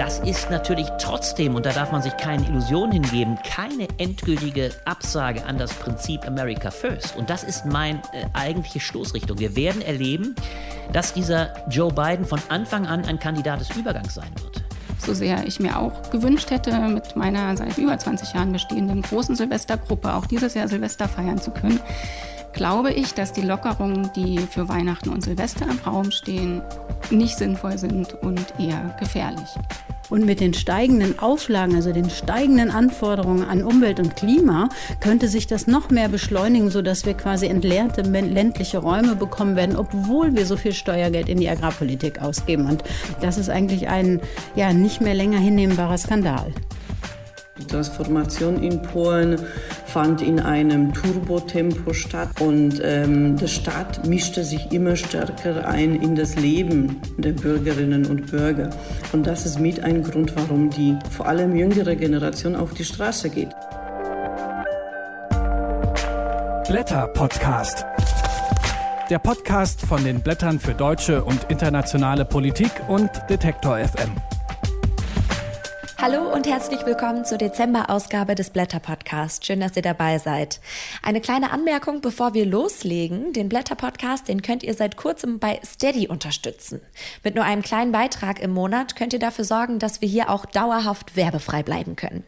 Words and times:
das 0.00 0.18
ist 0.20 0.48
natürlich 0.50 0.88
trotzdem, 0.98 1.54
und 1.54 1.66
da 1.66 1.72
darf 1.72 1.92
man 1.92 2.00
sich 2.00 2.16
keine 2.16 2.48
Illusionen 2.48 3.04
hingeben, 3.04 3.38
keine 3.46 3.86
endgültige 3.98 4.70
Absage 4.86 5.44
an 5.44 5.58
das 5.58 5.74
Prinzip 5.74 6.26
America 6.26 6.70
First. 6.70 7.16
Und 7.16 7.28
das 7.28 7.44
ist 7.44 7.66
meine 7.66 7.98
äh, 8.14 8.24
eigentliche 8.32 8.80
Stoßrichtung. 8.80 9.38
Wir 9.38 9.54
werden 9.56 9.82
erleben, 9.82 10.34
dass 10.94 11.12
dieser 11.12 11.52
Joe 11.68 11.92
Biden 11.92 12.24
von 12.24 12.40
Anfang 12.48 12.86
an 12.86 13.04
ein 13.04 13.18
Kandidat 13.18 13.60
des 13.60 13.76
Übergangs 13.76 14.14
sein 14.14 14.30
wird 14.42 14.64
so 15.02 15.14
sehr 15.14 15.46
ich 15.46 15.60
mir 15.60 15.78
auch 15.78 16.10
gewünscht 16.10 16.50
hätte, 16.50 16.78
mit 16.78 17.16
meiner 17.16 17.56
seit 17.56 17.78
über 17.78 17.98
20 17.98 18.34
Jahren 18.34 18.52
bestehenden 18.52 19.00
großen 19.00 19.34
Silvestergruppe 19.34 20.12
auch 20.12 20.26
dieses 20.26 20.52
Jahr 20.52 20.68
Silvester 20.68 21.08
feiern 21.08 21.38
zu 21.38 21.52
können, 21.52 21.80
glaube 22.52 22.92
ich, 22.92 23.14
dass 23.14 23.32
die 23.32 23.40
Lockerungen, 23.40 24.10
die 24.14 24.38
für 24.38 24.68
Weihnachten 24.68 25.08
und 25.08 25.22
Silvester 25.22 25.64
im 25.64 25.78
Raum 25.78 26.10
stehen, 26.10 26.60
nicht 27.10 27.38
sinnvoll 27.38 27.78
sind 27.78 28.12
und 28.22 28.52
eher 28.58 28.94
gefährlich. 28.98 29.48
Und 30.10 30.26
mit 30.26 30.40
den 30.40 30.52
steigenden 30.52 31.18
Auflagen, 31.18 31.76
also 31.76 31.92
den 31.92 32.10
steigenden 32.10 32.70
Anforderungen 32.70 33.44
an 33.44 33.62
Umwelt 33.62 34.00
und 34.00 34.16
Klima, 34.16 34.68
könnte 35.00 35.28
sich 35.28 35.46
das 35.46 35.66
noch 35.66 35.90
mehr 35.90 36.08
beschleunigen, 36.08 36.68
sodass 36.68 37.06
wir 37.06 37.14
quasi 37.14 37.46
entleerte 37.46 38.02
ländliche 38.02 38.78
Räume 38.78 39.14
bekommen 39.14 39.56
werden, 39.56 39.76
obwohl 39.76 40.34
wir 40.34 40.46
so 40.46 40.56
viel 40.56 40.72
Steuergeld 40.72 41.28
in 41.28 41.38
die 41.38 41.48
Agrarpolitik 41.48 42.20
ausgeben. 42.20 42.66
Und 42.66 42.82
das 43.20 43.38
ist 43.38 43.48
eigentlich 43.48 43.88
ein 43.88 44.20
ja, 44.56 44.72
nicht 44.72 45.00
mehr 45.00 45.14
länger 45.14 45.38
hinnehmbarer 45.38 45.96
Skandal. 45.96 46.52
Die 47.60 47.66
Transformation 47.66 48.62
in 48.62 48.80
Polen 48.82 49.38
fand 49.86 50.22
in 50.22 50.40
einem 50.40 50.92
Turbotempo 50.92 51.92
statt 51.92 52.40
und 52.40 52.80
ähm, 52.82 53.36
der 53.36 53.48
Staat 53.48 54.06
mischte 54.06 54.44
sich 54.44 54.72
immer 54.72 54.96
stärker 54.96 55.68
ein 55.68 56.00
in 56.00 56.14
das 56.14 56.36
Leben 56.36 57.00
der 57.18 57.32
Bürgerinnen 57.32 58.06
und 58.06 58.30
Bürger. 58.30 58.70
Und 59.12 59.26
das 59.26 59.46
ist 59.46 59.60
mit 59.60 59.82
ein 59.82 60.02
Grund, 60.02 60.34
warum 60.36 60.70
die 60.70 60.96
vor 61.10 61.26
allem 61.26 61.54
jüngere 61.54 61.96
Generation 61.96 62.56
auf 62.56 62.72
die 62.74 62.84
Straße 62.84 63.30
geht. 63.30 63.50
Blätter 66.68 67.08
Podcast. 67.08 67.84
Der 69.10 69.18
Podcast 69.18 69.80
von 69.80 70.04
den 70.04 70.20
Blättern 70.20 70.60
für 70.60 70.72
deutsche 70.72 71.24
und 71.24 71.44
internationale 71.48 72.24
Politik 72.24 72.70
und 72.86 73.10
Detektor 73.28 73.76
FM. 73.78 74.39
Hallo 76.02 76.32
und 76.32 76.46
herzlich 76.46 76.86
willkommen 76.86 77.26
zur 77.26 77.36
Dezember-Ausgabe 77.36 78.34
des 78.34 78.48
Blätter-Podcast. 78.48 79.44
Schön, 79.44 79.60
dass 79.60 79.76
ihr 79.76 79.82
dabei 79.82 80.16
seid. 80.16 80.58
Eine 81.02 81.20
kleine 81.20 81.50
Anmerkung, 81.50 82.00
bevor 82.00 82.32
wir 82.32 82.46
loslegen. 82.46 83.34
Den 83.34 83.50
Blätter-Podcast, 83.50 84.26
den 84.26 84.40
könnt 84.40 84.62
ihr 84.62 84.72
seit 84.72 84.96
kurzem 84.96 85.38
bei 85.38 85.60
Steady 85.62 86.08
unterstützen. 86.08 86.80
Mit 87.22 87.34
nur 87.34 87.44
einem 87.44 87.60
kleinen 87.60 87.92
Beitrag 87.92 88.40
im 88.40 88.50
Monat 88.50 88.96
könnt 88.96 89.12
ihr 89.12 89.18
dafür 89.18 89.44
sorgen, 89.44 89.78
dass 89.78 90.00
wir 90.00 90.08
hier 90.08 90.30
auch 90.30 90.46
dauerhaft 90.46 91.16
werbefrei 91.16 91.62
bleiben 91.62 91.96
können. 91.96 92.24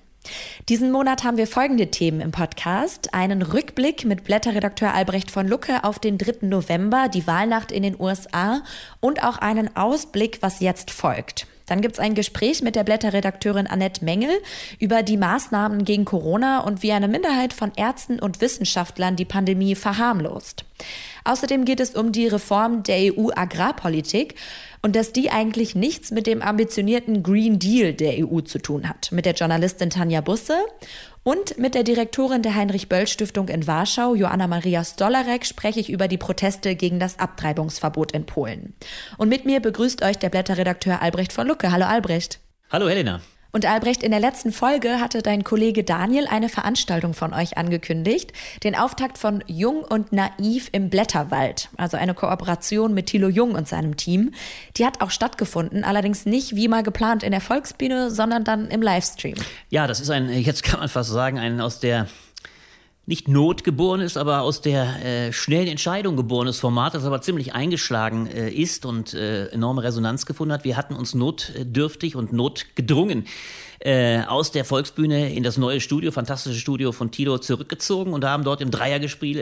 Diesen 0.68 0.92
Monat 0.92 1.24
haben 1.24 1.38
wir 1.38 1.46
folgende 1.46 1.90
Themen 1.90 2.20
im 2.20 2.30
Podcast. 2.30 3.14
Einen 3.14 3.40
Rückblick 3.40 4.04
mit 4.04 4.24
Blätterredakteur 4.24 4.92
Albrecht 4.92 5.30
von 5.30 5.48
Lucke 5.48 5.82
auf 5.82 5.98
den 5.98 6.18
3. 6.18 6.46
November, 6.46 7.08
die 7.08 7.26
Wahlnacht 7.26 7.72
in 7.72 7.84
den 7.84 7.98
USA 7.98 8.60
und 9.00 9.24
auch 9.24 9.38
einen 9.38 9.74
Ausblick, 9.78 10.42
was 10.42 10.60
jetzt 10.60 10.90
folgt. 10.90 11.46
Dann 11.72 11.80
gibt 11.80 11.94
es 11.94 12.00
ein 12.00 12.14
Gespräch 12.14 12.60
mit 12.60 12.76
der 12.76 12.84
Blätterredakteurin 12.84 13.66
Annette 13.66 14.04
Mengel 14.04 14.28
über 14.78 15.02
die 15.02 15.16
Maßnahmen 15.16 15.86
gegen 15.86 16.04
Corona 16.04 16.60
und 16.60 16.82
wie 16.82 16.92
eine 16.92 17.08
Minderheit 17.08 17.54
von 17.54 17.72
Ärzten 17.76 18.18
und 18.18 18.42
Wissenschaftlern 18.42 19.16
die 19.16 19.24
Pandemie 19.24 19.74
verharmlost. 19.74 20.66
Außerdem 21.24 21.64
geht 21.64 21.80
es 21.80 21.94
um 21.94 22.12
die 22.12 22.26
Reform 22.26 22.82
der 22.82 23.14
EU-Agrarpolitik 23.14 24.34
und 24.82 24.96
dass 24.96 25.12
die 25.12 25.30
eigentlich 25.30 25.74
nichts 25.74 26.10
mit 26.10 26.26
dem 26.26 26.42
ambitionierten 26.42 27.22
Green 27.22 27.58
Deal 27.58 27.94
der 27.94 28.18
EU 28.18 28.40
zu 28.40 28.58
tun 28.58 28.86
hat. 28.86 29.10
Mit 29.10 29.24
der 29.24 29.32
Journalistin 29.32 29.88
Tanja 29.88 30.20
Busse 30.20 30.58
und 31.22 31.58
mit 31.58 31.74
der 31.74 31.84
Direktorin 31.84 32.42
der 32.42 32.54
Heinrich-Böll-Stiftung 32.54 33.48
in 33.48 33.66
Warschau, 33.66 34.14
Joanna 34.14 34.46
Maria 34.46 34.84
Stolarek, 34.84 35.46
spreche 35.46 35.80
ich 35.80 35.90
über 35.90 36.08
die 36.08 36.18
Proteste 36.18 36.74
gegen 36.74 36.98
das 36.98 37.18
Abtreibungsverbot 37.18 38.12
in 38.12 38.26
Polen. 38.26 38.74
Und 39.18 39.28
mit 39.28 39.44
mir 39.44 39.60
begrüßt 39.60 40.02
euch 40.02 40.18
der 40.18 40.30
Blätterredakteur 40.30 41.00
Albrecht 41.00 41.32
von 41.32 41.46
Lucke. 41.46 41.70
Hallo 41.70 41.86
Albrecht. 41.86 42.40
Hallo 42.70 42.88
Helena. 42.88 43.20
Und 43.54 43.66
Albrecht, 43.66 44.02
in 44.02 44.12
der 44.12 44.20
letzten 44.20 44.50
Folge 44.50 44.98
hatte 44.98 45.20
dein 45.20 45.44
Kollege 45.44 45.84
Daniel 45.84 46.26
eine 46.26 46.48
Veranstaltung 46.48 47.12
von 47.12 47.34
euch 47.34 47.58
angekündigt, 47.58 48.32
den 48.64 48.74
Auftakt 48.74 49.18
von 49.18 49.44
Jung 49.46 49.84
und 49.84 50.10
Naiv 50.10 50.70
im 50.72 50.88
Blätterwald, 50.88 51.68
also 51.76 51.98
eine 51.98 52.14
Kooperation 52.14 52.94
mit 52.94 53.08
Thilo 53.08 53.28
Jung 53.28 53.54
und 53.54 53.68
seinem 53.68 53.98
Team. 53.98 54.32
Die 54.78 54.86
hat 54.86 55.02
auch 55.02 55.10
stattgefunden, 55.10 55.84
allerdings 55.84 56.24
nicht 56.24 56.56
wie 56.56 56.66
mal 56.66 56.82
geplant 56.82 57.22
in 57.22 57.30
der 57.30 57.42
Volksbühne, 57.42 58.10
sondern 58.10 58.42
dann 58.42 58.68
im 58.68 58.80
Livestream. 58.80 59.36
Ja, 59.68 59.86
das 59.86 60.00
ist 60.00 60.08
ein, 60.08 60.30
jetzt 60.30 60.62
kann 60.62 60.80
man 60.80 60.88
fast 60.88 61.10
sagen, 61.10 61.38
ein 61.38 61.60
aus 61.60 61.78
der 61.78 62.06
nicht 63.04 63.26
Not 63.26 63.64
geboren 63.64 64.00
ist, 64.00 64.16
aber 64.16 64.42
aus 64.42 64.60
der 64.60 65.04
äh, 65.04 65.32
schnellen 65.32 65.66
Entscheidung 65.66 66.16
geborenes 66.16 66.60
Format, 66.60 66.94
das 66.94 67.04
aber 67.04 67.20
ziemlich 67.20 67.52
eingeschlagen 67.52 68.28
äh, 68.28 68.48
ist 68.48 68.86
und 68.86 69.12
äh, 69.12 69.46
enorme 69.48 69.82
Resonanz 69.82 70.24
gefunden 70.24 70.52
hat. 70.52 70.64
Wir 70.64 70.76
hatten 70.76 70.94
uns 70.94 71.12
notdürftig 71.14 72.14
und 72.14 72.32
notgedrungen 72.32 73.26
äh, 73.80 74.22
aus 74.22 74.52
der 74.52 74.64
Volksbühne 74.64 75.34
in 75.34 75.42
das 75.42 75.56
neue 75.56 75.80
Studio, 75.80 76.12
fantastische 76.12 76.58
Studio 76.58 76.92
von 76.92 77.10
Tito 77.10 77.38
zurückgezogen 77.38 78.12
und 78.12 78.24
haben 78.24 78.44
dort 78.44 78.60
im 78.60 78.70
Dreiergespräch, 78.70 79.36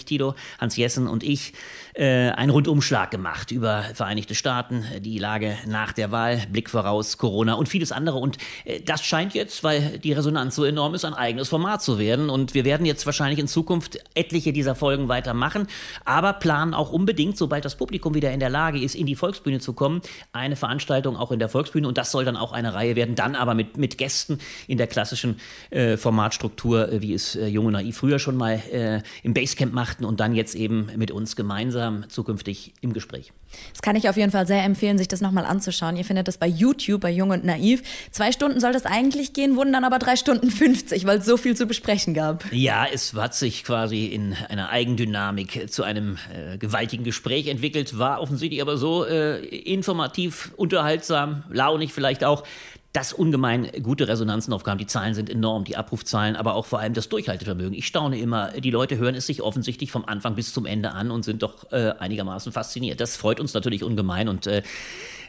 äh, 0.00 0.04
Tito, 0.04 0.34
Hans 0.58 0.76
Jessen 0.76 1.06
und 1.06 1.22
ich, 1.22 1.52
äh, 1.98 2.30
einen 2.30 2.50
Rundumschlag 2.50 3.10
gemacht 3.10 3.50
über 3.50 3.82
Vereinigte 3.92 4.36
Staaten, 4.36 4.84
die 5.00 5.18
Lage 5.18 5.56
nach 5.66 5.92
der 5.92 6.12
Wahl, 6.12 6.40
Blick 6.50 6.70
voraus, 6.70 7.18
Corona 7.18 7.54
und 7.54 7.68
vieles 7.68 7.90
andere. 7.90 8.18
Und 8.18 8.38
äh, 8.64 8.80
das 8.80 9.04
scheint 9.04 9.34
jetzt, 9.34 9.64
weil 9.64 9.98
die 9.98 10.12
Resonanz 10.12 10.54
so 10.54 10.64
enorm 10.64 10.94
ist, 10.94 11.04
ein 11.04 11.14
eigenes 11.14 11.48
Format 11.48 11.82
zu 11.82 11.98
werden. 11.98 12.30
Und 12.30 12.54
wir 12.54 12.64
werden 12.64 12.86
jetzt 12.86 13.04
wahrscheinlich 13.04 13.40
in 13.40 13.48
Zukunft 13.48 13.98
etliche 14.14 14.52
dieser 14.52 14.76
Folgen 14.76 15.08
weitermachen, 15.08 15.66
aber 16.04 16.34
planen 16.34 16.72
auch 16.72 16.92
unbedingt, 16.92 17.36
sobald 17.36 17.64
das 17.64 17.76
Publikum 17.76 18.14
wieder 18.14 18.30
in 18.30 18.38
der 18.38 18.50
Lage 18.50 18.80
ist, 18.80 18.94
in 18.94 19.06
die 19.06 19.16
Volksbühne 19.16 19.58
zu 19.58 19.72
kommen, 19.72 20.00
eine 20.32 20.54
Veranstaltung 20.54 21.16
auch 21.16 21.32
in 21.32 21.40
der 21.40 21.48
Volksbühne. 21.48 21.88
Und 21.88 21.98
das 21.98 22.12
soll 22.12 22.24
dann 22.24 22.36
auch 22.36 22.52
eine 22.52 22.74
Reihe 22.74 22.94
werden, 22.94 23.16
dann 23.16 23.34
aber 23.34 23.54
mit, 23.54 23.76
mit 23.76 23.98
Gästen 23.98 24.38
in 24.68 24.78
der 24.78 24.86
klassischen 24.86 25.40
äh, 25.70 25.96
Formatstruktur, 25.96 26.92
äh, 26.92 27.02
wie 27.02 27.12
es 27.12 27.34
äh, 27.34 27.46
Junge 27.46 27.72
Naiv 27.72 27.96
früher 27.96 28.20
schon 28.20 28.36
mal 28.36 28.62
äh, 28.70 29.02
im 29.24 29.34
Basecamp 29.34 29.72
machten 29.72 30.04
und 30.04 30.20
dann 30.20 30.36
jetzt 30.36 30.54
eben 30.54 30.90
mit 30.96 31.10
uns 31.10 31.34
gemeinsam 31.34 31.87
gemeinsam 31.88 32.08
zukünftig 32.08 32.72
im 32.80 32.92
Gespräch. 32.92 33.32
Das 33.72 33.80
kann 33.82 33.96
ich 33.96 34.08
auf 34.08 34.16
jeden 34.16 34.30
Fall 34.30 34.46
sehr 34.46 34.62
empfehlen, 34.62 34.98
sich 34.98 35.08
das 35.08 35.20
nochmal 35.20 35.44
anzuschauen. 35.44 35.96
Ihr 35.96 36.04
findet 36.04 36.28
das 36.28 36.36
bei 36.36 36.46
YouTube, 36.46 37.00
bei 37.00 37.10
Jung 37.10 37.30
und 37.30 37.44
Naiv. 37.44 37.82
Zwei 38.10 38.32
Stunden 38.32 38.60
soll 38.60 38.72
das 38.72 38.84
eigentlich 38.84 39.32
gehen, 39.32 39.56
wurden 39.56 39.72
dann 39.72 39.84
aber 39.84 39.98
drei 39.98 40.16
Stunden 40.16 40.50
50, 40.50 41.06
weil 41.06 41.18
es 41.18 41.26
so 41.26 41.36
viel 41.36 41.56
zu 41.56 41.66
besprechen 41.66 42.14
gab. 42.14 42.44
Ja, 42.52 42.86
es 42.92 43.14
hat 43.14 43.34
sich 43.34 43.64
quasi 43.64 44.06
in 44.06 44.34
einer 44.48 44.70
Eigendynamik 44.70 45.70
zu 45.70 45.82
einem 45.82 46.18
äh, 46.34 46.58
gewaltigen 46.58 47.04
Gespräch 47.04 47.46
entwickelt, 47.46 47.98
war 47.98 48.20
offensichtlich 48.20 48.60
aber 48.60 48.76
so 48.76 49.04
äh, 49.04 49.38
informativ, 49.46 50.52
unterhaltsam, 50.56 51.44
launig 51.48 51.92
vielleicht 51.92 52.24
auch, 52.24 52.44
dass 52.92 53.12
ungemein 53.12 53.70
gute 53.82 54.08
Resonanzen 54.08 54.52
aufkamen. 54.52 54.78
Die 54.78 54.86
Zahlen 54.86 55.14
sind 55.14 55.28
enorm, 55.28 55.64
die 55.64 55.76
Abrufzahlen, 55.76 56.36
aber 56.36 56.54
auch 56.54 56.66
vor 56.66 56.78
allem 56.78 56.94
das 56.94 57.08
Durchhaltevermögen. 57.08 57.74
Ich 57.74 57.86
staune 57.86 58.18
immer, 58.18 58.52
die 58.52 58.70
Leute 58.70 58.96
hören 58.96 59.14
es 59.14 59.26
sich 59.26 59.42
offensichtlich 59.42 59.92
vom 59.92 60.04
Anfang 60.06 60.34
bis 60.34 60.52
zum 60.54 60.64
Ende 60.64 60.92
an 60.92 61.10
und 61.10 61.24
sind 61.24 61.42
doch 61.42 61.70
äh, 61.70 61.92
einigermaßen 61.98 62.50
fasziniert. 62.50 63.00
Das 63.00 63.16
freut 63.16 63.40
uns 63.40 63.52
natürlich 63.52 63.84
ungemein 63.84 64.28
und 64.28 64.46
äh, 64.46 64.62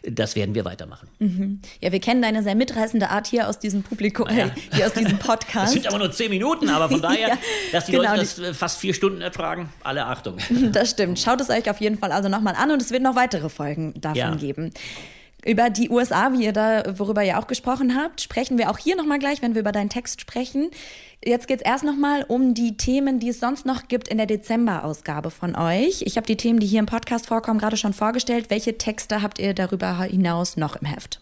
das 0.04 0.36
werden 0.36 0.56
wir 0.56 0.66
weitermachen. 0.66 1.10
Mhm. 1.20 1.62
Ja, 1.82 1.92
wir 1.92 2.00
kennen 2.00 2.22
deine 2.22 2.44
sehr 2.44 2.56
mitreißende 2.56 3.10
Art 3.10 3.28
hier 3.28 3.50
aus 3.50 3.60
diesem 3.60 3.84
Publikum, 3.84 4.28
äh, 4.28 4.40
ja. 4.40 4.52
hier 4.74 4.86
aus 4.86 4.94
diesem 4.94 5.20
Podcast. 5.20 5.68
Das 5.68 5.74
sind 5.74 5.88
aber 5.88 5.98
nur 5.98 6.12
zehn 6.12 6.30
Minuten, 6.30 6.70
aber 6.70 6.90
von 6.90 7.02
daher, 7.04 7.30
ja, 7.30 7.38
dass 7.72 7.88
die 7.88 7.94
genau, 7.94 8.12
Leute 8.12 8.20
das 8.20 8.40
äh, 8.40 8.54
fast 8.54 8.80
vier 8.80 8.94
Stunden 8.94 9.22
ertragen, 9.22 9.70
alle 9.84 10.06
Achtung. 10.06 10.38
Das 10.72 10.92
stimmt. 10.92 11.20
Schaut 11.20 11.42
es 11.42 11.50
euch 11.50 11.70
auf 11.70 11.82
jeden 11.82 11.98
Fall 11.98 12.12
also 12.12 12.30
nochmal 12.30 12.54
an 12.56 12.72
und 12.72 12.82
es 12.82 12.92
wird 12.92 13.02
noch 13.02 13.16
weitere 13.16 13.50
Folgen 13.50 13.94
davon 14.00 14.18
ja. 14.18 14.36
geben. 14.36 14.72
Über 15.46 15.70
die 15.70 15.90
USA, 15.90 16.34
wie 16.34 16.44
ihr 16.44 16.52
da, 16.52 16.84
worüber 16.98 17.24
ihr 17.24 17.40
auch 17.40 17.48
gesprochen 17.48 17.96
habt, 17.96 18.20
sprechen 18.20 18.58
wir 18.58 18.70
auch 18.70 18.78
hier 18.78 18.98
nochmal 18.98 19.20
gleich, 19.20 19.42
wenn 19.42 19.54
wir 19.54 19.62
über 19.62 19.72
deinen 19.72 19.90
Text 19.90 20.20
sprechen. 20.20 20.70
Jetzt 21.24 21.48
geht 21.48 21.62
es 21.62 21.66
erst 21.66 21.86
nochmal 21.86 22.26
um 22.28 22.54
die 22.54 22.76
Themen, 22.76 23.20
die 23.20 23.30
es 23.30 23.40
sonst 23.40 23.66
noch 23.66 23.88
gibt 23.88 24.10
in 24.10 24.18
der 24.18 24.28
Dezember-Ausgabe 24.28 25.32
von 25.32 25.56
euch. 25.56 26.02
Ich 26.02 26.18
habe 26.18 26.28
die 26.28 26.36
Themen, 26.36 26.60
die 26.60 26.68
hier 26.68 26.80
im 26.80 26.86
Podcast 26.86 27.28
vorkommen, 27.28 27.60
gerade 27.60 27.78
schon 27.78 27.94
vorgestellt. 27.94 28.50
Welche 28.50 28.78
Texte 28.78 29.22
habt 29.22 29.40
ihr 29.40 29.54
darüber 29.54 30.04
hinaus 30.04 30.58
noch 30.58 30.76
im 30.76 30.88
Heft? 30.88 31.22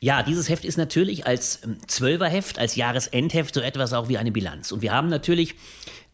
Ja, 0.00 0.22
dieses 0.22 0.48
Heft 0.48 0.64
ist 0.64 0.76
natürlich 0.76 1.26
als 1.26 1.60
ähm, 1.64 1.78
Zwölferheft, 1.86 2.58
als 2.58 2.76
Jahresendheft 2.76 3.54
so 3.54 3.60
etwas 3.60 3.92
auch 3.92 4.08
wie 4.08 4.18
eine 4.18 4.30
Bilanz. 4.30 4.72
Und 4.72 4.82
wir 4.82 4.92
haben 4.92 5.08
natürlich 5.08 5.54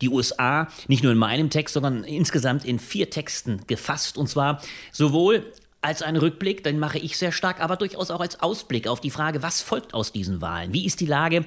die 0.01 0.09
USA 0.09 0.69
nicht 0.89 1.03
nur 1.03 1.13
in 1.13 1.19
meinem 1.19 1.51
Text, 1.51 1.75
sondern 1.75 2.05
insgesamt 2.05 2.65
in 2.65 2.79
vier 2.79 3.11
Texten 3.11 3.61
gefasst. 3.67 4.17
Und 4.17 4.29
zwar 4.29 4.63
sowohl 4.93 5.53
als 5.85 6.01
einen 6.01 6.17
Rückblick, 6.17 6.65
den 6.65 6.79
mache 6.79 6.99
ich 6.99 7.19
sehr 7.19 7.31
stark, 7.31 7.61
aber 7.61 7.77
durchaus 7.77 8.11
auch 8.11 8.21
als 8.21 8.41
Ausblick 8.41 8.89
auf 8.89 9.01
die 9.01 9.11
Frage, 9.11 9.43
was 9.43 9.61
folgt 9.61 9.93
aus 9.93 10.13
diesen 10.13 10.41
Wahlen? 10.41 10.73
Wie 10.73 10.87
ist 10.87 11.01
die 11.01 11.07
Lage 11.07 11.45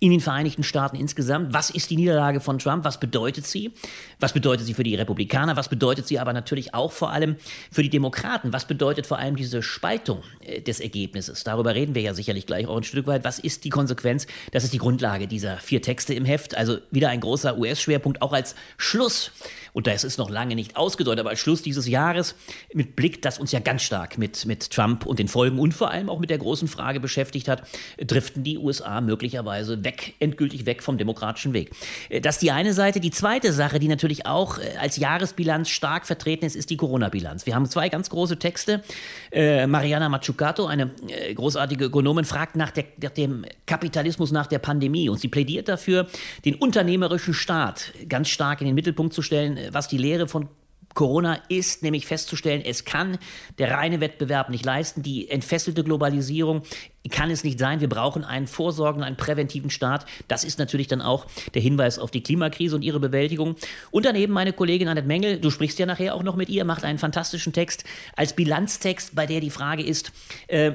in 0.00 0.10
den 0.10 0.20
Vereinigten 0.20 0.64
Staaten 0.64 0.96
insgesamt? 0.96 1.54
Was 1.54 1.70
ist 1.70 1.88
die 1.90 1.96
Niederlage 1.96 2.40
von 2.40 2.58
Trump? 2.58 2.84
Was 2.84 2.98
bedeutet 2.98 3.46
sie? 3.46 3.72
Was 4.18 4.32
bedeutet 4.32 4.66
sie 4.66 4.74
für 4.74 4.82
die 4.82 4.96
Republikaner? 4.96 5.56
Was 5.56 5.68
bedeutet 5.68 6.08
sie 6.08 6.18
aber 6.18 6.32
natürlich 6.32 6.74
auch 6.74 6.90
vor 6.90 7.12
allem 7.12 7.36
für 7.70 7.84
die 7.84 7.88
Demokraten? 7.88 8.52
Was 8.52 8.66
bedeutet 8.66 9.06
vor 9.06 9.18
allem 9.18 9.36
diese 9.36 9.62
Spaltung 9.62 10.22
äh, 10.40 10.60
des 10.60 10.80
Ergebnisses? 10.80 11.44
Darüber 11.44 11.76
reden 11.76 11.94
wir 11.94 12.02
ja 12.02 12.12
sicherlich 12.12 12.46
gleich 12.46 12.66
auch 12.66 12.76
ein 12.76 12.82
Stück 12.82 13.06
weit. 13.06 13.22
Was 13.22 13.38
ist 13.38 13.62
die 13.62 13.70
Konsequenz? 13.70 14.26
Das 14.50 14.64
ist 14.64 14.72
die 14.72 14.78
Grundlage 14.78 15.28
dieser 15.28 15.58
vier 15.58 15.80
Texte 15.80 16.12
im 16.12 16.24
Heft. 16.24 16.56
Also 16.56 16.78
wieder 16.90 17.10
ein 17.10 17.20
großer 17.20 17.56
US-Schwerpunkt, 17.56 18.20
auch 18.20 18.32
als 18.32 18.56
Schluss. 18.78 19.30
Und 19.72 19.86
das 19.86 20.04
ist 20.04 20.18
noch 20.18 20.30
lange 20.30 20.54
nicht 20.56 20.76
ausgedeutet, 20.76 21.20
aber 21.20 21.30
als 21.30 21.38
Schluss 21.38 21.62
dieses 21.62 21.86
Jahres 21.86 22.34
mit 22.72 22.96
Blick, 22.96 23.22
dass 23.22 23.38
uns 23.38 23.52
ja 23.52 23.60
ganz 23.60 23.75
ganz 23.76 23.82
stark 23.82 24.16
mit, 24.16 24.46
mit 24.46 24.70
Trump 24.70 25.04
und 25.04 25.18
den 25.18 25.28
Folgen 25.28 25.58
und 25.58 25.74
vor 25.74 25.90
allem 25.90 26.08
auch 26.08 26.18
mit 26.18 26.30
der 26.30 26.38
großen 26.38 26.66
Frage 26.66 26.98
beschäftigt 26.98 27.46
hat, 27.46 27.62
driften 27.98 28.42
die 28.42 28.56
USA 28.56 29.02
möglicherweise 29.02 29.84
weg, 29.84 30.14
endgültig 30.18 30.64
weg 30.64 30.82
vom 30.82 30.96
demokratischen 30.96 31.52
Weg. 31.52 31.72
Äh, 32.08 32.22
das 32.22 32.36
ist 32.36 32.42
die 32.42 32.52
eine 32.52 32.72
Seite. 32.72 33.00
Die 33.00 33.10
zweite 33.10 33.52
Sache, 33.52 33.78
die 33.78 33.88
natürlich 33.88 34.24
auch 34.24 34.58
äh, 34.58 34.78
als 34.80 34.96
Jahresbilanz 34.96 35.68
stark 35.68 36.06
vertreten 36.06 36.46
ist, 36.46 36.56
ist 36.56 36.70
die 36.70 36.78
Corona-Bilanz. 36.78 37.44
Wir 37.44 37.54
haben 37.54 37.66
zwei 37.66 37.90
ganz 37.90 38.08
große 38.08 38.38
Texte. 38.38 38.82
Äh, 39.30 39.66
Mariana 39.66 40.08
Mazzucato, 40.08 40.64
eine 40.64 40.92
großartige 41.34 41.84
Ökonomin, 41.84 42.24
fragt 42.24 42.56
nach, 42.56 42.70
der, 42.70 42.84
nach 43.02 43.10
dem 43.10 43.44
Kapitalismus 43.66 44.32
nach 44.32 44.46
der 44.46 44.58
Pandemie 44.58 45.10
und 45.10 45.20
sie 45.20 45.28
plädiert 45.28 45.68
dafür, 45.68 46.06
den 46.46 46.54
unternehmerischen 46.54 47.34
Staat 47.34 47.92
ganz 48.08 48.30
stark 48.30 48.62
in 48.62 48.68
den 48.68 48.74
Mittelpunkt 48.74 49.12
zu 49.12 49.20
stellen, 49.20 49.58
was 49.72 49.86
die 49.86 49.98
Lehre 49.98 50.28
von 50.28 50.48
Corona 50.96 51.38
ist 51.48 51.82
nämlich 51.82 52.06
festzustellen, 52.06 52.62
es 52.64 52.86
kann 52.86 53.18
der 53.58 53.70
reine 53.70 54.00
Wettbewerb 54.00 54.48
nicht 54.48 54.64
leisten. 54.64 55.02
Die 55.02 55.30
entfesselte 55.30 55.84
Globalisierung 55.84 56.62
kann 57.10 57.30
es 57.30 57.44
nicht 57.44 57.58
sein. 57.58 57.80
Wir 57.80 57.88
brauchen 57.88 58.24
einen 58.24 58.46
vorsorgenden, 58.46 59.06
einen 59.06 59.18
präventiven 59.18 59.68
Staat. 59.68 60.06
Das 60.26 60.42
ist 60.42 60.58
natürlich 60.58 60.88
dann 60.88 61.02
auch 61.02 61.26
der 61.54 61.60
Hinweis 61.60 61.98
auf 61.98 62.10
die 62.10 62.22
Klimakrise 62.22 62.74
und 62.74 62.82
ihre 62.82 62.98
Bewältigung. 62.98 63.56
Und 63.90 64.06
daneben 64.06 64.32
meine 64.32 64.54
Kollegin 64.54 64.88
Annette 64.88 65.06
Mengel, 65.06 65.38
du 65.38 65.50
sprichst 65.50 65.78
ja 65.78 65.84
nachher 65.84 66.14
auch 66.14 66.22
noch 66.22 66.34
mit 66.34 66.48
ihr, 66.48 66.64
macht 66.64 66.82
einen 66.82 66.98
fantastischen 66.98 67.52
Text 67.52 67.84
als 68.16 68.34
Bilanztext, 68.34 69.14
bei 69.14 69.26
der 69.26 69.40
die 69.40 69.50
Frage 69.50 69.84
ist, 69.84 70.12
äh, 70.48 70.68
äh 70.68 70.74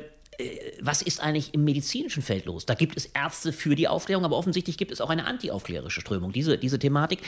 was 0.81 1.01
ist 1.01 1.19
eigentlich 1.19 1.55
im 1.55 1.63
medizinischen 1.63 2.21
Feld 2.21 2.45
los? 2.45 2.67
Da 2.67 2.75
gibt 2.75 2.95
es 2.95 3.07
Ärzte 3.07 3.51
für 3.51 3.75
die 3.75 3.87
Aufklärung, 3.87 4.23
aber 4.23 4.37
offensichtlich 4.37 4.77
gibt 4.77 4.91
es 4.91 5.01
auch 5.01 5.09
eine 5.09 5.25
antiaufklärerische 5.25 6.01
Strömung, 6.01 6.31
diese, 6.31 6.59
diese 6.59 6.77
Thematik. 6.77 7.21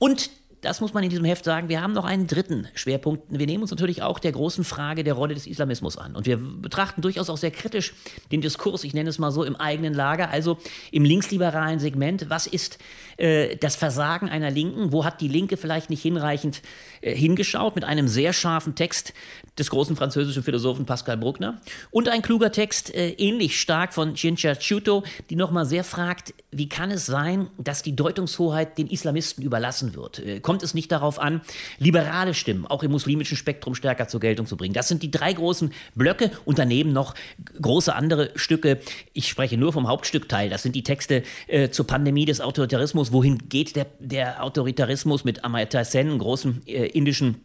Und 0.00 0.30
das 0.62 0.80
muss 0.80 0.92
man 0.92 1.02
in 1.02 1.10
diesem 1.10 1.24
Heft 1.24 1.44
sagen, 1.44 1.68
wir 1.68 1.80
haben 1.80 1.92
noch 1.92 2.04
einen 2.04 2.26
dritten 2.26 2.68
Schwerpunkt. 2.74 3.24
Wir 3.30 3.46
nehmen 3.46 3.62
uns 3.62 3.70
natürlich 3.70 4.02
auch 4.02 4.18
der 4.18 4.32
großen 4.32 4.64
Frage 4.64 5.04
der 5.04 5.14
Rolle 5.14 5.34
des 5.34 5.46
Islamismus 5.46 5.96
an. 5.96 6.14
Und 6.14 6.26
wir 6.26 6.36
betrachten 6.36 7.00
durchaus 7.00 7.30
auch 7.30 7.38
sehr 7.38 7.50
kritisch 7.50 7.94
den 8.30 8.40
Diskurs, 8.42 8.84
ich 8.84 8.92
nenne 8.92 9.08
es 9.08 9.18
mal 9.18 9.30
so, 9.30 9.42
im 9.44 9.56
eigenen 9.56 9.94
Lager, 9.94 10.30
also 10.30 10.58
im 10.92 11.04
linksliberalen 11.04 11.78
Segment. 11.78 12.28
Was 12.28 12.46
ist 12.46 12.78
äh, 13.16 13.56
das 13.56 13.76
Versagen 13.76 14.28
einer 14.28 14.50
Linken? 14.50 14.92
Wo 14.92 15.04
hat 15.04 15.20
die 15.20 15.28
Linke 15.28 15.56
vielleicht 15.56 15.88
nicht 15.88 16.02
hinreichend 16.02 16.60
äh, 17.00 17.14
hingeschaut? 17.14 17.74
Mit 17.74 17.84
einem 17.84 18.08
sehr 18.08 18.32
scharfen 18.34 18.74
Text 18.74 19.14
des 19.58 19.70
großen 19.70 19.96
französischen 19.96 20.42
Philosophen 20.42 20.84
Pascal 20.84 21.16
Bruckner. 21.16 21.60
Und 21.90 22.08
ein 22.08 22.20
kluger 22.20 22.52
Text, 22.52 22.94
äh, 22.94 23.10
ähnlich 23.12 23.60
stark 23.60 23.94
von 23.94 24.14
Cincha 24.14 24.58
Ciuto, 24.58 25.04
die 25.30 25.36
nochmal 25.36 25.64
sehr 25.64 25.84
fragt, 25.84 26.34
wie 26.50 26.68
kann 26.68 26.90
es 26.90 27.06
sein, 27.06 27.48
dass 27.58 27.82
die 27.82 27.96
Deutungshoheit 27.96 28.76
den 28.76 28.88
Islamisten 28.88 29.42
überlassen 29.42 29.94
wird? 29.94 30.20
Kommt 30.50 30.64
es 30.64 30.74
nicht 30.74 30.90
darauf 30.90 31.20
an, 31.20 31.42
liberale 31.78 32.34
Stimmen 32.34 32.66
auch 32.66 32.82
im 32.82 32.90
muslimischen 32.90 33.36
Spektrum 33.36 33.76
stärker 33.76 34.08
zur 34.08 34.18
Geltung 34.18 34.46
zu 34.46 34.56
bringen? 34.56 34.74
Das 34.74 34.88
sind 34.88 35.00
die 35.04 35.12
drei 35.12 35.32
großen 35.32 35.72
Blöcke 35.94 36.32
und 36.44 36.58
daneben 36.58 36.92
noch 36.92 37.14
große 37.62 37.94
andere 37.94 38.32
Stücke. 38.34 38.80
Ich 39.12 39.28
spreche 39.28 39.56
nur 39.56 39.72
vom 39.72 39.86
Hauptstückteil. 39.86 40.50
Das 40.50 40.64
sind 40.64 40.74
die 40.74 40.82
Texte 40.82 41.22
äh, 41.46 41.70
zur 41.70 41.86
Pandemie 41.86 42.24
des 42.24 42.40
Autoritarismus. 42.40 43.12
Wohin 43.12 43.48
geht 43.48 43.76
der, 43.76 43.86
der 44.00 44.42
Autoritarismus 44.42 45.22
mit 45.22 45.44
Amartya 45.44 45.84
Sen, 45.84 46.08
einem 46.08 46.18
großen 46.18 46.66
äh, 46.66 46.86
indischen 46.86 47.36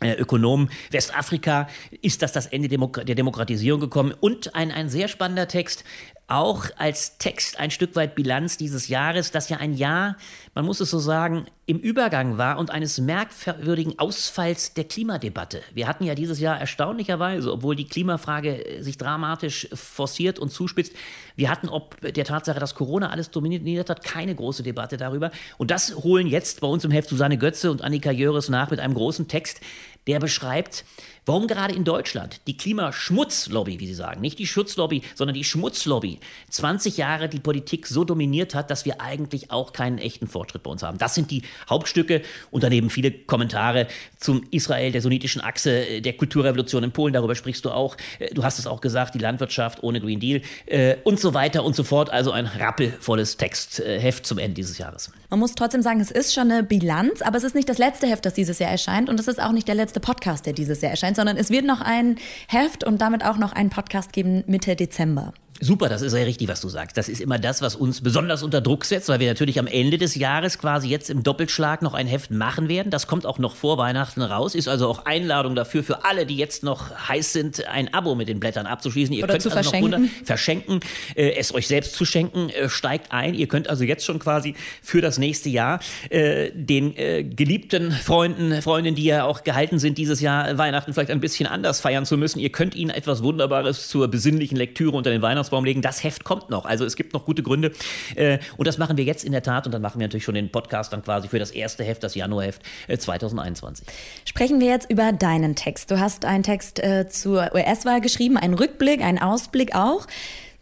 äh, 0.00 0.14
Ökonomen 0.14 0.70
Westafrika 0.90 1.68
ist 2.00 2.22
das 2.22 2.32
das 2.32 2.46
Ende 2.46 2.68
der 2.68 3.14
Demokratisierung 3.14 3.80
gekommen 3.80 4.14
und 4.18 4.54
ein, 4.54 4.70
ein 4.70 4.88
sehr 4.88 5.08
spannender 5.08 5.46
Text 5.46 5.84
auch 6.30 6.66
als 6.76 7.18
Text 7.18 7.58
ein 7.58 7.70
Stück 7.70 7.96
weit 7.96 8.14
Bilanz 8.14 8.56
dieses 8.56 8.88
Jahres, 8.88 9.32
das 9.32 9.48
ja 9.48 9.56
ein 9.58 9.74
Jahr, 9.74 10.16
man 10.54 10.64
muss 10.64 10.80
es 10.80 10.90
so 10.90 10.98
sagen, 10.98 11.46
im 11.66 11.78
Übergang 11.78 12.36
war 12.36 12.58
und 12.58 12.72
eines 12.72 12.98
merkwürdigen 12.98 13.98
Ausfalls 14.00 14.74
der 14.74 14.82
Klimadebatte. 14.82 15.62
Wir 15.72 15.86
hatten 15.86 16.02
ja 16.02 16.16
dieses 16.16 16.40
Jahr 16.40 16.58
erstaunlicherweise, 16.58 17.52
obwohl 17.52 17.76
die 17.76 17.84
Klimafrage 17.84 18.66
äh, 18.66 18.82
sich 18.82 18.98
dramatisch 18.98 19.68
forciert 19.72 20.40
und 20.40 20.50
zuspitzt, 20.50 20.92
wir 21.36 21.48
hatten 21.48 21.68
ob 21.68 22.00
der 22.00 22.24
Tatsache, 22.24 22.58
dass 22.58 22.74
Corona 22.74 23.10
alles 23.10 23.30
dominiert 23.30 23.88
hat, 23.88 24.02
keine 24.02 24.34
große 24.34 24.64
Debatte 24.64 24.96
darüber. 24.96 25.30
Und 25.58 25.70
das 25.70 25.94
holen 25.94 26.26
jetzt 26.26 26.60
bei 26.60 26.66
uns 26.66 26.84
im 26.84 26.90
Heft 26.90 27.08
Susanne 27.08 27.38
Götze 27.38 27.70
und 27.70 27.82
Annika 27.82 28.10
Jöres 28.10 28.48
nach 28.48 28.70
mit 28.70 28.80
einem 28.80 28.94
großen 28.94 29.28
Text, 29.28 29.60
der 30.06 30.18
beschreibt, 30.18 30.84
warum 31.26 31.46
gerade 31.46 31.74
in 31.74 31.84
Deutschland 31.84 32.40
die 32.46 32.56
Klimaschmutzlobby, 32.56 33.78
wie 33.78 33.86
Sie 33.86 33.94
sagen, 33.94 34.20
nicht 34.20 34.38
die 34.38 34.46
Schutzlobby, 34.46 35.02
sondern 35.14 35.34
die 35.34 35.44
Schmutzlobby, 35.44 36.18
20 36.48 36.96
Jahre 36.96 37.28
die 37.28 37.38
Politik 37.38 37.86
so 37.86 38.04
dominiert 38.04 38.54
hat, 38.54 38.70
dass 38.70 38.84
wir 38.84 39.00
eigentlich 39.00 39.50
auch 39.50 39.72
keinen 39.72 39.98
echten 39.98 40.26
Fortschritt 40.26 40.39
bei 40.62 40.70
uns 40.70 40.82
haben. 40.82 40.98
Das 40.98 41.14
sind 41.14 41.30
die 41.30 41.42
Hauptstücke 41.68 42.22
und 42.50 42.62
daneben 42.62 42.90
viele 42.90 43.10
Kommentare 43.10 43.86
zum 44.18 44.44
Israel, 44.50 44.92
der 44.92 45.02
sunnitischen 45.02 45.42
Achse, 45.42 45.86
äh, 45.86 46.00
der 46.00 46.14
Kulturrevolution 46.14 46.82
in 46.84 46.92
Polen, 46.92 47.12
darüber 47.12 47.34
sprichst 47.34 47.64
du 47.64 47.70
auch. 47.70 47.96
Äh, 48.18 48.34
du 48.34 48.44
hast 48.44 48.58
es 48.58 48.66
auch 48.66 48.80
gesagt, 48.80 49.14
die 49.14 49.18
Landwirtschaft 49.18 49.82
ohne 49.82 50.00
Green 50.00 50.20
Deal 50.20 50.42
äh, 50.66 50.96
und 51.04 51.20
so 51.20 51.34
weiter 51.34 51.64
und 51.64 51.76
so 51.76 51.84
fort. 51.84 52.10
Also 52.10 52.32
ein 52.32 52.46
rappelvolles 52.46 53.36
Textheft 53.36 54.26
zum 54.26 54.38
Ende 54.38 54.54
dieses 54.54 54.78
Jahres. 54.78 55.10
Man 55.30 55.38
muss 55.38 55.54
trotzdem 55.54 55.82
sagen, 55.82 56.00
es 56.00 56.10
ist 56.10 56.34
schon 56.34 56.50
eine 56.50 56.62
Bilanz, 56.62 57.22
aber 57.22 57.36
es 57.36 57.44
ist 57.44 57.54
nicht 57.54 57.68
das 57.68 57.78
letzte 57.78 58.06
Heft, 58.06 58.26
das 58.26 58.34
dieses 58.34 58.58
Jahr 58.58 58.70
erscheint 58.70 59.08
und 59.08 59.18
es 59.20 59.28
ist 59.28 59.40
auch 59.40 59.52
nicht 59.52 59.68
der 59.68 59.74
letzte 59.74 60.00
Podcast, 60.00 60.46
der 60.46 60.52
dieses 60.52 60.80
Jahr 60.80 60.90
erscheint, 60.90 61.16
sondern 61.16 61.36
es 61.36 61.50
wird 61.50 61.64
noch 61.64 61.80
ein 61.80 62.16
Heft 62.48 62.84
und 62.84 63.00
damit 63.00 63.24
auch 63.24 63.36
noch 63.36 63.52
einen 63.52 63.70
Podcast 63.70 64.12
geben 64.12 64.44
Mitte 64.46 64.76
Dezember. 64.76 65.32
Super, 65.62 65.90
das 65.90 66.00
ist 66.00 66.14
ja 66.14 66.20
richtig, 66.20 66.48
was 66.48 66.62
du 66.62 66.70
sagst. 66.70 66.96
Das 66.96 67.10
ist 67.10 67.20
immer 67.20 67.38
das, 67.38 67.60
was 67.60 67.76
uns 67.76 68.00
besonders 68.00 68.42
unter 68.42 68.62
Druck 68.62 68.86
setzt, 68.86 69.10
weil 69.10 69.20
wir 69.20 69.28
natürlich 69.28 69.58
am 69.58 69.66
Ende 69.66 69.98
des 69.98 70.14
Jahres 70.14 70.58
quasi 70.58 70.88
jetzt 70.88 71.10
im 71.10 71.22
Doppelschlag 71.22 71.82
noch 71.82 71.92
ein 71.92 72.06
Heft 72.06 72.30
machen 72.30 72.70
werden. 72.70 72.90
Das 72.90 73.06
kommt 73.06 73.26
auch 73.26 73.38
noch 73.38 73.54
vor 73.54 73.76
Weihnachten 73.76 74.22
raus, 74.22 74.54
ist 74.54 74.68
also 74.68 74.88
auch 74.88 75.04
Einladung 75.04 75.54
dafür 75.54 75.84
für 75.84 76.06
alle, 76.06 76.24
die 76.24 76.36
jetzt 76.36 76.64
noch 76.64 76.90
heiß 77.08 77.34
sind, 77.34 77.68
ein 77.68 77.92
Abo 77.92 78.14
mit 78.14 78.28
den 78.28 78.40
Blättern 78.40 78.64
abzuschließen. 78.64 79.14
Ihr 79.14 79.24
Oder 79.24 79.34
könnt 79.34 79.42
zu 79.42 79.50
also 79.50 79.62
verschenken. 79.62 79.90
noch 79.90 79.98
wunder, 79.98 80.12
verschenken, 80.24 80.80
äh, 81.14 81.32
es 81.32 81.54
euch 81.54 81.66
selbst 81.66 81.94
zu 81.94 82.06
schenken, 82.06 82.48
äh, 82.48 82.70
steigt 82.70 83.12
ein. 83.12 83.34
Ihr 83.34 83.46
könnt 83.46 83.68
also 83.68 83.84
jetzt 83.84 84.06
schon 84.06 84.18
quasi 84.18 84.54
für 84.82 85.02
das 85.02 85.18
nächste 85.18 85.50
Jahr 85.50 85.80
äh, 86.08 86.52
den 86.54 86.96
äh, 86.96 87.22
geliebten 87.22 87.92
Freunden, 87.92 88.62
Freundinnen, 88.62 88.96
die 88.96 89.04
ja 89.04 89.24
auch 89.24 89.44
gehalten 89.44 89.78
sind, 89.78 89.98
dieses 89.98 90.22
Jahr 90.22 90.56
Weihnachten 90.56 90.94
vielleicht 90.94 91.10
ein 91.10 91.20
bisschen 91.20 91.46
anders 91.46 91.80
feiern 91.80 92.06
zu 92.06 92.16
müssen. 92.16 92.38
Ihr 92.38 92.50
könnt 92.50 92.74
ihnen 92.74 92.88
etwas 92.88 93.22
Wunderbares 93.22 93.88
zur 93.88 94.08
besinnlichen 94.08 94.56
Lektüre 94.56 94.96
unter 94.96 95.10
den 95.10 95.20
Weihnachtsbaum 95.20 95.49
Weihnachtsbaum 95.50 95.64
legen. 95.64 95.82
Das 95.82 96.02
Heft 96.04 96.24
kommt 96.24 96.50
noch. 96.50 96.64
Also 96.64 96.84
es 96.84 96.96
gibt 96.96 97.12
noch 97.12 97.24
gute 97.24 97.42
Gründe. 97.42 97.72
Äh, 98.14 98.38
und 98.56 98.66
das 98.66 98.78
machen 98.78 98.96
wir 98.96 99.04
jetzt 99.04 99.24
in 99.24 99.32
der 99.32 99.42
Tat. 99.42 99.66
Und 99.66 99.72
dann 99.72 99.82
machen 99.82 99.98
wir 100.00 100.06
natürlich 100.06 100.24
schon 100.24 100.34
den 100.34 100.50
Podcast 100.50 100.92
dann 100.92 101.02
quasi 101.02 101.28
für 101.28 101.38
das 101.38 101.50
erste 101.50 101.84
Heft, 101.84 102.02
das 102.02 102.14
Januarheft 102.14 102.62
2021. 102.96 103.86
Äh, 103.86 103.90
Sprechen 104.24 104.60
wir 104.60 104.68
jetzt 104.68 104.90
über 104.90 105.12
deinen 105.12 105.56
Text. 105.56 105.90
Du 105.90 105.98
hast 105.98 106.24
einen 106.24 106.42
Text 106.42 106.82
äh, 106.82 107.08
zur 107.08 107.54
US-Wahl 107.54 108.00
geschrieben, 108.00 108.36
einen 108.36 108.54
Rückblick, 108.54 109.02
einen 109.02 109.18
Ausblick 109.18 109.74
auch. 109.74 110.06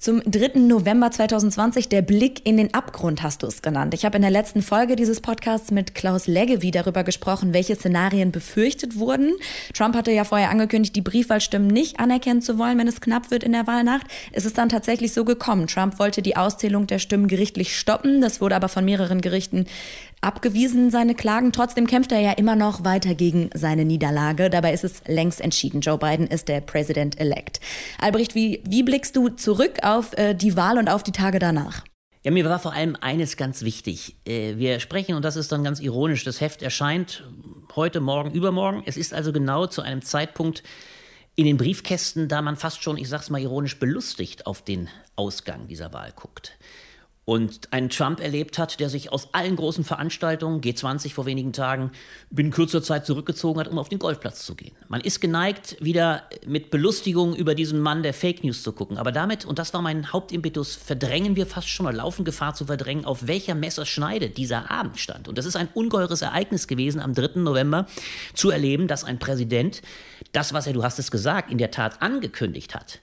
Zum 0.00 0.22
3. 0.22 0.60
November 0.60 1.10
2020, 1.10 1.88
der 1.88 2.02
Blick 2.02 2.46
in 2.46 2.56
den 2.56 2.72
Abgrund 2.72 3.24
hast 3.24 3.42
du 3.42 3.48
es 3.48 3.62
genannt. 3.62 3.94
Ich 3.94 4.04
habe 4.04 4.14
in 4.14 4.22
der 4.22 4.30
letzten 4.30 4.62
Folge 4.62 4.94
dieses 4.94 5.20
Podcasts 5.20 5.72
mit 5.72 5.96
Klaus 5.96 6.28
Leggevi 6.28 6.70
darüber 6.70 7.02
gesprochen, 7.02 7.52
welche 7.52 7.74
Szenarien 7.74 8.30
befürchtet 8.30 9.00
wurden. 9.00 9.32
Trump 9.74 9.96
hatte 9.96 10.12
ja 10.12 10.22
vorher 10.22 10.50
angekündigt, 10.50 10.94
die 10.94 11.00
Briefwahlstimmen 11.00 11.66
nicht 11.66 11.98
anerkennen 11.98 12.42
zu 12.42 12.58
wollen, 12.58 12.78
wenn 12.78 12.86
es 12.86 13.00
knapp 13.00 13.32
wird 13.32 13.42
in 13.42 13.50
der 13.50 13.66
Wahlnacht. 13.66 14.06
Es 14.30 14.44
ist 14.44 14.56
dann 14.56 14.68
tatsächlich 14.68 15.12
so 15.12 15.24
gekommen. 15.24 15.66
Trump 15.66 15.98
wollte 15.98 16.22
die 16.22 16.36
Auszählung 16.36 16.86
der 16.86 17.00
Stimmen 17.00 17.26
gerichtlich 17.26 17.76
stoppen. 17.76 18.20
Das 18.20 18.40
wurde 18.40 18.54
aber 18.54 18.68
von 18.68 18.84
mehreren 18.84 19.20
Gerichten 19.20 19.66
abgewiesen, 20.20 20.90
seine 20.90 21.14
Klagen. 21.14 21.52
Trotzdem 21.52 21.86
kämpft 21.86 22.12
er 22.12 22.20
ja 22.20 22.32
immer 22.32 22.56
noch 22.56 22.84
weiter 22.84 23.14
gegen 23.14 23.50
seine 23.54 23.84
Niederlage. 23.84 24.50
Dabei 24.50 24.72
ist 24.72 24.84
es 24.84 25.02
längst 25.06 25.40
entschieden. 25.40 25.80
Joe 25.80 25.98
Biden 25.98 26.26
ist 26.26 26.48
der 26.48 26.60
President-elect. 26.60 27.60
Albrecht, 28.00 28.34
wie, 28.34 28.60
wie 28.64 28.82
blickst 28.82 29.16
du 29.16 29.28
zurück 29.28 29.78
auf 29.88 30.16
äh, 30.16 30.34
die 30.34 30.56
Wahl 30.56 30.78
und 30.78 30.88
auf 30.88 31.02
die 31.02 31.12
Tage 31.12 31.38
danach? 31.38 31.84
Ja, 32.24 32.30
mir 32.30 32.44
war 32.44 32.58
vor 32.58 32.72
allem 32.72 32.96
eines 33.00 33.36
ganz 33.36 33.62
wichtig. 33.62 34.16
Äh, 34.26 34.56
wir 34.56 34.80
sprechen, 34.80 35.14
und 35.14 35.24
das 35.24 35.36
ist 35.36 35.52
dann 35.52 35.64
ganz 35.64 35.80
ironisch, 35.80 36.24
das 36.24 36.40
Heft 36.40 36.62
erscheint 36.62 37.24
heute, 37.74 38.00
morgen, 38.00 38.32
übermorgen. 38.32 38.82
Es 38.86 38.96
ist 38.96 39.14
also 39.14 39.32
genau 39.32 39.66
zu 39.66 39.82
einem 39.82 40.02
Zeitpunkt 40.02 40.62
in 41.36 41.44
den 41.44 41.56
Briefkästen, 41.56 42.28
da 42.28 42.42
man 42.42 42.56
fast 42.56 42.82
schon, 42.82 42.98
ich 42.98 43.08
sag's 43.08 43.30
mal 43.30 43.40
ironisch, 43.40 43.78
belustigt 43.78 44.46
auf 44.46 44.62
den 44.62 44.88
Ausgang 45.14 45.68
dieser 45.68 45.92
Wahl 45.92 46.12
guckt. 46.12 46.58
Und 47.28 47.74
einen 47.74 47.90
Trump 47.90 48.20
erlebt 48.20 48.56
hat, 48.56 48.80
der 48.80 48.88
sich 48.88 49.12
aus 49.12 49.34
allen 49.34 49.54
großen 49.54 49.84
Veranstaltungen, 49.84 50.62
G20 50.62 51.12
vor 51.12 51.26
wenigen 51.26 51.52
Tagen, 51.52 51.90
binnen 52.30 52.50
kürzer 52.50 52.82
Zeit 52.82 53.04
zurückgezogen 53.04 53.60
hat, 53.60 53.68
um 53.68 53.78
auf 53.78 53.90
den 53.90 53.98
Golfplatz 53.98 54.46
zu 54.46 54.54
gehen. 54.54 54.74
Man 54.88 55.02
ist 55.02 55.20
geneigt, 55.20 55.76
wieder 55.78 56.22
mit 56.46 56.70
Belustigung 56.70 57.36
über 57.36 57.54
diesen 57.54 57.80
Mann 57.80 58.02
der 58.02 58.14
Fake 58.14 58.44
News 58.44 58.62
zu 58.62 58.72
gucken. 58.72 58.96
Aber 58.96 59.12
damit, 59.12 59.44
und 59.44 59.58
das 59.58 59.74
war 59.74 59.82
mein 59.82 60.10
Hauptimpetus, 60.10 60.76
verdrängen 60.76 61.36
wir 61.36 61.44
fast 61.44 61.68
schon 61.68 61.84
oder 61.84 61.96
laufen 61.96 62.24
Gefahr 62.24 62.54
zu 62.54 62.64
verdrängen, 62.64 63.04
auf 63.04 63.26
welcher 63.26 63.54
Messerschneide 63.54 64.30
dieser 64.30 64.70
Abend 64.70 64.98
stand. 64.98 65.28
Und 65.28 65.36
das 65.36 65.44
ist 65.44 65.56
ein 65.56 65.68
ungeheures 65.74 66.22
Ereignis 66.22 66.66
gewesen, 66.66 66.98
am 66.98 67.12
3. 67.12 67.40
November 67.40 67.88
zu 68.32 68.48
erleben, 68.48 68.88
dass 68.88 69.04
ein 69.04 69.18
Präsident 69.18 69.82
das, 70.32 70.54
was 70.54 70.66
er, 70.66 70.72
du 70.72 70.82
hast 70.82 70.98
es 70.98 71.10
gesagt, 71.10 71.50
in 71.52 71.58
der 71.58 71.72
Tat 71.72 72.00
angekündigt 72.00 72.74
hat, 72.74 73.00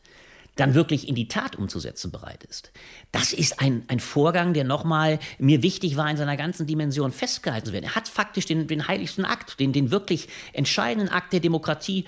dann 0.56 0.74
wirklich 0.74 1.08
in 1.08 1.16
die 1.16 1.28
Tat 1.28 1.56
umzusetzen 1.56 2.12
bereit 2.12 2.44
ist. 2.44 2.72
Das 3.12 3.34
ist 3.34 3.60
ein, 3.60 3.84
ein 3.88 4.00
Vorgang, 4.00 4.54
der 4.54 4.64
nochmal 4.64 5.20
mir 5.38 5.62
wichtig 5.64 5.98
war, 5.98 6.10
in 6.10 6.18
seiner 6.18 6.38
ganzen 6.38 6.66
Dimension 6.66 7.12
festgehalten 7.12 7.68
zu 7.68 7.74
werden. 7.74 7.86
Er 7.86 7.96
hat 7.96 8.08
faktisch 8.08 8.46
den, 8.46 8.68
den 8.68 8.88
heiligsten 8.88 9.26
Akt, 9.26 9.60
den, 9.60 9.74
den 9.74 9.92
wirklich 9.92 10.28
entscheidenden 10.54 11.10
Akt 11.10 11.34
der 11.34 11.42
Demokratie 11.42 12.06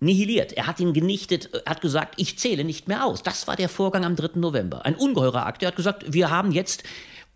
nihiliert. 0.00 0.52
Er 0.52 0.66
hat 0.66 0.80
ihn 0.80 0.92
genichtet, 0.92 1.50
hat 1.66 1.80
gesagt, 1.80 2.14
ich 2.16 2.38
zähle 2.38 2.64
nicht 2.64 2.88
mehr 2.88 3.04
aus. 3.04 3.22
Das 3.22 3.46
war 3.46 3.56
der 3.56 3.68
Vorgang 3.68 4.04
am 4.04 4.16
3. 4.16 4.38
November. 4.38 4.84
Ein 4.84 4.96
ungeheurer 4.96 5.46
Akt. 5.46 5.62
Er 5.62 5.68
hat 5.68 5.76
gesagt, 5.76 6.12
wir 6.12 6.30
haben 6.30 6.50
jetzt 6.50 6.82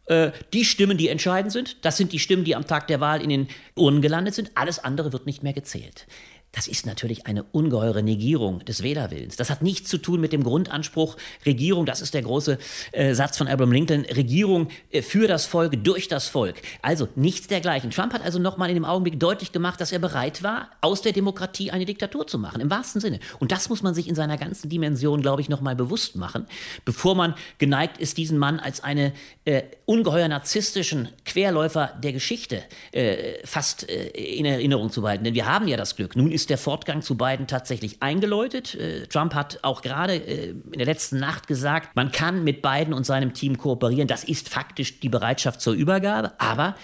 äh, 0.07 0.33
die 0.53 0.65
Stimmen, 0.65 0.99
die 0.99 1.09
entscheidend 1.09 1.53
sind. 1.53 1.85
Das 1.85 1.97
sind 1.97 2.13
die 2.13 2.19
Stimmen, 2.19 2.45
die 2.45 2.57
am 2.57 2.67
Tag 2.67 2.89
der 2.89 3.01
Wahl 3.01 3.23
in 3.23 3.29
den 3.29 3.49
Urnen 3.77 4.03
gelandet 4.03 4.35
sind. 4.35 4.51
Alles 4.55 4.83
andere 4.83 5.13
wird 5.13 5.27
nicht 5.27 5.43
mehr 5.43 5.53
gezählt. 5.53 6.07
Das 6.53 6.67
ist 6.67 6.87
natürlich 6.87 7.27
eine 7.27 7.43
ungeheure 7.43 8.03
Negierung 8.03 8.65
des 8.65 8.83
Wählerwillens. 8.83 9.37
Das 9.37 9.51
hat 9.51 9.63
nichts 9.63 9.91
zu 9.91 9.99
tun 9.99 10.21
mit 10.21 10.33
dem 10.33 10.43
Grundanspruch 10.43 11.17
Regierung, 11.45 11.85
das 11.85 12.01
ist 12.01 12.15
der 12.15 12.23
große 12.23 12.59
äh, 12.93 13.15
Satz 13.15 13.37
von 13.37 13.49
Abraham 13.49 13.73
Lincoln, 13.73 14.07
Regierung 14.07 14.69
äh, 14.91 15.03
für 15.03 15.29
das 15.29 15.45
Volk, 15.45 15.85
durch 15.85 16.09
das 16.09 16.27
Volk. 16.29 16.57
Also 16.81 17.09
nichts 17.17 17.49
dergleichen. 17.49 17.91
Trump 17.91 18.15
hat 18.15 18.23
also 18.23 18.39
nochmal 18.39 18.71
in 18.71 18.75
dem 18.75 18.85
Augenblick 18.87 19.21
deutlich 19.21 19.53
gemacht, 19.53 19.81
dass 19.81 19.93
er 19.93 19.99
bereit 19.99 20.43
war, 20.43 20.71
aus 20.81 21.03
der 21.03 21.13
Demokratie 21.13 21.71
eine 21.71 21.85
Diktatur 21.85 22.27
zu 22.27 22.39
machen, 22.39 22.61
im 22.61 22.71
wahrsten 22.71 23.01
Sinne. 23.01 23.21
Und 23.39 23.53
das 23.53 23.69
muss 23.69 23.83
man 23.83 23.95
sich 23.95 24.09
in 24.09 24.15
seiner 24.15 24.39
ganzen 24.39 24.69
Dimension, 24.71 25.21
glaube 25.21 25.43
ich, 25.43 25.49
nochmal 25.49 25.77
bewusst 25.77 26.17
machen, 26.17 26.47
bevor 26.85 27.15
man 27.15 27.35
geneigt 27.59 27.99
ist, 27.99 28.17
diesen 28.17 28.39
Mann 28.39 28.59
als 28.59 28.83
einen 28.83 29.13
äh, 29.45 29.63
ungeheuer 29.85 30.29
narzisstischen 30.29 31.09
Querläufer 31.25 31.93
der 32.03 32.13
Geschichte 32.13 32.63
äh, 32.93 33.35
fast 33.45 33.89
äh, 33.89 34.09
in 34.09 34.47
Erinnerung 34.47 34.91
zu 34.91 35.03
behalten. 35.03 35.25
Denn 35.25 35.35
wir 35.35 35.47
haben 35.47 35.69
ja 35.69 35.77
das 35.77 35.95
Glück. 35.95 36.17
Nun 36.17 36.33
ist 36.33 36.48
der 36.51 36.59
Fortgang 36.59 37.03
zu 37.03 37.17
beiden 37.17 37.47
tatsächlich 37.47 38.03
eingeläutet. 38.03 38.75
Äh, 38.75 39.07
Trump 39.07 39.35
hat 39.35 39.61
auch 39.63 39.83
gerade 39.83 40.15
äh, 40.15 40.51
in 40.51 40.79
der 40.79 40.87
letzten 40.87 41.19
Nacht 41.19 41.47
gesagt, 41.47 41.97
man 41.97 42.13
kann 42.13 42.45
mit 42.45 42.63
Biden 42.63 42.95
und 42.95 43.05
seinem 43.05 43.35
Team 43.35 43.59
kooperieren. 43.59 44.09
Das 44.09 44.25
ist 44.25 44.49
faktisch 44.49 45.01
die 45.01 45.09
Bereitschaft 45.09 45.61
zur 45.61 45.75
Übergabe. 45.75 46.33
Aber 46.39 46.75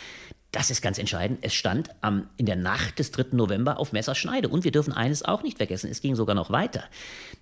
das 0.55 0.71
ist 0.71 0.83
ganz 0.83 0.99
entscheidend. 0.99 1.41
Es 1.43 1.53
stand 1.53 1.91
am, 2.01 2.29
in 2.37 2.47
der 2.47 2.55
Nacht 2.55 3.01
des 3.01 3.11
3. 3.11 3.25
November 3.33 3.81
auf 3.81 3.93
Messerschneide. 3.93 4.49
Und 4.49 4.63
wir 4.63 4.71
dürfen 4.71 4.93
eines 4.93 5.25
auch 5.25 5.43
nicht 5.43 5.57
vergessen. 5.57 5.91
Es 5.91 6.01
ging 6.01 6.15
sogar 6.15 6.37
noch 6.37 6.49
weiter. 6.49 6.85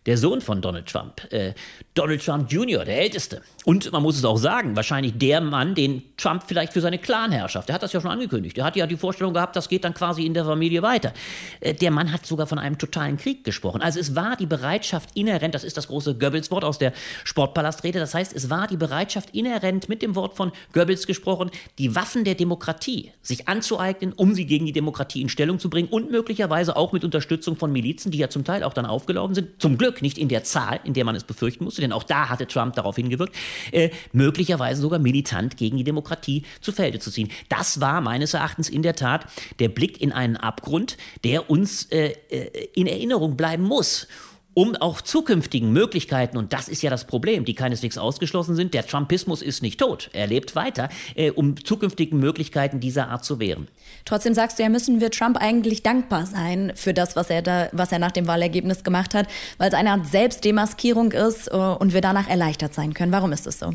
Der 0.06 0.16
Sohn 0.16 0.40
von 0.40 0.62
Donald 0.62 0.86
Trump, 0.86 1.30
äh, 1.30 1.52
Donald 1.92 2.24
Trump 2.24 2.50
Jr., 2.50 2.86
der 2.86 3.02
Älteste. 3.02 3.42
Und 3.66 3.92
man 3.92 4.02
muss 4.02 4.16
es 4.16 4.24
auch 4.24 4.38
sagen, 4.38 4.74
wahrscheinlich 4.76 5.18
der 5.18 5.42
Mann, 5.42 5.74
den 5.74 6.02
Trump 6.16 6.44
vielleicht 6.46 6.72
für 6.72 6.80
seine 6.80 6.98
Clanherrschaft, 6.98 7.68
der 7.68 7.74
hat 7.74 7.82
das 7.82 7.92
ja 7.92 8.00
schon 8.00 8.10
angekündigt. 8.10 8.56
Der 8.56 8.64
hat 8.64 8.76
ja 8.76 8.86
die 8.86 8.96
Vorstellung 8.96 9.34
gehabt, 9.34 9.56
das 9.56 9.68
geht 9.68 9.84
dann 9.84 9.92
quasi 9.92 10.24
in 10.24 10.32
der 10.32 10.46
Familie 10.46 10.80
weiter. 10.80 11.12
Äh, 11.60 11.74
der 11.74 11.90
Mann 11.90 12.12
hat 12.12 12.24
sogar 12.24 12.46
von 12.46 12.58
einem 12.58 12.78
totalen 12.78 13.18
Krieg 13.18 13.44
gesprochen. 13.44 13.82
Also 13.82 14.00
es 14.00 14.16
war 14.16 14.36
die 14.36 14.46
Bereitschaft 14.46 15.10
inhärent, 15.14 15.54
das 15.54 15.64
ist 15.64 15.76
das 15.76 15.88
große 15.88 16.16
Goebbels-Wort 16.16 16.64
aus 16.64 16.78
der 16.78 16.94
Sportpalastrede. 17.24 17.98
Das 17.98 18.14
heißt, 18.14 18.34
es 18.34 18.48
war 18.48 18.68
die 18.68 18.78
Bereitschaft 18.78 19.34
inhärent, 19.34 19.90
mit 19.90 20.00
dem 20.00 20.14
Wort 20.14 20.34
von 20.34 20.50
Goebbels 20.72 21.06
gesprochen, 21.06 21.50
die 21.78 21.94
Waffen 21.94 22.24
der 22.24 22.36
Demokratie 22.36 23.01
sich 23.22 23.48
anzueignen, 23.48 24.12
um 24.12 24.34
sie 24.34 24.46
gegen 24.46 24.66
die 24.66 24.72
Demokratie 24.72 25.20
in 25.20 25.28
Stellung 25.28 25.58
zu 25.58 25.70
bringen 25.70 25.88
und 25.88 26.10
möglicherweise 26.10 26.76
auch 26.76 26.92
mit 26.92 27.04
Unterstützung 27.04 27.56
von 27.56 27.72
Milizen, 27.72 28.10
die 28.10 28.18
ja 28.18 28.28
zum 28.28 28.44
Teil 28.44 28.62
auch 28.62 28.74
dann 28.74 28.86
aufgelaufen 28.86 29.34
sind, 29.34 29.60
zum 29.60 29.78
Glück 29.78 30.02
nicht 30.02 30.18
in 30.18 30.28
der 30.28 30.44
Zahl, 30.44 30.80
in 30.84 30.94
der 30.94 31.04
man 31.04 31.14
es 31.14 31.24
befürchten 31.24 31.64
musste, 31.64 31.80
denn 31.80 31.92
auch 31.92 32.04
da 32.04 32.28
hatte 32.28 32.46
Trump 32.46 32.74
darauf 32.74 32.96
hingewirkt, 32.96 33.34
äh, 33.70 33.90
möglicherweise 34.12 34.80
sogar 34.80 34.98
militant 34.98 35.56
gegen 35.56 35.76
die 35.76 35.84
Demokratie 35.84 36.42
zu 36.60 36.72
Felde 36.72 36.98
zu 36.98 37.10
ziehen. 37.10 37.30
Das 37.48 37.80
war 37.80 38.00
meines 38.00 38.34
Erachtens 38.34 38.68
in 38.68 38.82
der 38.82 38.94
Tat 38.94 39.26
der 39.58 39.68
Blick 39.68 40.00
in 40.00 40.12
einen 40.12 40.36
Abgrund, 40.36 40.96
der 41.24 41.50
uns 41.50 41.84
äh, 41.90 42.14
äh 42.28 42.68
in 42.74 42.86
Erinnerung 42.86 43.36
bleiben 43.36 43.64
muss 43.64 44.06
um 44.54 44.76
auch 44.76 45.00
zukünftigen 45.00 45.72
Möglichkeiten, 45.72 46.36
und 46.36 46.52
das 46.52 46.68
ist 46.68 46.82
ja 46.82 46.90
das 46.90 47.04
Problem, 47.04 47.44
die 47.44 47.54
keineswegs 47.54 47.98
ausgeschlossen 47.98 48.54
sind, 48.54 48.74
der 48.74 48.86
Trumpismus 48.86 49.42
ist 49.42 49.62
nicht 49.62 49.80
tot, 49.80 50.10
er 50.12 50.26
lebt 50.26 50.54
weiter, 50.54 50.88
äh, 51.14 51.30
um 51.30 51.62
zukünftigen 51.62 52.18
Möglichkeiten 52.18 52.80
dieser 52.80 53.08
Art 53.08 53.24
zu 53.24 53.38
wehren. 53.38 53.68
Trotzdem 54.04 54.34
sagst 54.34 54.58
du 54.58 54.62
ja, 54.62 54.68
müssen 54.68 55.00
wir 55.00 55.10
Trump 55.10 55.36
eigentlich 55.38 55.82
dankbar 55.82 56.26
sein 56.26 56.72
für 56.74 56.92
das, 56.92 57.16
was 57.16 57.30
er 57.30 57.42
da, 57.42 57.68
was 57.72 57.92
er 57.92 57.98
nach 57.98 58.12
dem 58.12 58.26
Wahlergebnis 58.26 58.84
gemacht 58.84 59.14
hat, 59.14 59.26
weil 59.58 59.68
es 59.68 59.74
eine 59.74 59.90
Art 59.90 60.06
Selbstdemaskierung 60.06 61.12
ist 61.12 61.48
äh, 61.48 61.56
und 61.56 61.94
wir 61.94 62.00
danach 62.00 62.28
erleichtert 62.28 62.74
sein 62.74 62.94
können. 62.94 63.12
Warum 63.12 63.32
ist 63.32 63.46
es 63.46 63.58
so? 63.58 63.72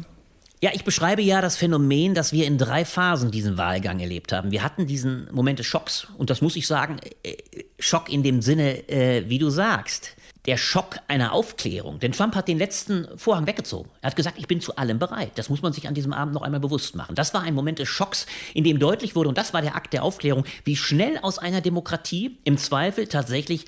Ja, 0.60 0.72
ich 0.74 0.84
beschreibe 0.84 1.22
ja 1.22 1.40
das 1.40 1.56
Phänomen, 1.56 2.16
dass 2.16 2.34
wir 2.34 2.48
in 2.48 2.58
drei 2.58 2.84
Phasen 2.84 3.30
diesen 3.30 3.60
Wahlgang 3.60 4.00
erlebt 4.00 4.34
haben. 4.34 4.50
Wir 4.50 4.64
hatten 4.64 4.88
diesen 4.88 5.30
Moment 5.32 5.60
des 5.60 5.68
Schocks 5.68 6.08
und 6.18 6.32
das 6.32 6.42
muss 6.42 6.56
ich 6.56 6.66
sagen, 6.66 6.98
äh, 7.24 7.36
Schock 7.78 8.12
in 8.12 8.24
dem 8.24 8.42
Sinne, 8.42 8.90
äh, 8.90 9.30
wie 9.30 9.38
du 9.38 9.50
sagst 9.50 10.17
der 10.48 10.58
Schock 10.58 10.98
einer 11.10 11.34
Aufklärung. 11.34 12.00
Denn 12.00 12.14
Trump 12.14 12.34
hat 12.34 12.48
den 12.48 12.58
letzten 12.58 13.08
Vorhang 13.18 13.46
weggezogen. 13.48 13.90
Er 14.02 14.08
hat 14.08 14.16
gesagt, 14.16 14.40
ich 14.40 14.48
bin 14.48 14.62
zu 14.62 14.78
allem 14.78 14.98
bereit. 14.98 15.32
Das 15.36 15.50
muss 15.50 15.62
man 15.62 15.74
sich 15.74 15.88
an 15.88 15.94
diesem 15.94 16.14
Abend 16.14 16.34
noch 16.34 16.42
einmal 16.42 16.62
bewusst 16.62 16.96
machen. 16.96 17.16
Das 17.16 17.34
war 17.34 17.42
ein 17.42 17.54
Moment 17.54 17.80
des 17.80 17.90
Schocks, 17.90 18.26
in 18.54 18.64
dem 18.64 18.80
deutlich 18.80 19.16
wurde, 19.16 19.30
und 19.30 19.38
das 19.38 19.54
war 19.54 19.62
der 19.62 19.76
Akt 19.76 19.92
der 19.92 20.04
Aufklärung, 20.04 20.46
wie 20.64 20.78
schnell 20.78 21.20
aus 21.22 21.38
einer 21.38 21.60
Demokratie 21.60 22.38
im 22.46 22.58
Zweifel 22.58 23.08
tatsächlich 23.08 23.66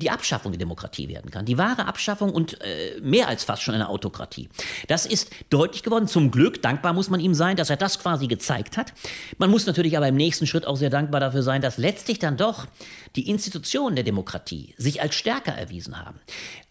die 0.00 0.10
Abschaffung 0.10 0.52
der 0.52 0.58
Demokratie 0.58 1.08
werden 1.08 1.30
kann. 1.30 1.44
Die 1.44 1.58
wahre 1.58 1.86
Abschaffung 1.86 2.32
und 2.32 2.60
äh, 2.60 3.00
mehr 3.00 3.28
als 3.28 3.44
fast 3.44 3.62
schon 3.62 3.74
eine 3.74 3.88
Autokratie. 3.88 4.48
Das 4.88 5.06
ist 5.06 5.30
deutlich 5.50 5.82
geworden. 5.82 6.08
Zum 6.08 6.30
Glück, 6.30 6.62
dankbar 6.62 6.92
muss 6.92 7.10
man 7.10 7.20
ihm 7.20 7.34
sein, 7.34 7.56
dass 7.56 7.70
er 7.70 7.76
das 7.76 7.98
quasi 7.98 8.26
gezeigt 8.26 8.76
hat. 8.76 8.92
Man 9.38 9.50
muss 9.50 9.66
natürlich 9.66 9.96
aber 9.96 10.08
im 10.08 10.16
nächsten 10.16 10.46
Schritt 10.46 10.66
auch 10.66 10.76
sehr 10.76 10.90
dankbar 10.90 11.20
dafür 11.20 11.42
sein, 11.42 11.62
dass 11.62 11.78
letztlich 11.78 12.18
dann 12.18 12.36
doch 12.36 12.66
die 13.14 13.28
Institutionen 13.28 13.94
der 13.94 14.04
Demokratie 14.04 14.74
sich 14.76 15.00
als 15.00 15.14
stärker 15.14 15.52
erwiesen 15.52 15.98
haben. 15.98 16.18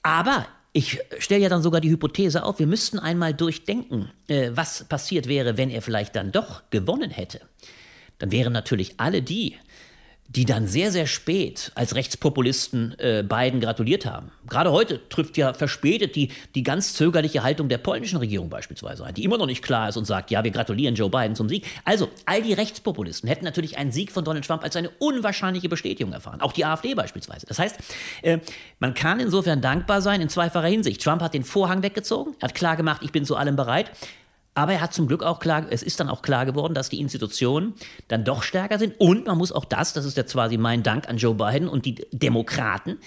Aber 0.03 0.45
ich 0.74 1.00
stelle 1.17 1.41
ja 1.41 1.50
dann 1.50 1.62
sogar 1.62 1.81
die 1.81 1.89
Hypothese 1.89 2.43
auf, 2.43 2.59
wir 2.59 2.67
müssten 2.67 3.00
einmal 3.00 3.33
durchdenken, 3.33 4.12
äh, 4.27 4.51
was 4.53 4.83
passiert 4.83 5.27
wäre, 5.27 5.57
wenn 5.57 5.69
er 5.69 5.81
vielleicht 5.81 6.15
dann 6.15 6.31
doch 6.31 6.63
gewonnen 6.69 7.09
hätte. 7.09 7.41
Dann 8.19 8.31
wären 8.31 8.53
natürlich 8.53 9.00
alle 9.00 9.21
die, 9.21 9.55
die 10.29 10.45
dann 10.45 10.67
sehr, 10.67 10.91
sehr 10.91 11.07
spät 11.07 11.71
als 11.74 11.95
Rechtspopulisten 11.95 12.98
äh, 13.00 13.24
Biden 13.27 13.59
gratuliert 13.59 14.05
haben. 14.05 14.31
Gerade 14.48 14.71
heute 14.71 15.07
trifft 15.09 15.38
ja 15.38 15.53
verspätet 15.53 16.15
die, 16.15 16.29
die 16.53 16.62
ganz 16.62 16.93
zögerliche 16.93 17.41
Haltung 17.41 17.67
der 17.67 17.79
polnischen 17.79 18.17
Regierung 18.17 18.48
beispielsweise 18.48 19.03
ein, 19.05 19.15
die 19.15 19.24
immer 19.24 19.39
noch 19.39 19.48
nicht 19.48 19.63
klar 19.63 19.89
ist 19.89 19.98
und 19.98 20.05
sagt, 20.05 20.29
ja, 20.29 20.43
wir 20.43 20.51
gratulieren 20.51 20.93
Joe 20.93 21.09
Biden 21.09 21.36
zum 21.36 21.50
Sieg. 21.50 21.65
Also, 21.83 22.09
all 22.25 22.43
die 22.43 22.53
Rechtspopulisten 22.53 23.27
hätten 23.27 23.43
natürlich 23.43 23.79
einen 23.79 23.91
Sieg 23.91 24.12
von 24.12 24.24
Donald 24.24 24.45
Trump 24.45 24.63
als 24.63 24.75
eine 24.75 24.91
unwahrscheinliche 25.00 25.67
Bestätigung 25.67 26.13
erfahren. 26.13 26.41
Auch 26.41 26.53
die 26.53 26.63
AfD 26.63 26.93
beispielsweise. 26.93 27.48
Das 27.48 27.57
heißt, 27.57 27.77
äh, 28.21 28.38
man 28.77 28.93
kann 28.93 29.19
insofern 29.19 29.62
dankbar 29.62 30.03
sein 30.03 30.21
in 30.21 30.29
zweifacher 30.29 30.67
Hinsicht. 30.67 31.03
Trump 31.03 31.24
hat 31.24 31.33
den 31.33 31.43
Vorhang 31.43 31.81
weggezogen, 31.81 32.36
hat 32.39 32.53
klar 32.53 32.75
gemacht, 32.75 33.01
ich 33.03 33.12
bin 33.12 33.25
zu 33.25 33.36
allem 33.36 33.55
bereit. 33.55 33.89
Aber 34.60 34.74
er 34.74 34.82
hat 34.82 34.94
zum 34.94 35.08
Glück 35.08 35.24
auch 35.24 35.39
klar, 35.39 35.68
es 35.70 35.82
ist 35.84 36.01
dann 36.01 36.10
auch 36.10 36.22
klar 36.22 36.46
geworden, 36.46 36.74
dass 36.74 36.89
die 36.89 37.00
Institutionen 37.00 37.75
dann 38.10 38.25
doch 38.25 38.44
stärker 38.44 38.78
sind. 38.78 39.00
Und 39.00 39.25
man 39.25 39.38
muss 39.38 39.54
auch 39.54 39.63
das, 39.63 39.94
das 39.94 40.04
ist 40.04 40.18
ja 40.18 40.24
quasi 40.24 40.58
mein 40.58 40.84
Dank 40.84 41.08
an 41.08 41.16
Joe 41.16 41.34
Biden 41.34 41.70
und 41.70 41.86
die 41.86 42.06
Demokraten, 42.12 42.98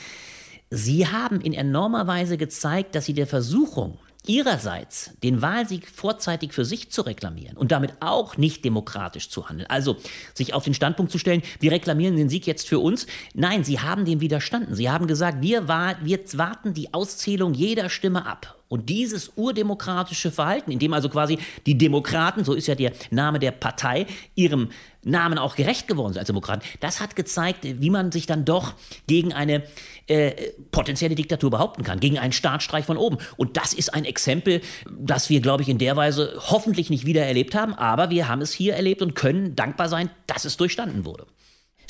sie 0.71 1.07
haben 1.09 1.43
in 1.43 1.53
enormer 1.53 2.07
Weise 2.07 2.39
gezeigt, 2.39 2.95
dass 2.95 3.05
sie 3.05 3.13
der 3.13 3.27
Versuchung, 3.27 3.99
ihrerseits 4.27 5.11
den 5.23 5.43
Wahlsieg 5.43 5.89
vorzeitig 5.89 6.53
für 6.53 6.65
sich 6.65 6.91
zu 6.91 7.03
reklamieren 7.03 7.57
und 7.57 7.73
damit 7.73 7.95
auch 8.01 8.37
nicht 8.37 8.65
demokratisch 8.65 9.29
zu 9.29 9.49
handeln. 9.49 9.69
Also 9.69 9.97
sich 10.35 10.55
auf 10.55 10.65
den 10.65 10.75
Standpunkt 10.75 11.11
zu 11.11 11.19
stellen, 11.19 11.43
wir 11.61 11.73
reklamieren 11.73 12.17
den 12.17 12.29
Sieg 12.29 12.47
jetzt 12.47 12.69
für 12.69 12.79
uns. 12.79 13.07
Nein, 13.35 13.65
sie 13.65 13.81
haben 13.81 14.05
dem 14.05 14.21
widerstanden. 14.21 14.75
Sie 14.75 14.91
haben 14.91 15.07
gesagt, 15.07 15.43
wir, 15.43 15.67
war, 15.69 15.97
wir 16.05 16.21
warten 16.35 16.75
die 16.75 16.95
Auszählung 16.95 17.55
jeder 17.55 17.89
Stimme 17.89 18.27
ab. 18.27 18.57
Und 18.73 18.89
dieses 18.89 19.33
urdemokratische 19.37 20.31
Verhalten, 20.31 20.71
in 20.71 20.79
dem 20.79 20.95
also 20.95 21.11
quasi 21.11 21.39
die 21.67 21.77
Demokraten, 21.77 22.43
so 22.43 22.55
ist 22.55 22.69
ja 22.69 22.75
der 22.75 22.93
Name 23.11 23.39
der 23.39 23.51
Partei, 23.51 24.07
ihrem 24.35 24.71
Namen 25.05 25.37
auch 25.37 25.57
gerecht 25.57 25.89
geworden 25.89 26.15
sind 26.15 26.21
als 26.21 26.29
Demokraten, 26.29 26.63
das 26.81 26.99
hat 26.99 27.15
gezeigt, 27.15 27.59
wie 27.65 27.91
man 27.91 28.13
sich 28.13 28.25
dann 28.25 28.47
doch 28.47 28.73
gegen 29.07 29.35
eine 29.35 29.65
äh, 30.07 30.33
potenzielle 30.71 31.15
Diktatur 31.15 31.51
behaupten 31.51 31.85
kann, 31.85 32.01
gegen 32.01 32.19
einen 32.19 32.33
Staatsstreich 32.33 32.85
von 32.85 32.97
oben. 32.97 33.19
Und 33.37 33.57
das 33.57 33.73
ist 33.73 33.95
ein 33.95 34.05
Exempel, 34.05 34.61
das 34.91 35.31
wir, 35.31 35.41
glaube 35.41 35.63
ich, 35.63 35.69
in 35.69 35.79
der 35.79 35.97
Weise 35.97 36.35
hoffentlich 36.39 36.91
nicht 36.91 37.07
wieder 37.07 37.25
erlebt 37.25 37.55
haben, 37.55 37.75
aber 37.75 38.11
wir 38.11 38.29
haben 38.29 38.43
es 38.43 38.53
hier 38.53 38.75
erlebt 38.75 39.03
und 39.03 39.15
können 39.15 39.57
dankbar 39.57 39.89
sein, 39.89 40.11
dass 40.27 40.45
es 40.45 40.57
durchstanden 40.57 41.05
wurde. 41.05 41.27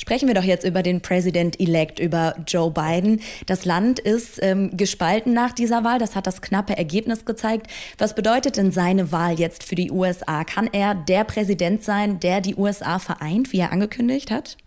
Sprechen 0.03 0.27
wir 0.27 0.35
doch 0.35 0.43
jetzt 0.43 0.65
über 0.65 0.83
den 0.83 1.01
President-elect, 1.01 1.99
über 1.99 2.35
Joe 2.45 2.71
Biden. 2.71 3.21
Das 3.45 3.63
Land 3.63 3.99
ist 3.99 4.37
ähm, 4.41 4.75
gespalten 4.75 5.33
nach 5.33 5.53
dieser 5.53 5.83
Wahl. 5.83 5.97
Das 5.97 6.15
hat 6.15 6.27
das 6.27 6.41
knappe 6.41 6.75
Ergebnis 6.75 7.23
gezeigt. 7.23 7.67
Was 7.97 8.13
bedeutet 8.13 8.57
denn 8.57 8.71
seine 8.71 9.13
Wahl 9.13 9.39
jetzt 9.39 9.63
für 9.63 9.75
die 9.75 9.91
USA? 9.91 10.43
Kann 10.43 10.67
er 10.71 10.93
der 10.93 11.23
Präsident 11.23 11.83
sein, 11.83 12.19
der 12.19 12.41
die 12.41 12.55
USA 12.55 12.99
vereint, 12.99 13.53
wie 13.53 13.59
er 13.59 13.71
angekündigt 13.71 14.29
hat? 14.29 14.57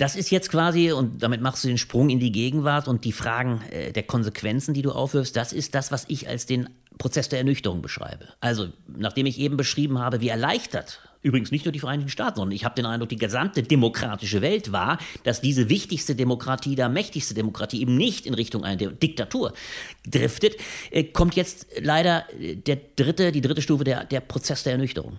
Das 0.00 0.16
ist 0.16 0.30
jetzt 0.30 0.50
quasi, 0.50 0.92
und 0.92 1.22
damit 1.22 1.42
machst 1.42 1.62
du 1.62 1.68
den 1.68 1.76
Sprung 1.76 2.08
in 2.08 2.20
die 2.20 2.32
Gegenwart 2.32 2.88
und 2.88 3.04
die 3.04 3.12
Fragen 3.12 3.60
äh, 3.70 3.92
der 3.92 4.02
Konsequenzen, 4.02 4.72
die 4.72 4.80
du 4.80 4.92
aufwirfst, 4.92 5.36
das 5.36 5.52
ist 5.52 5.74
das, 5.74 5.92
was 5.92 6.06
ich 6.08 6.26
als 6.26 6.46
den 6.46 6.70
Prozess 6.96 7.28
der 7.28 7.38
Ernüchterung 7.38 7.82
beschreibe. 7.82 8.28
Also, 8.40 8.68
nachdem 8.88 9.26
ich 9.26 9.38
eben 9.38 9.58
beschrieben 9.58 9.98
habe, 9.98 10.22
wie 10.22 10.28
erleichtert 10.28 11.00
übrigens 11.20 11.50
nicht 11.50 11.66
nur 11.66 11.72
die 11.72 11.80
Vereinigten 11.80 12.10
Staaten, 12.10 12.36
sondern 12.36 12.56
ich 12.56 12.64
habe 12.64 12.74
den 12.74 12.86
Eindruck, 12.86 13.10
die 13.10 13.16
gesamte 13.16 13.62
demokratische 13.62 14.40
Welt 14.40 14.72
war, 14.72 14.96
dass 15.24 15.42
diese 15.42 15.68
wichtigste 15.68 16.14
Demokratie, 16.14 16.76
der 16.76 16.88
mächtigste 16.88 17.34
Demokratie 17.34 17.82
eben 17.82 17.98
nicht 17.98 18.24
in 18.24 18.32
Richtung 18.32 18.64
einer 18.64 18.76
Diktatur 18.76 19.52
driftet, 20.06 20.56
äh, 20.90 21.04
kommt 21.04 21.36
jetzt 21.36 21.66
leider 21.78 22.24
äh, 22.40 22.56
der 22.56 22.78
dritte, 22.96 23.32
die 23.32 23.42
dritte 23.42 23.60
Stufe 23.60 23.84
der, 23.84 24.04
der 24.04 24.20
Prozess 24.20 24.62
der 24.62 24.72
Ernüchterung. 24.72 25.18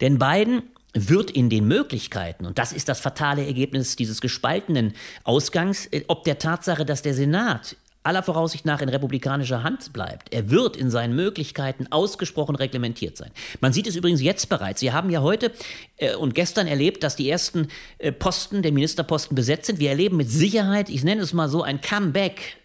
Denn 0.00 0.18
Biden 0.18 0.62
wird 0.94 1.30
in 1.30 1.50
den 1.50 1.66
Möglichkeiten, 1.66 2.46
und 2.46 2.58
das 2.58 2.72
ist 2.72 2.88
das 2.88 3.00
fatale 3.00 3.44
Ergebnis 3.44 3.96
dieses 3.96 4.20
gespaltenen 4.20 4.94
Ausgangs, 5.24 5.86
äh, 5.86 6.04
ob 6.08 6.24
der 6.24 6.38
Tatsache, 6.38 6.84
dass 6.84 7.02
der 7.02 7.14
Senat 7.14 7.76
aller 8.04 8.22
Voraussicht 8.22 8.66
nach 8.66 8.82
in 8.82 8.90
republikanischer 8.90 9.62
Hand 9.62 9.92
bleibt. 9.92 10.32
Er 10.32 10.50
wird 10.50 10.76
in 10.76 10.90
seinen 10.90 11.16
Möglichkeiten 11.16 11.86
ausgesprochen 11.90 12.54
reglementiert 12.54 13.16
sein. 13.16 13.30
Man 13.60 13.72
sieht 13.72 13.86
es 13.86 13.96
übrigens 13.96 14.20
jetzt 14.20 14.50
bereits. 14.50 14.80
Sie 14.80 14.92
haben 14.92 15.08
ja 15.10 15.22
heute 15.22 15.50
äh, 15.96 16.14
und 16.14 16.34
gestern 16.34 16.66
erlebt, 16.66 17.02
dass 17.02 17.16
die 17.16 17.28
ersten 17.28 17.68
äh, 17.98 18.12
Posten, 18.12 18.62
der 18.62 18.72
Ministerposten 18.72 19.34
besetzt 19.34 19.66
sind. 19.66 19.78
Wir 19.78 19.88
erleben 19.88 20.18
mit 20.18 20.30
Sicherheit, 20.30 20.90
ich 20.90 21.02
nenne 21.02 21.22
es 21.22 21.32
mal 21.32 21.48
so, 21.48 21.62
ein 21.62 21.80
Comeback 21.80 22.58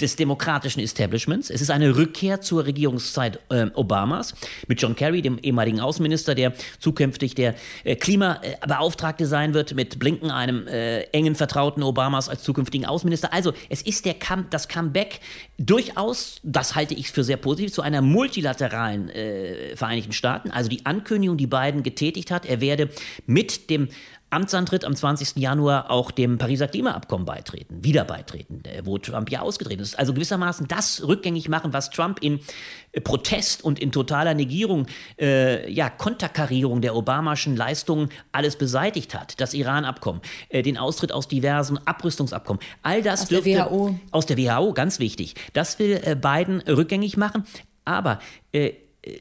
des 0.00 0.16
demokratischen 0.16 0.80
Establishments. 0.80 1.50
Es 1.50 1.60
ist 1.60 1.70
eine 1.70 1.96
Rückkehr 1.96 2.40
zur 2.40 2.64
Regierungszeit 2.64 3.38
äh, 3.50 3.66
Obamas 3.74 4.34
mit 4.66 4.80
John 4.80 4.96
Kerry, 4.96 5.22
dem 5.22 5.38
ehemaligen 5.38 5.80
Außenminister, 5.80 6.34
der 6.34 6.54
zukünftig 6.78 7.34
der 7.34 7.54
äh, 7.84 7.96
Klimabeauftragte 7.96 9.26
sein 9.26 9.54
wird, 9.54 9.74
mit 9.74 9.98
Blinken, 9.98 10.30
einem 10.30 10.66
äh, 10.66 11.02
engen 11.12 11.34
Vertrauten 11.34 11.82
Obamas 11.82 12.28
als 12.28 12.42
zukünftigen 12.42 12.86
Außenminister. 12.86 13.32
Also 13.32 13.52
es 13.68 13.82
ist 13.82 14.04
der 14.04 14.14
Come, 14.14 14.46
das 14.50 14.68
Comeback 14.68 15.20
durchaus, 15.58 16.40
das 16.42 16.74
halte 16.74 16.94
ich 16.94 17.10
für 17.10 17.24
sehr 17.24 17.36
positiv, 17.36 17.72
zu 17.72 17.82
einer 17.82 18.00
multilateralen 18.00 19.10
äh, 19.10 19.76
Vereinigten 19.76 20.12
Staaten. 20.12 20.50
Also 20.50 20.70
die 20.70 20.86
Ankündigung, 20.86 21.36
die 21.36 21.46
Biden 21.46 21.82
getätigt 21.82 22.30
hat, 22.30 22.46
er 22.46 22.60
werde 22.60 22.88
mit 23.26 23.70
dem 23.70 23.88
Amtsantritt 24.30 24.84
am 24.84 24.94
20. 24.94 25.36
Januar 25.36 25.90
auch 25.90 26.10
dem 26.10 26.38
Pariser 26.38 26.68
Klimaabkommen 26.68 27.26
beitreten, 27.26 27.82
wieder 27.84 28.04
beitreten, 28.04 28.62
wo 28.84 28.98
Trump 28.98 29.30
ja 29.30 29.40
ausgetreten 29.40 29.82
ist. 29.82 29.98
Also 29.98 30.14
gewissermaßen 30.14 30.68
das 30.68 31.06
rückgängig 31.06 31.48
machen, 31.48 31.72
was 31.72 31.90
Trump 31.90 32.20
in 32.22 32.40
äh, 32.92 33.00
Protest 33.00 33.64
und 33.64 33.78
in 33.78 33.92
totaler 33.92 34.34
Negierung, 34.34 34.86
äh, 35.20 35.70
ja, 35.70 35.90
Konterkarierung 35.90 36.80
der 36.80 36.94
Obamaschen 36.94 37.56
Leistungen 37.56 38.08
alles 38.32 38.56
beseitigt 38.56 39.14
hat. 39.14 39.40
Das 39.40 39.52
Iran-Abkommen, 39.52 40.20
äh, 40.48 40.62
den 40.62 40.78
Austritt 40.78 41.12
aus 41.12 41.28
diversen 41.28 41.78
Abrüstungsabkommen. 41.86 42.62
All 42.82 43.02
das 43.02 43.22
aus 43.22 43.28
dürfte, 43.28 43.50
der 43.50 43.70
WHO. 43.70 43.98
Aus 44.12 44.26
der 44.26 44.38
WHO, 44.38 44.72
ganz 44.72 45.00
wichtig. 45.00 45.34
Das 45.52 45.78
will 45.78 46.00
äh, 46.02 46.14
Biden 46.14 46.60
rückgängig 46.60 47.16
machen. 47.16 47.44
Aber 47.84 48.20
äh, 48.52 48.72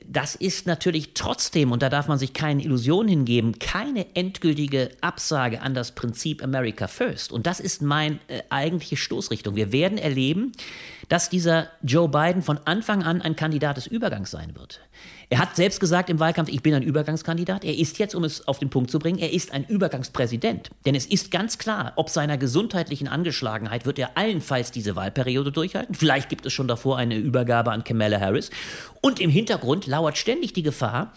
das 0.06 0.36
ist 0.36 0.68
natürlich 0.68 1.14
trotzdem, 1.14 1.72
und 1.72 1.82
da 1.82 1.90
darf 1.90 2.10
man 2.10 2.20
sich 2.20 2.34
keine 2.34 2.62
Illusion 2.64 3.08
hingeben, 3.08 3.60
keine 3.60 4.14
endgültige 4.14 4.92
Absage 5.00 5.62
an 5.62 5.74
das 5.74 5.96
Prinzip 5.96 6.44
America 6.44 6.88
First. 6.88 7.32
Und 7.32 7.48
das 7.48 7.62
ist 7.62 7.82
meine 7.82 8.20
äh, 8.28 8.42
eigentliche 8.50 8.98
Stoßrichtung. 8.98 9.56
Wir 9.56 9.72
werden 9.72 9.98
erleben, 9.98 10.52
dass 11.08 11.30
dieser 11.30 11.70
Joe 11.82 12.10
Biden 12.10 12.42
von 12.42 12.60
Anfang 12.66 13.04
an 13.04 13.22
ein 13.22 13.38
Kandidat 13.38 13.78
des 13.78 13.88
Übergangs 13.88 14.32
sein 14.32 14.54
wird. 14.56 14.82
Er 15.32 15.38
hat 15.38 15.56
selbst 15.56 15.80
gesagt 15.80 16.10
im 16.10 16.20
Wahlkampf, 16.20 16.50
ich 16.50 16.64
bin 16.64 16.74
ein 16.74 16.82
Übergangskandidat. 16.82 17.64
Er 17.64 17.78
ist 17.78 18.00
jetzt, 18.00 18.16
um 18.16 18.24
es 18.24 18.48
auf 18.48 18.58
den 18.58 18.72
Punkt 18.72 18.90
zu 18.90 18.98
bringen, 18.98 19.20
er 19.20 19.32
ist 19.32 19.52
ein 19.52 19.64
Übergangspräsident. 19.64 20.72
Denn 20.88 20.96
es 20.96 21.06
ist 21.06 21.30
ganz 21.30 21.60
klar, 21.60 21.94
ob 21.98 22.10
seiner 22.10 22.40
gesundheitlichen 22.40 23.08
Angeschlagenheit 23.08 23.86
wird 23.86 24.00
er 24.00 24.18
allenfalls 24.18 24.72
diese 24.72 24.96
Wahlperiode 24.96 25.52
durchhalten. 25.52 25.94
Vielleicht 25.94 26.30
gibt 26.30 26.48
es 26.48 26.54
schon 26.54 26.68
davor 26.68 26.98
eine 26.98 27.16
Übergabe 27.16 27.72
an 27.72 27.84
Kamala 27.84 28.20
Harris. 28.20 28.50
Und 29.02 29.20
im 29.20 29.30
Hintergrund 29.30 29.86
lauert 29.86 30.18
ständig 30.18 30.54
die 30.54 30.64
Gefahr, 30.64 31.14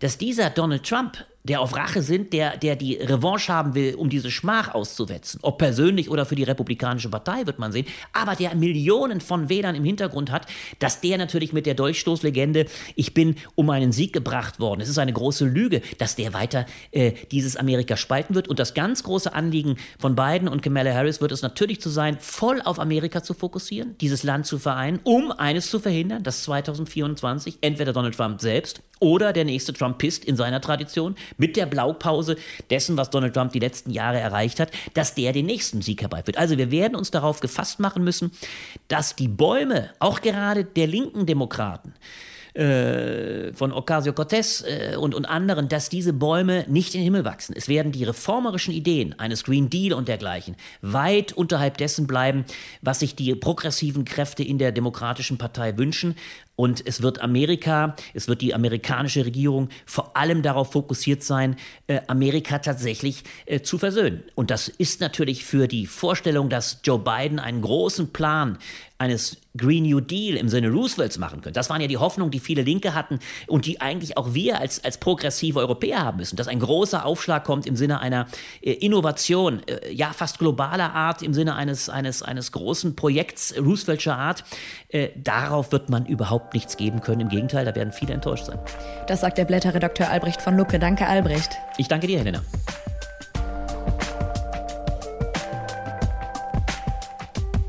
dass 0.00 0.18
dieser 0.18 0.50
Donald 0.50 0.82
Trump 0.82 1.24
der 1.46 1.60
auf 1.60 1.76
Rache 1.76 2.00
sind, 2.00 2.32
der, 2.32 2.56
der 2.56 2.74
die 2.74 2.94
Revanche 2.94 3.52
haben 3.52 3.74
will, 3.74 3.94
um 3.96 4.08
diese 4.08 4.30
Schmach 4.30 4.74
auszuwetzen. 4.74 5.40
Ob 5.42 5.58
persönlich 5.58 6.08
oder 6.08 6.24
für 6.24 6.36
die 6.36 6.42
Republikanische 6.42 7.10
Partei, 7.10 7.44
wird 7.44 7.58
man 7.58 7.70
sehen. 7.70 7.86
Aber 8.14 8.34
der 8.34 8.54
Millionen 8.54 9.20
von 9.20 9.50
Wählern 9.50 9.74
im 9.74 9.84
Hintergrund 9.84 10.30
hat, 10.30 10.46
dass 10.78 11.02
der 11.02 11.18
natürlich 11.18 11.52
mit 11.52 11.66
der 11.66 11.74
Dolchstoßlegende, 11.74 12.64
ich 12.96 13.12
bin 13.12 13.36
um 13.56 13.68
einen 13.68 13.92
Sieg 13.92 14.14
gebracht 14.14 14.58
worden. 14.58 14.80
Es 14.80 14.88
ist 14.88 14.96
eine 14.96 15.12
große 15.12 15.44
Lüge, 15.44 15.82
dass 15.98 16.16
der 16.16 16.32
weiter 16.32 16.64
äh, 16.92 17.12
dieses 17.30 17.56
Amerika 17.56 17.98
spalten 17.98 18.34
wird. 18.34 18.48
Und 18.48 18.58
das 18.58 18.72
ganz 18.72 19.02
große 19.02 19.34
Anliegen 19.34 19.76
von 19.98 20.16
Biden 20.16 20.48
und 20.48 20.62
Kamala 20.62 20.94
Harris 20.94 21.20
wird 21.20 21.32
es 21.32 21.42
natürlich 21.42 21.78
zu 21.78 21.90
sein, 21.90 22.16
voll 22.20 22.62
auf 22.62 22.80
Amerika 22.80 23.22
zu 23.22 23.34
fokussieren, 23.34 23.96
dieses 24.00 24.22
Land 24.22 24.46
zu 24.46 24.58
vereinen, 24.58 24.98
um 25.04 25.30
eines 25.30 25.68
zu 25.68 25.78
verhindern, 25.78 26.22
dass 26.22 26.44
2024 26.44 27.58
entweder 27.60 27.92
Donald 27.92 28.16
Trump 28.16 28.40
selbst 28.40 28.80
oder 29.00 29.34
der 29.34 29.44
nächste 29.44 29.74
Trumpist 29.74 30.24
in 30.24 30.36
seiner 30.36 30.62
Tradition 30.62 31.14
mit 31.36 31.56
der 31.56 31.66
Blaupause 31.66 32.36
dessen, 32.70 32.96
was 32.96 33.10
Donald 33.10 33.34
Trump 33.34 33.52
die 33.52 33.58
letzten 33.58 33.90
Jahre 33.90 34.18
erreicht 34.18 34.60
hat, 34.60 34.70
dass 34.94 35.14
der 35.14 35.32
den 35.32 35.46
nächsten 35.46 35.82
Sieg 35.82 36.02
herbeiführt. 36.02 36.38
Also 36.38 36.58
wir 36.58 36.70
werden 36.70 36.96
uns 36.96 37.10
darauf 37.10 37.40
gefasst 37.40 37.80
machen 37.80 38.04
müssen, 38.04 38.32
dass 38.88 39.16
die 39.16 39.28
Bäume, 39.28 39.90
auch 39.98 40.20
gerade 40.20 40.64
der 40.64 40.86
linken 40.86 41.26
Demokraten, 41.26 41.94
äh, 42.54 43.52
von 43.52 43.72
Ocasio-Cortez 43.72 44.62
äh, 44.62 44.96
und, 44.96 45.12
und 45.12 45.24
anderen, 45.24 45.68
dass 45.68 45.88
diese 45.88 46.12
Bäume 46.12 46.64
nicht 46.68 46.94
in 46.94 47.00
den 47.00 47.04
Himmel 47.06 47.24
wachsen. 47.24 47.52
Es 47.56 47.66
werden 47.66 47.90
die 47.90 48.04
reformerischen 48.04 48.72
Ideen 48.72 49.18
eines 49.18 49.42
Green 49.42 49.70
Deal 49.70 49.92
und 49.92 50.06
dergleichen 50.06 50.54
weit 50.80 51.32
unterhalb 51.32 51.78
dessen 51.78 52.06
bleiben, 52.06 52.44
was 52.80 53.00
sich 53.00 53.16
die 53.16 53.34
progressiven 53.34 54.04
Kräfte 54.04 54.44
in 54.44 54.58
der 54.58 54.70
Demokratischen 54.70 55.36
Partei 55.36 55.76
wünschen. 55.76 56.14
Und 56.56 56.86
es 56.86 57.02
wird 57.02 57.20
Amerika, 57.20 57.96
es 58.12 58.28
wird 58.28 58.40
die 58.40 58.54
amerikanische 58.54 59.24
Regierung 59.24 59.70
vor 59.86 60.16
allem 60.16 60.42
darauf 60.42 60.72
fokussiert 60.72 61.24
sein, 61.24 61.56
äh, 61.88 62.00
Amerika 62.06 62.60
tatsächlich 62.60 63.24
äh, 63.46 63.60
zu 63.60 63.76
versöhnen. 63.76 64.22
Und 64.36 64.50
das 64.50 64.68
ist 64.68 65.00
natürlich 65.00 65.44
für 65.44 65.66
die 65.66 65.86
Vorstellung, 65.86 66.48
dass 66.48 66.80
Joe 66.84 66.98
Biden 66.98 67.40
einen 67.40 67.60
großen 67.60 68.12
Plan 68.12 68.58
eines 68.98 69.36
Green 69.56 69.82
New 69.84 70.00
Deal 70.00 70.36
im 70.36 70.48
Sinne 70.48 70.70
Roosevelts 70.70 71.18
machen 71.18 71.40
könnte. 71.40 71.52
Das 71.52 71.68
waren 71.68 71.80
ja 71.80 71.88
die 71.88 71.96
Hoffnungen, 71.96 72.30
die 72.30 72.38
viele 72.38 72.62
Linke 72.62 72.94
hatten 72.94 73.18
und 73.48 73.66
die 73.66 73.80
eigentlich 73.80 74.16
auch 74.16 74.34
wir 74.34 74.60
als, 74.60 74.82
als 74.84 74.98
progressive 74.98 75.58
Europäer 75.58 76.02
haben 76.02 76.18
müssen, 76.18 76.36
dass 76.36 76.46
ein 76.46 76.60
großer 76.60 77.04
Aufschlag 77.04 77.44
kommt 77.44 77.66
im 77.66 77.74
Sinne 77.74 78.00
einer 78.00 78.26
äh, 78.62 78.72
Innovation, 78.72 79.62
ja 79.92 80.12
fast 80.12 80.38
globaler 80.38 80.92
Art, 80.94 81.22
im 81.22 81.34
Sinne 81.34 81.56
eines, 81.56 81.88
eines, 81.88 82.22
eines 82.22 82.52
großen 82.52 82.94
Projekts 82.94 83.54
Rooseveltscher 83.58 84.16
Art. 84.16 84.44
Darauf 85.16 85.72
wird 85.72 85.88
man 85.90 86.06
überhaupt 86.06 86.43
nichts 86.52 86.76
geben 86.76 87.00
können. 87.00 87.22
Im 87.22 87.28
Gegenteil, 87.28 87.64
da 87.64 87.74
werden 87.74 87.92
viele 87.92 88.14
enttäuscht 88.14 88.46
sein. 88.46 88.58
Das 89.06 89.20
sagt 89.20 89.38
der 89.38 89.44
Blätterredakteur 89.44 90.10
Albrecht 90.10 90.42
von 90.42 90.56
Lucke. 90.56 90.78
Danke, 90.78 91.06
Albrecht. 91.06 91.58
Ich 91.76 91.88
danke 91.88 92.06
dir, 92.06 92.18
Helena. 92.18 92.42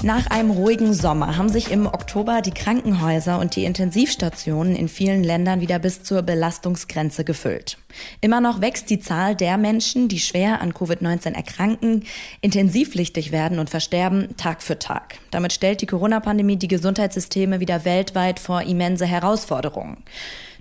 Nach 0.06 0.28
einem 0.28 0.52
ruhigen 0.52 0.94
Sommer 0.94 1.36
haben 1.36 1.50
sich 1.50 1.72
im 1.72 1.88
Oktober 1.88 2.44
die 2.44 2.52
Krankenhäuser 2.52 3.40
und 3.40 3.56
die 3.56 3.66
Intensivstationen 3.66 4.76
in 4.76 4.88
vielen 4.88 5.24
Ländern 5.24 5.62
wieder 5.62 5.80
bis 5.80 6.04
zur 6.04 6.22
Belastungsgrenze 6.22 7.24
gefüllt. 7.24 7.80
Immer 8.22 8.40
noch 8.40 8.62
wächst 8.62 8.92
die 8.92 9.00
Zahl 9.00 9.36
der 9.36 9.58
Menschen, 9.58 10.08
die 10.08 10.20
schwer 10.20 10.62
an 10.62 10.74
Covid-19 10.74 11.34
erkranken, 11.34 12.04
intensivpflichtig 12.42 13.32
werden 13.32 13.58
und 13.58 13.72
versterben, 13.72 14.38
Tag 14.38 14.62
für 14.62 14.78
Tag. 14.78 15.18
Damit 15.32 15.54
stellt 15.54 15.82
die 15.82 15.88
Corona-Pandemie 15.88 16.58
die 16.58 16.68
Gesundheitssysteme 16.68 17.60
wieder 17.60 17.84
weltweit 17.84 18.40
vor 18.40 18.62
immense 18.62 19.08
Herausforderungen. 19.08 20.04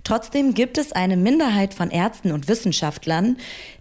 Trotzdem 0.05 0.53
gibt 0.53 0.77
es 0.77 0.91
eine 0.91 1.17
Minderheit 1.17 1.73
von 1.73 1.89
Ärzten 1.89 2.31
und 2.31 2.47
Wissenschaftlern, 2.47 3.37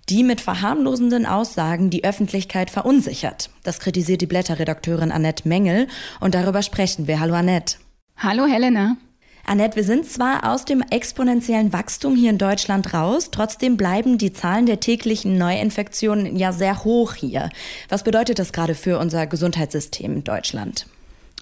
die 0.08 0.24
mit 0.24 0.40
verharmlosenden 0.40 1.26
Aussagen 1.26 1.90
die 1.90 2.02
Öffentlichkeit 2.02 2.70
verunsichert. 2.70 3.50
Das 3.62 3.78
kritisiert 3.78 4.22
die 4.22 4.26
Blätterredakteurin 4.26 5.12
Annette 5.12 5.46
Mengel 5.46 5.86
und 6.20 6.34
darüber 6.34 6.62
sprechen 6.62 7.06
wir. 7.06 7.20
Hallo 7.20 7.34
Annette. 7.34 7.76
Hallo 8.16 8.46
Helena. 8.46 8.96
Annette, 9.44 9.76
wir 9.76 9.84
sind 9.84 10.06
zwar 10.06 10.50
aus 10.50 10.64
dem 10.64 10.80
exponentiellen 10.80 11.74
Wachstum 11.74 12.16
hier 12.16 12.30
in 12.30 12.38
Deutschland 12.38 12.94
raus, 12.94 13.30
trotzdem 13.30 13.76
bleiben 13.76 14.16
die 14.16 14.32
Zahlen 14.32 14.64
der 14.64 14.80
täglichen 14.80 15.36
Neuinfektionen 15.36 16.36
ja 16.36 16.52
sehr 16.52 16.84
hoch 16.84 17.12
hier. 17.12 17.50
Was 17.90 18.02
bedeutet 18.02 18.38
das 18.38 18.54
gerade 18.54 18.74
für 18.74 18.98
unser 18.98 19.26
Gesundheitssystem 19.26 20.14
in 20.14 20.24
Deutschland? 20.24 20.86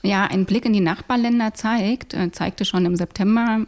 Ja, 0.03 0.25
ein 0.25 0.45
Blick 0.45 0.65
in 0.65 0.73
die 0.73 0.81
Nachbarländer 0.81 1.55
zeigt, 1.55 2.15
äh, 2.15 2.33
zeigte 2.33 2.65
schon 2.65 2.85
im 2.85 2.97
September, 2.97 3.65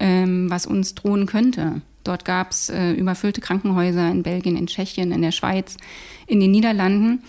ähm, 0.00 0.50
was 0.50 0.66
uns 0.66 0.94
drohen 0.94 1.26
könnte. 1.26 1.82
Dort 2.04 2.24
gab 2.24 2.52
es 2.52 2.70
äh, 2.70 2.92
überfüllte 2.92 3.40
Krankenhäuser 3.40 4.10
in 4.10 4.22
Belgien, 4.22 4.56
in 4.56 4.66
Tschechien, 4.66 5.12
in 5.12 5.22
der 5.22 5.32
Schweiz, 5.32 5.76
in 6.26 6.40
den 6.40 6.50
Niederlanden. 6.50 7.22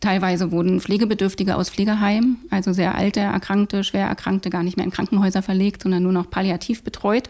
Teilweise 0.00 0.50
wurden 0.50 0.80
Pflegebedürftige 0.80 1.54
aus 1.54 1.70
Pflegeheimen, 1.70 2.38
also 2.50 2.72
sehr 2.72 2.94
alte, 2.96 3.20
erkrankte, 3.20 3.84
schwer 3.84 4.06
erkrankte, 4.06 4.50
gar 4.50 4.62
nicht 4.62 4.76
mehr 4.76 4.86
in 4.86 4.90
Krankenhäuser 4.90 5.42
verlegt, 5.42 5.82
sondern 5.82 6.02
nur 6.02 6.12
noch 6.12 6.30
palliativ 6.30 6.82
betreut. 6.82 7.28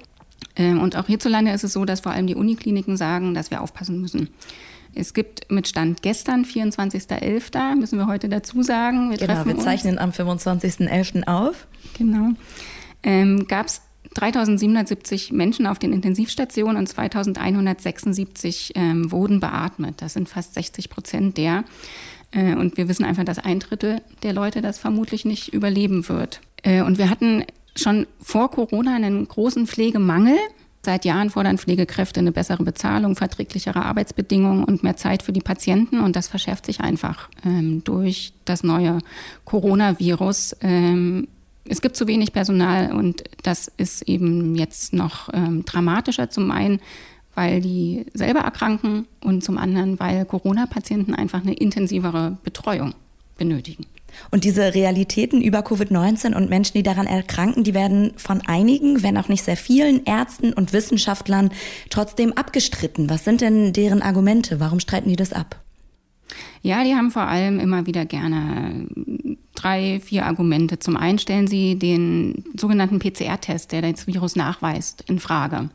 Ähm, 0.57 0.81
und 0.81 0.97
auch 0.97 1.07
hierzulande 1.07 1.51
ist 1.53 1.65
es 1.65 1.73
so, 1.73 1.85
dass 1.85 2.01
vor 2.01 2.13
allem 2.13 2.27
die 2.27 2.35
Unikliniken 2.35 2.97
sagen, 2.97 3.35
dass 3.35 3.51
wir 3.51 3.63
aufpassen 3.63 4.01
müssen. 4.01 4.31
Es 4.95 5.15
gibt 5.15 5.51
mit 5.51 5.69
Stand 5.69 6.03
gestern, 6.03 6.45
24.11., 6.45 7.77
müssen 7.77 7.99
wir 7.99 8.07
heute 8.07 8.29
dazu 8.29 8.63
sagen. 8.63 9.11
Wir 9.11 9.17
genau, 9.17 9.45
wir 9.45 9.59
zeichnen 9.59 9.99
uns. 9.99 10.19
am 10.19 10.29
25.11. 10.29 11.27
auf. 11.27 11.67
Genau. 11.99 12.31
Ähm, 13.03 13.47
Gab 13.49 13.67
es 13.67 13.83
3770 14.15 15.33
Menschen 15.33 15.67
auf 15.67 15.79
den 15.79 15.93
Intensivstationen 15.93 16.77
und 16.77 16.87
2176 16.87 18.73
ähm, 18.75 19.11
wurden 19.11 19.41
beatmet. 19.41 20.03
Das 20.03 20.15
sind 20.15 20.29
fast 20.29 20.55
60 20.55 20.91
Prozent 20.91 21.39
der. 21.39 21.65
Äh, 22.33 22.55
und 22.55 22.77
wir 22.77 22.89
wissen 22.89 23.05
einfach, 23.05 23.25
dass 23.25 23.39
ein 23.39 23.61
Drittel 23.61 24.01
der 24.23 24.33
Leute 24.33 24.61
das 24.61 24.79
vermutlich 24.79 25.25
nicht 25.25 25.53
überleben 25.53 26.09
wird. 26.09 26.41
Äh, 26.63 26.83
und 26.83 26.99
wir 26.99 27.11
hatten 27.11 27.45
schon 27.77 28.07
vor 28.21 28.51
Corona 28.51 28.95
einen 28.95 29.27
großen 29.27 29.67
Pflegemangel. 29.67 30.37
Seit 30.85 31.05
Jahren 31.05 31.31
fordern 31.31 31.59
Pflegekräfte 31.59 32.19
eine 32.19 32.33
bessere 32.33 32.65
Bezahlung, 32.65 33.15
verträglichere 33.15 33.85
Arbeitsbedingungen 33.85 34.65
und 34.65 34.83
mehr 34.83 34.97
Zeit 34.97 35.23
für 35.23 35.33
die 35.33 35.41
Patienten. 35.41 36.01
Und 36.01 36.17
das 36.17 36.27
verschärft 36.27 36.67
sich 36.67 36.81
einfach 36.81 37.29
ähm, 37.45 37.85
durch 37.85 38.33
das 38.45 38.65
neue 38.65 38.99
Coronavirus. 39.45 40.57
Ähm, 40.61 41.29
es 41.65 41.81
gibt 41.81 41.97
zu 41.97 42.07
wenig 42.07 42.33
Personal 42.33 42.93
und 42.93 43.25
das 43.43 43.71
ist 43.77 44.03
eben 44.03 44.55
jetzt 44.55 44.93
noch 44.93 45.29
ähm, 45.33 45.65
dramatischer. 45.65 46.31
Zum 46.31 46.51
einen, 46.51 46.81
weil 47.35 47.61
die 47.61 48.07
selber 48.15 48.41
erkranken 48.41 49.07
und 49.23 49.45
zum 49.45 49.59
anderen, 49.59 49.99
weil 50.01 50.25
Corona-Patienten 50.25 51.15
einfach 51.15 51.43
eine 51.43 51.55
intensivere 51.55 52.37
Betreuung 52.43 52.95
benötigen. 53.39 53.87
Und 54.31 54.45
diese 54.45 54.75
Realitäten 54.75 55.41
über 55.41 55.61
Covid-19 55.61 56.35
und 56.35 56.51
Menschen, 56.51 56.75
die 56.75 56.83
daran 56.83 57.07
erkranken, 57.07 57.65
die 57.65 57.75
werden 57.75 58.13
von 58.17 58.43
einigen, 58.43 59.03
wenn 59.03 59.17
auch 59.17 59.29
nicht 59.29 59.43
sehr 59.43 59.57
vielen 59.57 60.05
Ärzten 60.05 60.53
und 60.53 60.73
Wissenschaftlern 60.73 61.51
trotzdem 61.89 62.33
abgestritten. 62.35 63.09
Was 63.09 63.25
sind 63.25 63.41
denn 63.41 63.73
deren 63.73 64.03
Argumente? 64.03 64.61
Warum 64.61 64.81
streiten 64.81 65.09
die 65.09 65.17
das 65.17 65.33
ab? 65.33 65.63
Ja, 66.63 66.85
die 66.85 66.95
haben 66.95 67.11
vor 67.11 67.23
allem 67.23 67.59
immer 67.59 67.87
wieder 67.87 68.05
gerne 68.05 68.87
drei, 69.55 70.01
vier 70.01 70.27
Argumente. 70.27 70.79
Zum 70.79 70.97
einen 70.97 71.19
stellen 71.19 71.47
sie 71.47 71.79
den 71.79 72.45
sogenannten 72.57 72.99
PCR-Test, 72.99 73.73
der 73.73 73.83
das 73.83 74.07
Virus 74.07 74.37
nachweist, 74.37 75.05
in 75.09 75.19
Frage 75.19 75.71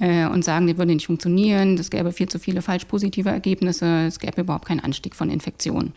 äh, 0.00 0.26
und 0.26 0.44
sagen, 0.44 0.66
der 0.66 0.78
würde 0.78 0.94
nicht 0.94 1.06
funktionieren, 1.06 1.74
es 1.78 1.90
gäbe 1.90 2.12
viel 2.12 2.28
zu 2.28 2.38
viele 2.38 2.62
falsch 2.62 2.84
positive 2.86 3.28
Ergebnisse, 3.28 4.06
es 4.06 4.18
gäbe 4.18 4.42
überhaupt 4.42 4.66
keinen 4.66 4.80
Anstieg 4.80 5.14
von 5.14 5.30
Infektionen 5.30 5.92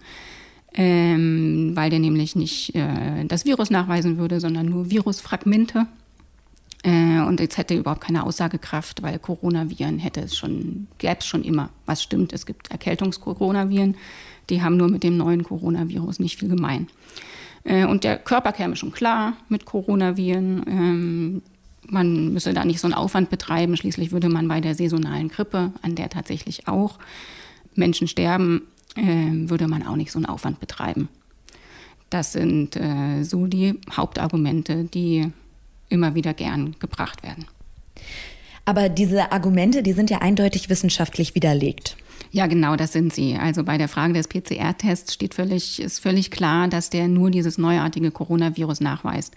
ähm, 0.77 1.71
weil 1.73 1.89
der 1.89 1.99
nämlich 1.99 2.35
nicht 2.35 2.75
äh, 2.75 3.25
das 3.25 3.45
Virus 3.45 3.71
nachweisen 3.71 4.17
würde, 4.17 4.39
sondern 4.39 4.67
nur 4.67 4.89
Virusfragmente. 4.91 5.87
Äh, 6.83 7.19
und 7.21 7.39
jetzt 7.39 7.57
hätte 7.57 7.75
überhaupt 7.75 8.01
keine 8.01 8.23
Aussagekraft, 8.23 9.01
weil 9.03 9.19
Coronaviren 9.19 9.99
hätte 9.99 10.21
es 10.21 10.37
schon, 10.37 10.87
gäbe 10.97 11.17
es 11.19 11.25
schon 11.25 11.43
immer. 11.43 11.69
Was 11.85 12.03
stimmt, 12.03 12.33
es 12.33 12.45
gibt 12.45 12.71
Erkältungskoronaviren, 12.71 13.95
die 14.49 14.61
haben 14.61 14.77
nur 14.77 14.87
mit 14.87 15.03
dem 15.03 15.17
neuen 15.17 15.43
Coronavirus 15.43 16.19
nicht 16.19 16.39
viel 16.39 16.49
gemein. 16.49 16.87
Äh, 17.63 17.85
und 17.85 18.03
der 18.03 18.17
Körper 18.17 18.53
käme 18.53 18.75
schon 18.75 18.91
klar 18.91 19.33
mit 19.49 19.65
Coronaviren. 19.65 20.63
Ähm, 20.67 21.41
man 21.89 22.33
müsse 22.33 22.53
da 22.53 22.65
nicht 22.65 22.79
so 22.79 22.87
einen 22.87 22.93
Aufwand 22.93 23.29
betreiben. 23.29 23.75
Schließlich 23.75 24.11
würde 24.11 24.29
man 24.29 24.47
bei 24.47 24.61
der 24.61 24.75
saisonalen 24.75 25.29
Grippe, 25.29 25.71
an 25.81 25.95
der 25.95 26.09
tatsächlich 26.09 26.67
auch 26.67 26.99
Menschen 27.75 28.07
sterben, 28.07 28.63
äh, 28.95 29.49
würde 29.49 29.67
man 29.67 29.85
auch 29.85 29.95
nicht 29.95 30.11
so 30.11 30.19
einen 30.19 30.25
Aufwand 30.25 30.59
betreiben. 30.59 31.09
Das 32.09 32.31
sind 32.31 32.77
äh, 32.77 33.23
so 33.23 33.47
die 33.47 33.79
Hauptargumente, 33.91 34.85
die 34.85 35.31
immer 35.89 36.15
wieder 36.15 36.33
gern 36.33 36.75
gebracht 36.79 37.23
werden. 37.23 37.45
Aber 38.65 38.89
diese 38.89 39.31
Argumente, 39.31 39.81
die 39.81 39.93
sind 39.93 40.09
ja 40.09 40.19
eindeutig 40.19 40.69
wissenschaftlich 40.69 41.35
widerlegt. 41.35 41.95
Ja, 42.31 42.47
genau, 42.47 42.75
das 42.75 42.91
sind 42.91 43.13
sie. 43.13 43.37
Also 43.37 43.63
bei 43.63 43.77
der 43.77 43.87
Frage 43.87 44.13
des 44.13 44.27
PCR-Tests 44.27 45.13
steht 45.13 45.33
völlig, 45.33 45.81
ist 45.81 45.99
völlig 45.99 46.31
klar, 46.31 46.67
dass 46.67 46.89
der 46.89 47.07
nur 47.07 47.31
dieses 47.31 47.57
neuartige 47.57 48.11
Coronavirus 48.11 48.81
nachweist. 48.81 49.33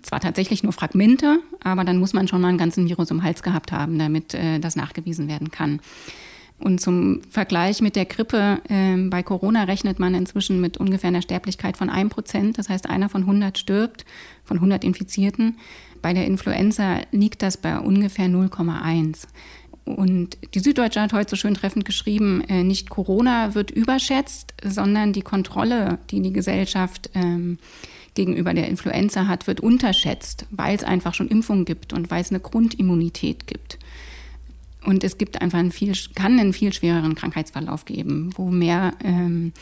Zwar 0.00 0.20
tatsächlich 0.20 0.62
nur 0.62 0.72
Fragmente, 0.72 1.40
aber 1.62 1.84
dann 1.84 1.98
muss 1.98 2.14
man 2.14 2.28
schon 2.28 2.40
mal 2.40 2.48
einen 2.48 2.58
ganzen 2.58 2.88
Virus 2.88 3.10
im 3.10 3.22
Hals 3.22 3.42
gehabt 3.42 3.72
haben, 3.72 3.98
damit 3.98 4.34
äh, 4.34 4.58
das 4.58 4.74
nachgewiesen 4.74 5.28
werden 5.28 5.50
kann. 5.50 5.80
Und 6.62 6.80
zum 6.80 7.22
Vergleich 7.28 7.80
mit 7.80 7.96
der 7.96 8.04
Grippe, 8.04 8.60
äh, 8.68 8.96
bei 9.08 9.24
Corona 9.24 9.64
rechnet 9.64 9.98
man 9.98 10.14
inzwischen 10.14 10.60
mit 10.60 10.76
ungefähr 10.76 11.08
einer 11.08 11.22
Sterblichkeit 11.22 11.76
von 11.76 11.90
1 11.90 12.10
Prozent. 12.10 12.56
Das 12.56 12.68
heißt, 12.68 12.88
einer 12.88 13.08
von 13.08 13.22
100 13.22 13.58
stirbt, 13.58 14.04
von 14.44 14.58
100 14.58 14.84
Infizierten. 14.84 15.58
Bei 16.02 16.12
der 16.12 16.26
Influenza 16.26 17.00
liegt 17.10 17.42
das 17.42 17.56
bei 17.56 17.78
ungefähr 17.78 18.26
0,1. 18.26 19.26
Und 19.84 20.38
die 20.54 20.60
Süddeutsche 20.60 21.00
hat 21.00 21.12
heute 21.12 21.30
so 21.30 21.36
schön 21.36 21.54
treffend 21.54 21.84
geschrieben, 21.84 22.42
äh, 22.48 22.62
nicht 22.62 22.90
Corona 22.90 23.56
wird 23.56 23.72
überschätzt, 23.72 24.54
sondern 24.64 25.12
die 25.12 25.22
Kontrolle, 25.22 25.98
die 26.10 26.22
die 26.22 26.32
Gesellschaft 26.32 27.10
ähm, 27.14 27.58
gegenüber 28.14 28.54
der 28.54 28.68
Influenza 28.68 29.26
hat, 29.26 29.48
wird 29.48 29.60
unterschätzt, 29.60 30.46
weil 30.50 30.76
es 30.76 30.84
einfach 30.84 31.14
schon 31.14 31.26
Impfungen 31.26 31.64
gibt 31.64 31.92
und 31.92 32.12
weil 32.12 32.20
es 32.20 32.30
eine 32.30 32.38
Grundimmunität 32.38 33.48
gibt. 33.48 33.78
Und 34.84 35.04
es 35.04 35.18
gibt 35.18 35.40
einfach 35.40 35.58
einen 35.58 35.72
viel, 35.72 35.92
kann 36.14 36.38
einen 36.38 36.52
viel 36.52 36.72
schwereren 36.72 37.14
Krankheitsverlauf 37.14 37.84
geben, 37.84 38.30
wo 38.36 38.50
mehr 38.50 38.94
ähm, 39.04 39.52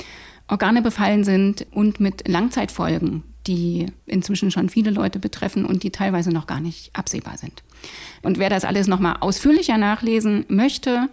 Organe 0.49 0.83
befallen 0.83 1.25
sind 1.25 1.67
und 1.71 2.01
mit 2.01 2.27
Langzeitfolgen, 2.27 3.23
die 3.47 3.87
inzwischen 4.07 4.51
schon 4.51 4.69
viele 4.69 4.91
Leute 4.91 5.19
betreffen 5.19 5.65
und 5.65 5.83
die 5.83 5.91
teilweise 5.91 6.31
noch 6.31 6.47
gar 6.47 6.61
nicht 6.61 6.91
absehbar 6.95 7.37
sind. 7.37 7.63
Und 8.23 8.39
wer 8.39 8.51
das 8.51 8.65
alles 8.65 8.87
nochmal 8.87 9.17
ausführlicher 9.21 9.79
nachlesen 9.79 10.45
möchte, 10.49 11.09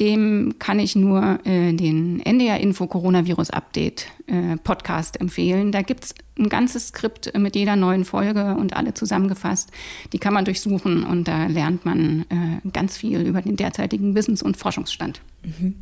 dem 0.00 0.54
kann 0.58 0.78
ich 0.78 0.96
nur 0.96 1.38
äh, 1.44 1.72
den 1.72 2.20
NDR 2.20 2.58
Info 2.60 2.86
Coronavirus 2.86 3.50
Update 3.50 4.06
äh, 4.26 4.56
Podcast 4.56 5.20
empfehlen. 5.20 5.70
Da 5.72 5.82
gibt 5.82 6.04
es 6.04 6.14
ein 6.38 6.48
ganzes 6.48 6.88
Skript 6.88 7.36
mit 7.36 7.56
jeder 7.56 7.76
neuen 7.76 8.04
Folge 8.04 8.54
und 8.54 8.74
alle 8.74 8.94
zusammengefasst. 8.94 9.70
Die 10.12 10.18
kann 10.18 10.32
man 10.32 10.44
durchsuchen 10.44 11.04
und 11.04 11.28
da 11.28 11.46
lernt 11.46 11.84
man 11.84 12.24
äh, 12.30 12.68
ganz 12.72 12.96
viel 12.96 13.20
über 13.20 13.42
den 13.42 13.56
derzeitigen 13.56 14.14
Wissens- 14.14 14.42
und 14.42 14.56
Forschungsstand. 14.56 15.20
Mhm. 15.44 15.74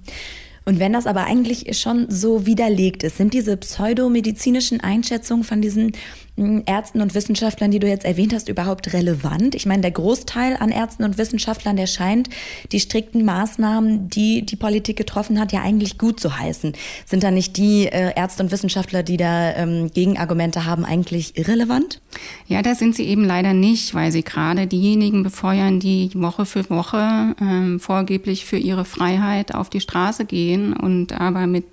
Und 0.70 0.78
wenn 0.78 0.92
das 0.92 1.08
aber 1.08 1.24
eigentlich 1.24 1.76
schon 1.76 2.06
so 2.08 2.46
widerlegt 2.46 3.02
ist, 3.02 3.16
sind 3.16 3.34
diese 3.34 3.56
pseudomedizinischen 3.56 4.80
Einschätzungen 4.80 5.42
von 5.42 5.60
diesen 5.60 5.90
hm, 6.36 6.62
Ärzten 6.64 7.00
und 7.00 7.16
Wissenschaftlern, 7.16 7.72
die 7.72 7.80
du 7.80 7.88
jetzt 7.88 8.04
erwähnt 8.04 8.32
hast, 8.32 8.48
überhaupt 8.48 8.92
relevant? 8.92 9.56
Ich 9.56 9.66
meine, 9.66 9.82
der 9.82 9.90
Großteil 9.90 10.56
an 10.60 10.70
Ärzten 10.70 11.02
und 11.02 11.18
Wissenschaftlern, 11.18 11.74
der 11.74 11.88
scheint 11.88 12.30
die 12.70 12.78
strikten 12.78 13.24
Maßnahmen, 13.24 14.10
die 14.10 14.46
die 14.46 14.54
Politik 14.54 14.96
getroffen 14.96 15.40
hat, 15.40 15.50
ja 15.50 15.60
eigentlich 15.60 15.98
gut 15.98 16.20
zu 16.20 16.38
heißen. 16.38 16.74
Sind 17.04 17.24
da 17.24 17.32
nicht 17.32 17.56
die 17.56 17.86
äh, 17.86 18.12
Ärzte 18.14 18.44
und 18.44 18.52
Wissenschaftler, 18.52 19.02
die 19.02 19.16
da 19.16 19.56
ähm, 19.56 19.90
Gegenargumente 19.92 20.66
haben, 20.66 20.84
eigentlich 20.84 21.36
irrelevant? 21.36 22.00
Ja, 22.46 22.62
das 22.62 22.78
sind 22.78 22.94
sie 22.94 23.08
eben 23.08 23.24
leider 23.24 23.54
nicht, 23.54 23.92
weil 23.92 24.12
sie 24.12 24.22
gerade 24.22 24.68
diejenigen 24.68 25.24
befeuern, 25.24 25.80
die 25.80 26.12
Woche 26.14 26.46
für 26.46 26.70
Woche 26.70 27.34
ähm, 27.40 27.80
vorgeblich 27.80 28.44
für 28.44 28.56
ihre 28.56 28.84
Freiheit 28.84 29.52
auf 29.52 29.68
die 29.68 29.80
Straße 29.80 30.26
gehen 30.26 30.59
und 30.72 31.12
aber 31.12 31.46
mit 31.46 31.66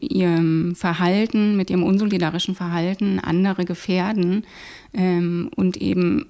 ihrem 0.00 0.74
Verhalten, 0.74 1.56
mit 1.56 1.70
ihrem 1.70 1.82
unsolidarischen 1.82 2.54
Verhalten 2.54 3.18
andere 3.18 3.64
gefährden 3.64 4.44
ähm, 4.92 5.50
und 5.56 5.76
eben 5.78 6.26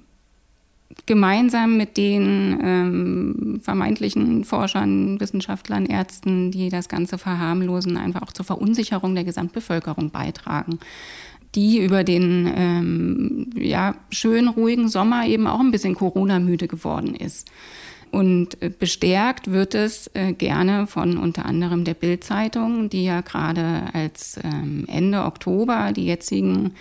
gemeinsam 1.06 1.76
mit 1.76 1.96
den 1.96 2.58
ähm, 2.62 3.60
vermeintlichen 3.62 4.44
Forschern, 4.44 5.18
Wissenschaftlern, 5.18 5.86
Ärzten, 5.86 6.50
die 6.52 6.68
das 6.68 6.88
Ganze 6.88 7.18
verharmlosen, 7.18 7.96
einfach 7.96 8.22
auch 8.22 8.32
zur 8.32 8.44
Verunsicherung 8.44 9.14
der 9.14 9.24
Gesamtbevölkerung 9.24 10.10
beitragen 10.10 10.78
die 11.54 11.78
über 11.78 12.04
den 12.04 12.50
ähm, 12.54 13.50
ja, 13.56 13.94
schön 14.10 14.48
ruhigen 14.48 14.88
Sommer 14.88 15.26
eben 15.26 15.46
auch 15.46 15.60
ein 15.60 15.70
bisschen 15.70 15.94
Corona-müde 15.94 16.68
geworden 16.68 17.14
ist. 17.14 17.50
Und 18.14 18.62
äh, 18.62 18.70
bestärkt 18.70 19.50
wird 19.50 19.74
es 19.74 20.09
äh, 20.14 20.35
gerne 20.35 20.87
von 20.87 21.16
unter 21.16 21.46
anderem 21.46 21.83
der 21.83 21.94
Bild-Zeitung, 21.94 22.88
die 22.88 23.03
ja 23.03 23.22
gerade 23.22 23.88
als 23.92 24.38
ähm, 24.44 24.85
Ende 24.87 25.24
Oktober 25.24 25.90
die 25.92 26.07
jetzigen 26.07 26.74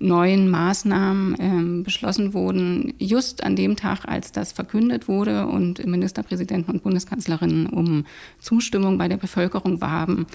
neuen 0.00 0.50
Maßnahmen 0.50 1.36
ähm, 1.38 1.82
beschlossen 1.84 2.34
wurden, 2.34 2.92
just 2.98 3.44
an 3.44 3.54
dem 3.54 3.76
Tag, 3.76 4.06
als 4.06 4.32
das 4.32 4.50
verkündet 4.50 5.06
wurde 5.06 5.46
und 5.46 5.86
Ministerpräsidenten 5.86 6.72
und 6.72 6.82
Bundeskanzlerinnen 6.82 7.66
um 7.66 8.04
Zustimmung 8.40 8.98
bei 8.98 9.06
der 9.06 9.16
Bevölkerung 9.16 9.80
warben, 9.80 10.26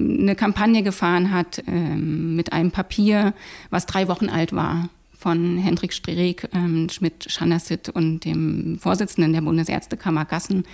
eine 0.00 0.34
Kampagne 0.34 0.82
gefahren 0.82 1.30
hat 1.30 1.62
ähm, 1.66 2.36
mit 2.36 2.54
einem 2.54 2.70
Papier, 2.70 3.34
was 3.68 3.84
drei 3.84 4.08
Wochen 4.08 4.30
alt 4.30 4.54
war, 4.54 4.88
von 5.18 5.58
Hendrik 5.58 5.92
Streeck, 5.92 6.48
ähm, 6.54 6.88
Schmidt-Schanassit 6.88 7.88
und 7.88 8.24
dem 8.24 8.78
Vorsitzenden 8.78 9.32
der 9.32 9.40
Bundesärztekammer 9.40 10.24
Gassen, 10.24 10.64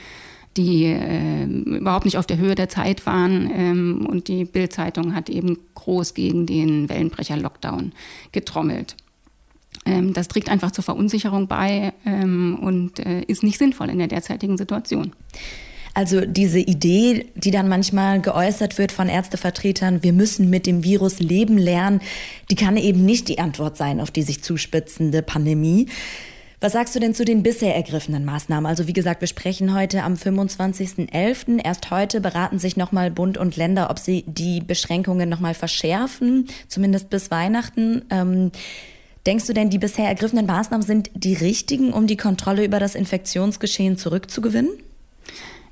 die 0.57 0.85
äh, 0.85 1.45
überhaupt 1.45 2.05
nicht 2.05 2.19
auf 2.19 2.27
der 2.27 2.37
Höhe 2.37 2.55
der 2.55 2.69
Zeit 2.69 3.07
waren. 3.07 3.51
Ähm, 3.53 4.07
und 4.07 4.29
die 4.29 4.45
Bild-Zeitung 4.45 5.15
hat 5.15 5.31
eben 5.31 5.59
groß 5.75 6.13
gegen 6.15 6.45
den 6.47 6.89
Wellenbrecher-Lockdown 6.89 7.93
getrommelt. 8.33 8.97
Ähm, 9.87 10.13
das 10.13 10.29
trägt 10.29 10.51
einfach 10.51 10.71
zur 10.71 10.85
Verunsicherung 10.85 11.49
bei 11.49 11.95
ähm, 12.05 12.59
und 12.61 13.01
äh, 13.01 13.23
ist 13.23 13.43
nicht 13.43 13.59
sinnvoll 13.59 13.89
in 13.89 13.99
der 13.99 14.09
derzeitigen 14.09 14.59
Situation. 14.59 15.13
Also 15.95 16.23
diese 16.27 16.59
Idee, 16.59 17.27
die 17.37 17.53
dann 17.53 17.69
manchmal 17.69 18.21
geäußert 18.21 18.79
wird 18.79 18.91
von 18.91 19.09
Ärztevertretern, 19.09 20.03
wir 20.03 20.13
müssen 20.13 20.51
mit 20.51 20.67
dem 20.67 20.83
Virus 20.83 21.21
leben 21.21 21.57
lernen, 21.57 22.01
die 22.51 22.57
kann 22.57 22.77
eben 22.77 23.05
nicht 23.05 23.29
die 23.29 23.39
Antwort 23.39 23.77
sein 23.77 24.01
auf 24.01 24.11
die 24.11 24.23
sich 24.23 24.43
zuspitzende 24.43 25.23
Pandemie. 25.23 25.87
Was 26.61 26.73
sagst 26.73 26.97
du 26.97 26.99
denn 26.99 27.15
zu 27.15 27.25
den 27.25 27.43
bisher 27.43 27.77
ergriffenen 27.77 28.25
Maßnahmen? 28.25 28.67
Also 28.67 28.89
wie 28.89 28.93
gesagt, 28.93 29.21
wir 29.21 29.29
sprechen 29.29 29.75
heute 29.75 30.03
am 30.03 30.15
25.11. 30.15 31.63
Erst 31.63 31.91
heute 31.91 32.21
beraten 32.21 32.59
sich 32.59 32.77
nochmal 32.77 33.11
Bund 33.11 33.39
und 33.39 33.57
Länder, 33.57 33.91
ob 33.91 33.99
sie 33.99 34.25
die 34.27 34.61
Beschränkungen 34.61 35.29
nochmal 35.29 35.55
verschärfen, 35.55 36.49
zumindest 36.67 37.11
bis 37.11 37.31
Weihnachten. 37.31 38.07
Ähm, 38.11 38.51
denkst 39.27 39.47
du 39.47 39.53
denn, 39.53 39.69
die 39.69 39.79
bisher 39.79 40.07
ergriffenen 40.07 40.47
Maßnahmen 40.47 40.87
sind 40.87 41.11
die 41.15 41.35
richtigen, 41.35 41.93
um 41.93 42.07
die 42.07 42.17
Kontrolle 42.17 42.65
über 42.65 42.81
das 42.81 42.95
Infektionsgeschehen 42.95 43.99
zurückzugewinnen? 43.99 44.71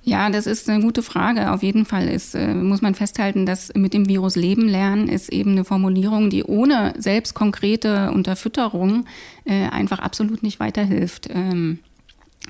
Ja, 0.05 0.31
das 0.31 0.47
ist 0.47 0.69
eine 0.69 0.83
gute 0.83 1.03
Frage. 1.03 1.53
Auf 1.53 1.63
jeden 1.63 1.85
Fall 1.85 2.09
ist, 2.09 2.35
äh, 2.35 2.55
muss 2.55 2.83
man 2.83 2.95
festhalten, 2.95 3.47
dass 3.47 3.73
mit 3.75 3.95
dem 3.95 4.09
Virus 4.09 4.35
leben 4.35 4.69
lernen 4.69 5.09
ist 5.09 5.33
eben 5.33 5.53
eine 5.53 5.65
Formulierung, 5.65 6.29
die 6.29 6.43
ohne 6.43 6.93
selbst 6.99 7.35
konkrete 7.35 8.11
Unterfütterung 8.11 9.07
äh, 9.45 9.69
einfach 9.69 10.01
absolut 10.01 10.43
nicht 10.43 10.59
weiterhilft. 10.59 11.29
Ähm, 11.31 11.79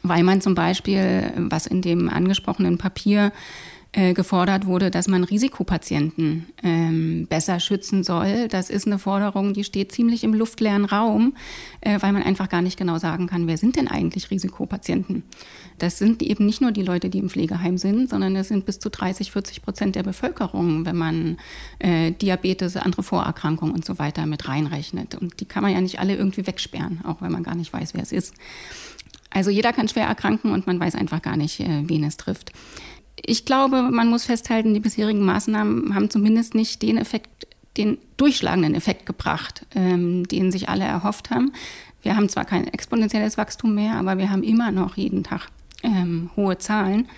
weil 0.02 0.24
man 0.24 0.40
zum 0.40 0.54
Beispiel, 0.54 1.32
was 1.36 1.66
in 1.66 1.82
dem 1.82 2.08
angesprochenen 2.08 2.78
Papier 2.78 3.30
äh, 3.94 4.14
gefordert 4.14 4.64
wurde, 4.64 4.90
dass 4.90 5.06
man 5.06 5.22
Risikopatienten 5.22 6.46
ähm, 6.62 7.26
besser 7.28 7.60
schützen 7.60 8.02
soll. 8.02 8.48
Das 8.48 8.70
ist 8.70 8.86
eine 8.86 8.98
Forderung, 8.98 9.52
die 9.52 9.64
steht 9.64 9.92
ziemlich 9.92 10.24
im 10.24 10.32
luftleeren 10.32 10.86
Raum, 10.86 11.34
äh, 11.82 12.00
weil 12.00 12.12
man 12.12 12.22
einfach 12.22 12.48
gar 12.48 12.62
nicht 12.62 12.78
genau 12.78 12.96
sagen 12.96 13.26
kann, 13.26 13.46
wer 13.46 13.58
sind 13.58 13.76
denn 13.76 13.88
eigentlich 13.88 14.30
Risikopatienten. 14.30 15.24
Das 15.78 15.98
sind 15.98 16.22
eben 16.22 16.46
nicht 16.46 16.62
nur 16.62 16.72
die 16.72 16.82
Leute, 16.82 17.10
die 17.10 17.18
im 17.18 17.28
Pflegeheim 17.28 17.76
sind, 17.76 18.08
sondern 18.08 18.34
das 18.34 18.48
sind 18.48 18.64
bis 18.64 18.78
zu 18.78 18.88
30, 18.88 19.30
40 19.30 19.60
Prozent 19.60 19.94
der 19.94 20.04
Bevölkerung, 20.04 20.86
wenn 20.86 20.96
man 20.96 21.36
äh, 21.78 22.12
Diabetes, 22.12 22.78
andere 22.78 23.02
Vorerkrankungen 23.02 23.74
und 23.74 23.84
so 23.84 23.98
weiter 23.98 24.24
mit 24.24 24.48
reinrechnet. 24.48 25.16
Und 25.16 25.38
die 25.40 25.44
kann 25.44 25.62
man 25.62 25.72
ja 25.72 25.82
nicht 25.82 25.98
alle 25.98 26.16
irgendwie 26.16 26.46
wegsperren, 26.46 27.00
auch 27.04 27.20
wenn 27.20 27.32
man 27.32 27.42
gar 27.42 27.56
nicht 27.56 27.70
weiß, 27.70 27.92
wer 27.92 28.02
es 28.02 28.12
ist. 28.12 28.32
Also 29.28 29.50
jeder 29.50 29.74
kann 29.74 29.88
schwer 29.88 30.06
erkranken 30.06 30.50
und 30.50 30.66
man 30.66 30.80
weiß 30.80 30.94
einfach 30.94 31.20
gar 31.20 31.36
nicht, 31.36 31.60
äh, 31.60 31.82
wen 31.86 32.04
es 32.04 32.16
trifft 32.16 32.52
ich 33.16 33.44
glaube, 33.44 33.82
man 33.82 34.08
muss 34.08 34.24
festhalten, 34.24 34.74
die 34.74 34.80
bisherigen 34.80 35.24
Maßnahmen 35.24 35.94
haben 35.94 36.10
zumindest 36.10 36.54
nicht 36.54 36.82
den 36.82 36.96
Effekt, 36.96 37.46
den 37.76 37.98
durchschlagenden 38.16 38.74
Effekt 38.74 39.06
gebracht, 39.06 39.66
ähm, 39.74 40.26
den 40.28 40.50
sich 40.50 40.68
alle 40.68 40.84
erhofft 40.84 41.30
haben. 41.30 41.52
Wir 42.02 42.16
haben 42.16 42.28
zwar 42.28 42.44
kein 42.44 42.66
exponentielles 42.66 43.38
Wachstum 43.38 43.74
mehr, 43.74 43.94
aber 43.94 44.18
wir 44.18 44.30
haben 44.30 44.42
immer 44.42 44.72
noch 44.72 44.96
jeden 44.96 45.22
Tag 45.22 45.48
ähm, 45.82 46.30
hohe 46.36 46.58
Zahlen. 46.58 47.08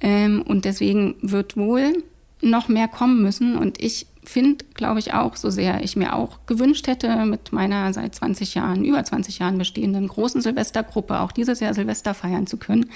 Ähm, 0.00 0.42
und 0.42 0.64
deswegen 0.64 1.16
wird 1.22 1.56
wohl 1.56 2.02
noch 2.40 2.68
mehr 2.68 2.88
kommen 2.88 3.22
müssen. 3.22 3.56
Und 3.56 3.82
ich 3.82 4.06
finde, 4.24 4.64
glaube 4.74 4.98
ich, 5.00 5.14
auch, 5.14 5.36
so 5.36 5.50
sehr 5.50 5.82
ich 5.82 5.96
mir 5.96 6.14
auch 6.14 6.40
gewünscht 6.46 6.86
hätte, 6.86 7.24
mit 7.24 7.52
meiner 7.52 7.92
seit 7.92 8.14
20 8.14 8.54
Jahren, 8.54 8.84
über 8.84 9.02
20 9.02 9.38
Jahren 9.38 9.58
bestehenden 9.58 10.08
großen 10.08 10.42
Silvestergruppe 10.42 11.20
auch 11.20 11.32
dieses 11.32 11.60
Jahr 11.60 11.74
Silvester 11.74 12.14
feiern 12.14 12.46
zu 12.46 12.58
können, 12.58 12.90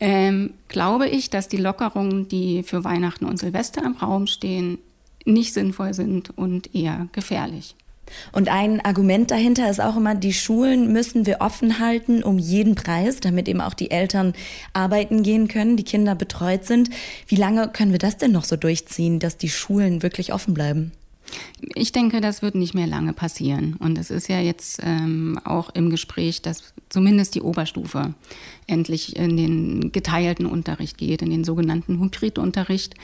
ähm, 0.00 0.54
glaube 0.68 1.08
ich, 1.08 1.30
dass 1.30 1.48
die 1.48 1.56
Lockerungen, 1.56 2.28
die 2.28 2.62
für 2.62 2.84
Weihnachten 2.84 3.24
und 3.24 3.38
Silvester 3.38 3.84
im 3.84 3.96
Raum 3.96 4.26
stehen, 4.26 4.78
nicht 5.24 5.52
sinnvoll 5.52 5.94
sind 5.94 6.36
und 6.36 6.74
eher 6.74 7.08
gefährlich. 7.12 7.74
Und 8.32 8.48
ein 8.48 8.80
Argument 8.84 9.30
dahinter 9.30 9.68
ist 9.70 9.80
auch 9.80 9.96
immer, 9.96 10.14
die 10.14 10.32
Schulen 10.32 10.92
müssen 10.92 11.26
wir 11.26 11.38
offen 11.40 11.78
halten 11.78 12.22
um 12.22 12.38
jeden 12.38 12.74
Preis, 12.74 13.20
damit 13.20 13.48
eben 13.48 13.60
auch 13.60 13.74
die 13.74 13.90
Eltern 13.90 14.32
arbeiten 14.72 15.22
gehen 15.22 15.48
können, 15.48 15.76
die 15.76 15.84
Kinder 15.84 16.14
betreut 16.14 16.64
sind. 16.64 16.90
Wie 17.26 17.36
lange 17.36 17.68
können 17.68 17.92
wir 17.92 17.98
das 17.98 18.16
denn 18.16 18.32
noch 18.32 18.44
so 18.44 18.56
durchziehen, 18.56 19.18
dass 19.18 19.36
die 19.36 19.50
Schulen 19.50 20.02
wirklich 20.02 20.32
offen 20.32 20.54
bleiben? 20.54 20.92
Ich 21.74 21.92
denke, 21.92 22.20
das 22.20 22.42
wird 22.42 22.54
nicht 22.54 22.74
mehr 22.74 22.86
lange 22.86 23.12
passieren. 23.12 23.74
Und 23.78 23.98
es 23.98 24.10
ist 24.10 24.28
ja 24.28 24.40
jetzt 24.40 24.80
ähm, 24.82 25.38
auch 25.44 25.70
im 25.70 25.90
Gespräch, 25.90 26.42
dass 26.42 26.72
zumindest 26.88 27.34
die 27.34 27.42
Oberstufe 27.42 28.14
endlich 28.66 29.16
in 29.16 29.36
den 29.36 29.92
geteilten 29.92 30.46
Unterricht 30.46 30.98
geht, 30.98 31.22
in 31.22 31.30
den 31.30 31.44
sogenannten 31.44 32.00
Hybridunterricht, 32.00 32.94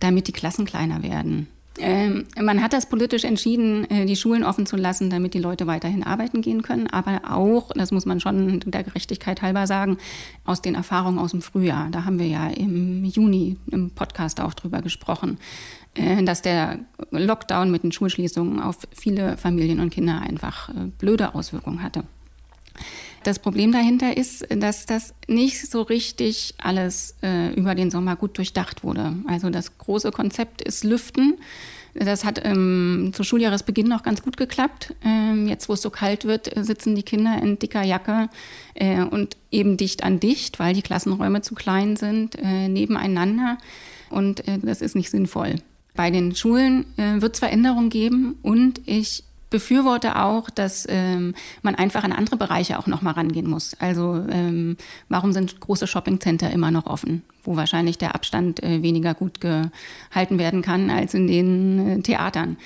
damit 0.00 0.28
die 0.28 0.32
Klassen 0.32 0.64
kleiner 0.64 1.02
werden. 1.02 1.48
Ähm, 1.78 2.26
man 2.40 2.62
hat 2.62 2.72
das 2.72 2.86
politisch 2.86 3.24
entschieden, 3.24 3.88
äh, 3.90 4.06
die 4.06 4.14
Schulen 4.14 4.44
offen 4.44 4.64
zu 4.64 4.76
lassen, 4.76 5.10
damit 5.10 5.34
die 5.34 5.40
Leute 5.40 5.66
weiterhin 5.66 6.04
arbeiten 6.04 6.40
gehen 6.40 6.62
können, 6.62 6.86
aber 6.86 7.22
auch, 7.28 7.72
das 7.74 7.90
muss 7.90 8.06
man 8.06 8.20
schon 8.20 8.60
der 8.60 8.84
Gerechtigkeit 8.84 9.42
halber 9.42 9.66
sagen, 9.66 9.98
aus 10.44 10.62
den 10.62 10.76
Erfahrungen 10.76 11.18
aus 11.18 11.32
dem 11.32 11.42
Frühjahr. 11.42 11.88
Da 11.90 12.04
haben 12.04 12.20
wir 12.20 12.28
ja 12.28 12.46
im 12.46 13.04
Juni 13.04 13.56
im 13.70 13.90
Podcast 13.90 14.40
auch 14.40 14.54
drüber 14.54 14.82
gesprochen, 14.82 15.38
äh, 15.94 16.22
dass 16.22 16.42
der 16.42 16.78
Lockdown 17.10 17.72
mit 17.72 17.82
den 17.82 17.90
Schulschließungen 17.90 18.60
auf 18.60 18.78
viele 18.92 19.36
Familien 19.36 19.80
und 19.80 19.90
Kinder 19.90 20.20
einfach 20.20 20.68
äh, 20.68 20.86
blöde 20.98 21.34
Auswirkungen 21.34 21.82
hatte. 21.82 22.04
Das 23.24 23.38
Problem 23.38 23.72
dahinter 23.72 24.16
ist, 24.16 24.46
dass 24.50 24.84
das 24.84 25.14
nicht 25.26 25.70
so 25.70 25.80
richtig 25.80 26.54
alles 26.58 27.16
äh, 27.22 27.54
über 27.54 27.74
den 27.74 27.90
Sommer 27.90 28.16
gut 28.16 28.36
durchdacht 28.36 28.84
wurde. 28.84 29.16
Also 29.26 29.48
das 29.48 29.78
große 29.78 30.10
Konzept 30.10 30.60
ist 30.60 30.84
Lüften. 30.84 31.38
Das 31.94 32.24
hat 32.24 32.44
ähm, 32.44 33.12
zu 33.14 33.24
Schuljahresbeginn 33.24 33.88
noch 33.88 34.02
ganz 34.02 34.22
gut 34.22 34.36
geklappt. 34.36 34.94
Ähm, 35.02 35.48
jetzt, 35.48 35.70
wo 35.70 35.72
es 35.72 35.80
so 35.80 35.88
kalt 35.88 36.26
wird, 36.26 36.50
sitzen 36.54 36.94
die 36.94 37.02
Kinder 37.02 37.40
in 37.40 37.58
dicker 37.58 37.82
Jacke 37.82 38.28
äh, 38.74 39.02
und 39.02 39.38
eben 39.50 39.78
dicht 39.78 40.04
an 40.04 40.20
dicht, 40.20 40.58
weil 40.58 40.74
die 40.74 40.82
Klassenräume 40.82 41.40
zu 41.40 41.54
klein 41.54 41.96
sind, 41.96 42.36
äh, 42.36 42.68
nebeneinander. 42.68 43.56
Und 44.10 44.46
äh, 44.46 44.58
das 44.60 44.82
ist 44.82 44.96
nicht 44.96 45.08
sinnvoll. 45.08 45.56
Bei 45.94 46.10
den 46.10 46.34
Schulen 46.34 46.84
äh, 46.98 47.22
wird 47.22 47.34
es 47.34 47.38
Veränderungen 47.38 47.88
geben 47.88 48.36
und 48.42 48.82
ich 48.84 49.24
befürworte 49.54 50.16
auch, 50.16 50.50
dass 50.50 50.84
ähm, 50.90 51.32
man 51.62 51.76
einfach 51.76 52.02
an 52.02 52.10
andere 52.10 52.36
Bereiche 52.36 52.76
auch 52.76 52.88
noch 52.88 53.02
mal 53.02 53.12
rangehen 53.12 53.48
muss. 53.48 53.76
Also 53.78 54.20
ähm, 54.28 54.76
warum 55.08 55.32
sind 55.32 55.60
große 55.60 55.86
Shoppingcenter 55.86 56.50
immer 56.50 56.72
noch 56.72 56.86
offen? 56.86 57.22
Wo 57.44 57.56
wahrscheinlich 57.56 57.98
der 57.98 58.14
Abstand 58.14 58.62
äh, 58.62 58.82
weniger 58.82 59.14
gut 59.14 59.40
gehalten 59.40 60.38
werden 60.38 60.62
kann 60.62 60.90
als 60.90 61.14
in 61.14 61.26
den 61.26 61.78
äh, 61.78 62.00
Theatern. 62.00 62.56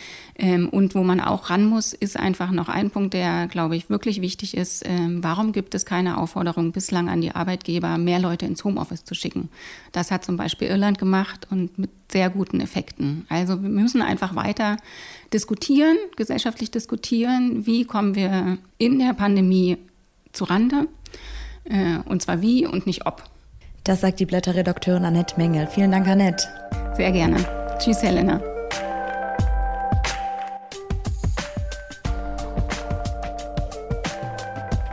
Ähm, 0.40 0.68
und 0.68 0.94
wo 0.94 1.02
man 1.02 1.20
auch 1.20 1.50
ran 1.50 1.64
muss, 1.64 1.92
ist 1.92 2.16
einfach 2.16 2.52
noch 2.52 2.68
ein 2.68 2.90
Punkt, 2.90 3.12
der, 3.12 3.48
glaube 3.48 3.76
ich, 3.76 3.90
wirklich 3.90 4.20
wichtig 4.20 4.56
ist. 4.56 4.84
Ähm, 4.86 5.22
warum 5.22 5.52
gibt 5.52 5.74
es 5.74 5.84
keine 5.84 6.18
Aufforderung 6.18 6.70
bislang 6.70 7.08
an 7.08 7.20
die 7.20 7.32
Arbeitgeber, 7.32 7.98
mehr 7.98 8.20
Leute 8.20 8.46
ins 8.46 8.62
Homeoffice 8.64 9.04
zu 9.04 9.14
schicken? 9.14 9.48
Das 9.90 10.12
hat 10.12 10.24
zum 10.24 10.36
Beispiel 10.36 10.68
Irland 10.68 10.98
gemacht 10.98 11.48
und 11.50 11.76
mit 11.76 11.90
sehr 12.10 12.30
guten 12.30 12.60
Effekten. 12.60 13.26
Also 13.28 13.60
wir 13.62 13.68
müssen 13.68 14.00
einfach 14.00 14.36
weiter 14.36 14.76
diskutieren, 15.32 15.96
gesellschaftlich 16.16 16.70
diskutieren, 16.70 17.66
wie 17.66 17.84
kommen 17.84 18.14
wir 18.14 18.58
in 18.78 18.98
der 18.98 19.14
Pandemie 19.14 19.76
zurande. 20.32 20.86
Äh, 21.64 21.98
und 22.04 22.22
zwar 22.22 22.40
wie 22.40 22.66
und 22.66 22.86
nicht 22.86 23.06
ob. 23.06 23.24
Das 23.88 24.02
sagt 24.02 24.20
die 24.20 24.26
Blätterredakteurin 24.26 25.06
Annette 25.06 25.38
Mengel. 25.38 25.66
Vielen 25.66 25.90
Dank, 25.90 26.06
Annette. 26.06 26.46
Sehr 26.94 27.10
gerne. 27.10 27.42
Tschüss, 27.78 28.02
Helena. 28.02 28.38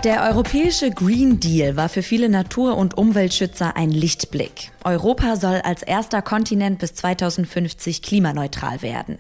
Der 0.06 0.24
europäische 0.24 0.92
Green 0.92 1.42
Deal 1.42 1.76
war 1.76 1.90
für 1.90 2.04
viele 2.04 2.30
Natur- 2.30 2.78
und 2.78 2.98
Umweltschützer 2.98 3.76
ein 3.76 3.92
Lichtblick. 3.92 4.72
Europa 4.86 5.36
soll 5.36 5.60
als 5.66 5.84
erster 5.84 6.22
Kontinent 6.22 6.80
bis 6.80 6.94
2050 6.94 8.02
klimaneutral 8.02 8.82
werden. 8.82 9.20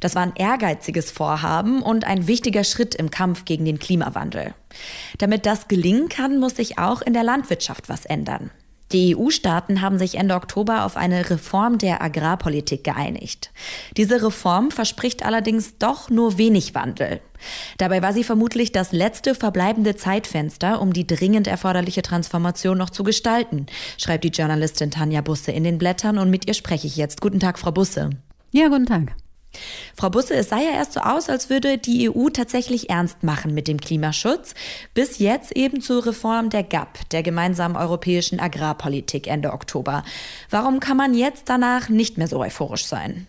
Das 0.00 0.16
war 0.16 0.22
ein 0.22 0.34
ehrgeiziges 0.34 1.12
Vorhaben 1.12 1.80
und 1.80 2.04
ein 2.04 2.26
wichtiger 2.26 2.64
Schritt 2.64 2.96
im 2.96 3.12
Kampf 3.12 3.44
gegen 3.44 3.66
den 3.66 3.78
Klimawandel. 3.78 4.54
Damit 5.18 5.46
das 5.46 5.68
gelingen 5.68 6.08
kann, 6.08 6.40
muss 6.40 6.56
sich 6.56 6.80
auch 6.80 7.02
in 7.02 7.12
der 7.12 7.22
Landwirtschaft 7.22 7.88
was 7.88 8.04
ändern. 8.04 8.50
Die 8.92 9.16
EU-Staaten 9.16 9.80
haben 9.80 9.98
sich 9.98 10.16
Ende 10.16 10.34
Oktober 10.34 10.84
auf 10.84 10.96
eine 10.96 11.28
Reform 11.28 11.78
der 11.78 12.02
Agrarpolitik 12.02 12.84
geeinigt. 12.84 13.50
Diese 13.96 14.22
Reform 14.22 14.70
verspricht 14.70 15.24
allerdings 15.24 15.78
doch 15.78 16.08
nur 16.08 16.38
wenig 16.38 16.74
Wandel. 16.74 17.20
Dabei 17.78 18.00
war 18.00 18.12
sie 18.12 18.24
vermutlich 18.24 18.72
das 18.72 18.92
letzte 18.92 19.34
verbleibende 19.34 19.96
Zeitfenster, 19.96 20.80
um 20.80 20.92
die 20.92 21.06
dringend 21.06 21.48
erforderliche 21.48 22.02
Transformation 22.02 22.78
noch 22.78 22.90
zu 22.90 23.02
gestalten, 23.02 23.66
schreibt 23.98 24.24
die 24.24 24.28
Journalistin 24.28 24.90
Tanja 24.90 25.20
Busse 25.20 25.50
in 25.50 25.64
den 25.64 25.78
Blättern 25.78 26.18
und 26.18 26.30
mit 26.30 26.46
ihr 26.46 26.54
spreche 26.54 26.86
ich 26.86 26.96
jetzt. 26.96 27.20
Guten 27.20 27.40
Tag, 27.40 27.58
Frau 27.58 27.72
Busse. 27.72 28.10
Ja, 28.52 28.68
guten 28.68 28.86
Tag. 28.86 29.16
Frau 29.96 30.10
Busse, 30.10 30.34
es 30.34 30.48
sah 30.48 30.58
ja 30.58 30.70
erst 30.70 30.92
so 30.92 31.00
aus, 31.00 31.28
als 31.28 31.50
würde 31.50 31.78
die 31.78 32.10
EU 32.10 32.28
tatsächlich 32.28 32.90
ernst 32.90 33.22
machen 33.22 33.54
mit 33.54 33.68
dem 33.68 33.80
Klimaschutz, 33.80 34.54
bis 34.94 35.18
jetzt 35.18 35.52
eben 35.52 35.80
zur 35.80 36.06
Reform 36.06 36.50
der 36.50 36.62
GAP, 36.62 37.08
der 37.10 37.22
gemeinsamen 37.22 37.76
europäischen 37.76 38.40
Agrarpolitik 38.40 39.26
Ende 39.26 39.52
Oktober. 39.52 40.04
Warum 40.50 40.80
kann 40.80 40.96
man 40.96 41.14
jetzt 41.14 41.48
danach 41.48 41.88
nicht 41.88 42.18
mehr 42.18 42.28
so 42.28 42.40
euphorisch 42.40 42.86
sein? 42.86 43.26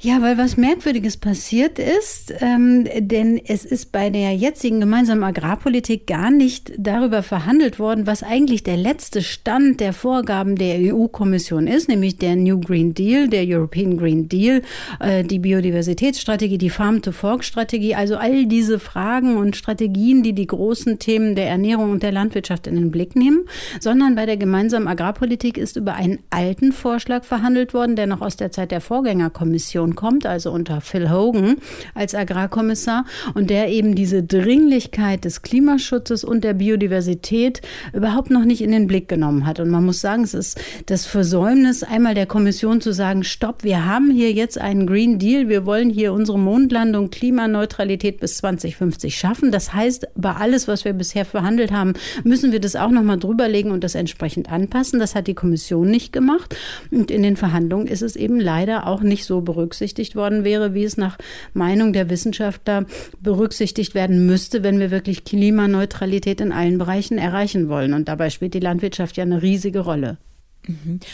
Ja, 0.00 0.22
weil 0.22 0.38
was 0.38 0.56
Merkwürdiges 0.56 1.16
passiert 1.16 1.80
ist, 1.80 2.32
ähm, 2.38 2.86
denn 3.00 3.40
es 3.44 3.64
ist 3.64 3.90
bei 3.90 4.10
der 4.10 4.32
jetzigen 4.32 4.78
gemeinsamen 4.78 5.24
Agrarpolitik 5.24 6.06
gar 6.06 6.30
nicht 6.30 6.72
darüber 6.78 7.24
verhandelt 7.24 7.80
worden, 7.80 8.06
was 8.06 8.22
eigentlich 8.22 8.62
der 8.62 8.76
letzte 8.76 9.22
Stand 9.22 9.80
der 9.80 9.92
Vorgaben 9.92 10.54
der 10.54 10.76
EU-Kommission 10.78 11.66
ist, 11.66 11.88
nämlich 11.88 12.16
der 12.16 12.36
New 12.36 12.60
Green 12.60 12.94
Deal, 12.94 13.26
der 13.26 13.42
European 13.44 13.96
Green 13.96 14.28
Deal, 14.28 14.62
äh, 15.00 15.24
die 15.24 15.40
Biodiversitätsstrategie, 15.40 16.58
die 16.58 16.70
Farm-to-Fork-Strategie, 16.70 17.96
also 17.96 18.18
all 18.18 18.46
diese 18.46 18.78
Fragen 18.78 19.36
und 19.36 19.56
Strategien, 19.56 20.22
die 20.22 20.32
die 20.32 20.46
großen 20.46 21.00
Themen 21.00 21.34
der 21.34 21.48
Ernährung 21.48 21.90
und 21.90 22.04
der 22.04 22.12
Landwirtschaft 22.12 22.68
in 22.68 22.76
den 22.76 22.92
Blick 22.92 23.16
nehmen, 23.16 23.46
sondern 23.80 24.14
bei 24.14 24.26
der 24.26 24.36
gemeinsamen 24.36 24.86
Agrarpolitik 24.86 25.58
ist 25.58 25.76
über 25.76 25.94
einen 25.94 26.20
alten 26.30 26.70
Vorschlag 26.70 27.24
verhandelt 27.24 27.74
worden, 27.74 27.96
der 27.96 28.06
noch 28.06 28.20
aus 28.20 28.36
der 28.36 28.52
Zeit 28.52 28.70
der 28.70 28.80
Vorgängerkommission 28.80 29.87
Kommission 29.94 30.08
kommt, 30.08 30.26
also 30.26 30.50
unter 30.50 30.80
Phil 30.80 31.10
Hogan 31.10 31.56
als 31.94 32.14
Agrarkommissar 32.14 33.04
und 33.34 33.50
der 33.50 33.68
eben 33.68 33.94
diese 33.94 34.22
Dringlichkeit 34.22 35.24
des 35.24 35.42
Klimaschutzes 35.42 36.24
und 36.24 36.44
der 36.44 36.54
Biodiversität 36.54 37.60
überhaupt 37.92 38.30
noch 38.30 38.44
nicht 38.44 38.62
in 38.62 38.70
den 38.70 38.86
Blick 38.86 39.08
genommen 39.08 39.46
hat. 39.46 39.60
Und 39.60 39.70
man 39.70 39.84
muss 39.84 40.00
sagen, 40.00 40.24
es 40.24 40.34
ist 40.34 40.60
das 40.86 41.06
Versäumnis 41.06 41.82
einmal 41.82 42.14
der 42.14 42.26
Kommission 42.26 42.80
zu 42.80 42.92
sagen, 42.92 43.22
stopp, 43.24 43.64
wir 43.64 43.84
haben 43.84 44.10
hier 44.10 44.32
jetzt 44.32 44.58
einen 44.58 44.86
Green 44.86 45.18
Deal, 45.18 45.48
wir 45.48 45.66
wollen 45.66 45.90
hier 45.90 46.12
unsere 46.12 46.38
Mondlandung 46.38 47.10
Klimaneutralität 47.10 48.20
bis 48.20 48.38
2050 48.38 49.16
schaffen. 49.16 49.50
Das 49.50 49.74
heißt, 49.74 50.08
bei 50.14 50.32
alles, 50.32 50.68
was 50.68 50.84
wir 50.84 50.92
bisher 50.92 51.24
verhandelt 51.24 51.72
haben, 51.72 51.94
müssen 52.24 52.52
wir 52.52 52.60
das 52.60 52.76
auch 52.76 52.90
noch 52.90 53.02
mal 53.02 53.18
drüberlegen 53.18 53.72
und 53.72 53.84
das 53.84 53.94
entsprechend 53.94 54.50
anpassen. 54.50 54.98
Das 54.98 55.14
hat 55.14 55.26
die 55.26 55.34
Kommission 55.34 55.90
nicht 55.90 56.12
gemacht. 56.12 56.56
Und 56.90 57.10
in 57.10 57.22
den 57.22 57.36
Verhandlungen 57.36 57.86
ist 57.86 58.02
es 58.02 58.16
eben 58.16 58.40
leider 58.40 58.86
auch 58.86 59.02
nicht 59.02 59.24
so 59.24 59.40
berücksichtigt 59.40 59.77
berücksichtigt 59.78 60.16
worden 60.16 60.42
wäre, 60.42 60.74
wie 60.74 60.82
es 60.82 60.96
nach 60.96 61.18
Meinung 61.54 61.92
der 61.92 62.10
Wissenschaftler 62.10 62.84
berücksichtigt 63.20 63.94
werden 63.94 64.26
müsste, 64.26 64.64
wenn 64.64 64.80
wir 64.80 64.90
wirklich 64.90 65.22
Klimaneutralität 65.22 66.40
in 66.40 66.50
allen 66.50 66.78
Bereichen 66.78 67.16
erreichen 67.16 67.68
wollen. 67.68 67.94
Und 67.94 68.08
dabei 68.08 68.30
spielt 68.30 68.54
die 68.54 68.60
Landwirtschaft 68.60 69.16
ja 69.16 69.22
eine 69.22 69.40
riesige 69.40 69.80
Rolle. 69.80 70.18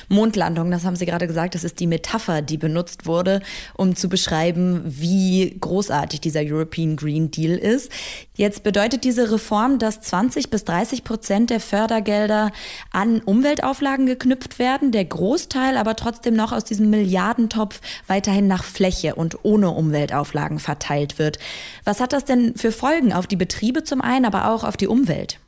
Mondlandung, 0.08 0.70
das 0.70 0.84
haben 0.84 0.96
Sie 0.96 1.06
gerade 1.06 1.26
gesagt, 1.26 1.54
das 1.54 1.64
ist 1.64 1.80
die 1.80 1.86
Metapher, 1.86 2.42
die 2.42 2.58
benutzt 2.58 3.06
wurde, 3.06 3.40
um 3.74 3.94
zu 3.94 4.08
beschreiben, 4.08 4.82
wie 4.84 5.56
großartig 5.60 6.20
dieser 6.20 6.40
European 6.40 6.96
Green 6.96 7.30
Deal 7.30 7.56
ist. 7.56 7.90
Jetzt 8.34 8.62
bedeutet 8.64 9.04
diese 9.04 9.30
Reform, 9.30 9.78
dass 9.78 10.00
20 10.00 10.50
bis 10.50 10.64
30 10.64 11.04
Prozent 11.04 11.50
der 11.50 11.60
Fördergelder 11.60 12.50
an 12.90 13.20
Umweltauflagen 13.20 14.06
geknüpft 14.06 14.58
werden, 14.58 14.90
der 14.90 15.04
Großteil 15.04 15.76
aber 15.76 15.96
trotzdem 15.96 16.34
noch 16.34 16.52
aus 16.52 16.64
diesem 16.64 16.90
Milliardentopf 16.90 17.80
weiterhin 18.06 18.48
nach 18.48 18.64
Fläche 18.64 19.14
und 19.14 19.44
ohne 19.44 19.70
Umweltauflagen 19.70 20.58
verteilt 20.58 21.18
wird. 21.18 21.38
Was 21.84 22.00
hat 22.00 22.12
das 22.12 22.24
denn 22.24 22.56
für 22.56 22.72
Folgen 22.72 23.12
auf 23.12 23.26
die 23.26 23.36
Betriebe 23.36 23.84
zum 23.84 24.00
einen, 24.00 24.24
aber 24.24 24.48
auch 24.48 24.64
auf 24.64 24.76
die 24.76 24.88
Umwelt? 24.88 25.38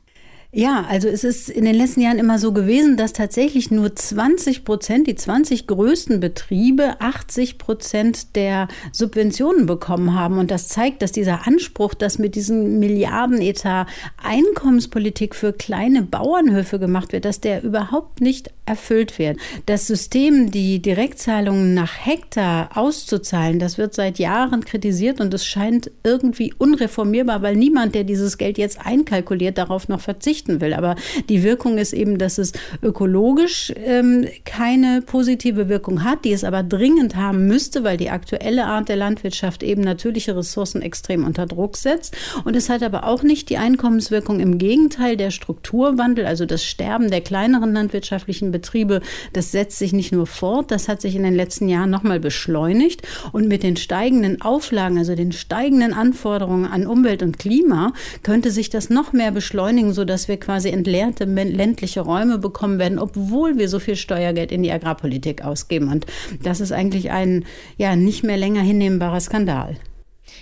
Ja, 0.52 0.86
also 0.88 1.08
es 1.08 1.24
ist 1.24 1.50
in 1.50 1.64
den 1.64 1.74
letzten 1.74 2.00
Jahren 2.00 2.18
immer 2.18 2.38
so 2.38 2.52
gewesen, 2.52 2.96
dass 2.96 3.12
tatsächlich 3.12 3.70
nur 3.70 3.94
20 3.94 4.64
Prozent, 4.64 5.06
die 5.06 5.16
20 5.16 5.66
größten 5.66 6.20
Betriebe, 6.20 7.00
80 7.00 7.58
Prozent 7.58 8.36
der 8.36 8.68
Subventionen 8.92 9.66
bekommen 9.66 10.14
haben. 10.14 10.38
Und 10.38 10.50
das 10.50 10.68
zeigt, 10.68 11.02
dass 11.02 11.12
dieser 11.12 11.46
Anspruch, 11.46 11.94
dass 11.94 12.18
mit 12.18 12.36
diesem 12.36 12.78
Milliardenetat 12.78 13.88
Einkommenspolitik 14.22 15.34
für 15.34 15.52
kleine 15.52 16.02
Bauernhöfe 16.02 16.78
gemacht 16.78 17.12
wird, 17.12 17.24
dass 17.24 17.40
der 17.40 17.64
überhaupt 17.64 18.20
nicht 18.20 18.50
erfüllt 18.66 19.18
wird. 19.18 19.38
Das 19.66 19.86
System, 19.86 20.50
die 20.50 20.80
Direktzahlungen 20.80 21.74
nach 21.74 22.06
Hektar 22.06 22.70
auszuzahlen, 22.74 23.58
das 23.58 23.78
wird 23.78 23.94
seit 23.94 24.18
Jahren 24.18 24.64
kritisiert 24.64 25.20
und 25.20 25.34
es 25.34 25.44
scheint 25.44 25.90
irgendwie 26.02 26.54
unreformierbar, 26.56 27.42
weil 27.42 27.56
niemand, 27.56 27.94
der 27.94 28.04
dieses 28.04 28.38
Geld 28.38 28.58
jetzt 28.58 28.84
einkalkuliert, 28.84 29.58
darauf 29.58 29.88
noch 29.88 30.00
verzichtet 30.00 30.35
verzichten 30.36 30.60
will. 30.60 30.74
Aber 30.74 30.96
die 31.28 31.42
Wirkung 31.42 31.78
ist 31.78 31.92
eben, 31.92 32.18
dass 32.18 32.38
es 32.38 32.52
ökologisch 32.82 33.72
ähm, 33.76 34.26
keine 34.44 35.02
positive 35.02 35.68
Wirkung 35.68 36.04
hat, 36.04 36.24
die 36.24 36.32
es 36.32 36.44
aber 36.44 36.62
dringend 36.62 37.16
haben 37.16 37.46
müsste, 37.46 37.84
weil 37.84 37.96
die 37.96 38.10
aktuelle 38.10 38.66
Art 38.66 38.88
der 38.88 38.96
Landwirtschaft 38.96 39.62
eben 39.62 39.82
natürliche 39.82 40.36
Ressourcen 40.36 40.82
extrem 40.82 41.24
unter 41.24 41.46
Druck 41.46 41.76
setzt. 41.76 42.16
Und 42.44 42.56
es 42.56 42.68
hat 42.68 42.82
aber 42.82 43.04
auch 43.04 43.22
nicht 43.22 43.48
die 43.48 43.56
Einkommenswirkung. 43.56 44.40
Im 44.40 44.58
Gegenteil, 44.58 45.16
der 45.16 45.30
Strukturwandel, 45.30 46.26
also 46.26 46.44
das 46.46 46.64
Sterben 46.64 47.10
der 47.10 47.20
kleineren 47.20 47.72
landwirtschaftlichen 47.72 48.50
Betriebe, 48.50 49.00
das 49.32 49.52
setzt 49.52 49.78
sich 49.78 49.92
nicht 49.92 50.12
nur 50.12 50.26
fort, 50.26 50.70
das 50.70 50.88
hat 50.88 51.00
sich 51.00 51.16
in 51.16 51.22
den 51.22 51.34
letzten 51.34 51.68
Jahren 51.68 51.90
nochmal 51.90 52.20
beschleunigt. 52.20 53.02
Und 53.32 53.48
mit 53.48 53.62
den 53.62 53.76
steigenden 53.76 54.42
Auflagen, 54.42 54.98
also 54.98 55.14
den 55.14 55.32
steigenden 55.32 55.92
Anforderungen 55.92 56.66
an 56.66 56.86
Umwelt 56.86 57.22
und 57.22 57.38
Klima, 57.38 57.92
könnte 58.22 58.50
sich 58.50 58.70
das 58.70 58.90
noch 58.90 59.12
mehr 59.12 59.30
beschleunigen, 59.30 59.92
sodass 59.92 60.25
wir 60.28 60.38
quasi 60.38 60.68
entleerte 60.70 61.24
ländliche 61.24 62.00
Räume 62.00 62.38
bekommen 62.38 62.78
werden, 62.78 62.98
obwohl 62.98 63.58
wir 63.58 63.68
so 63.68 63.78
viel 63.78 63.96
Steuergeld 63.96 64.52
in 64.52 64.62
die 64.62 64.72
Agrarpolitik 64.72 65.44
ausgeben. 65.44 65.88
Und 65.88 66.06
das 66.42 66.60
ist 66.60 66.72
eigentlich 66.72 67.10
ein 67.10 67.44
ja 67.76 67.96
nicht 67.96 68.24
mehr 68.24 68.36
länger 68.36 68.62
hinnehmbarer 68.62 69.20
Skandal. 69.20 69.76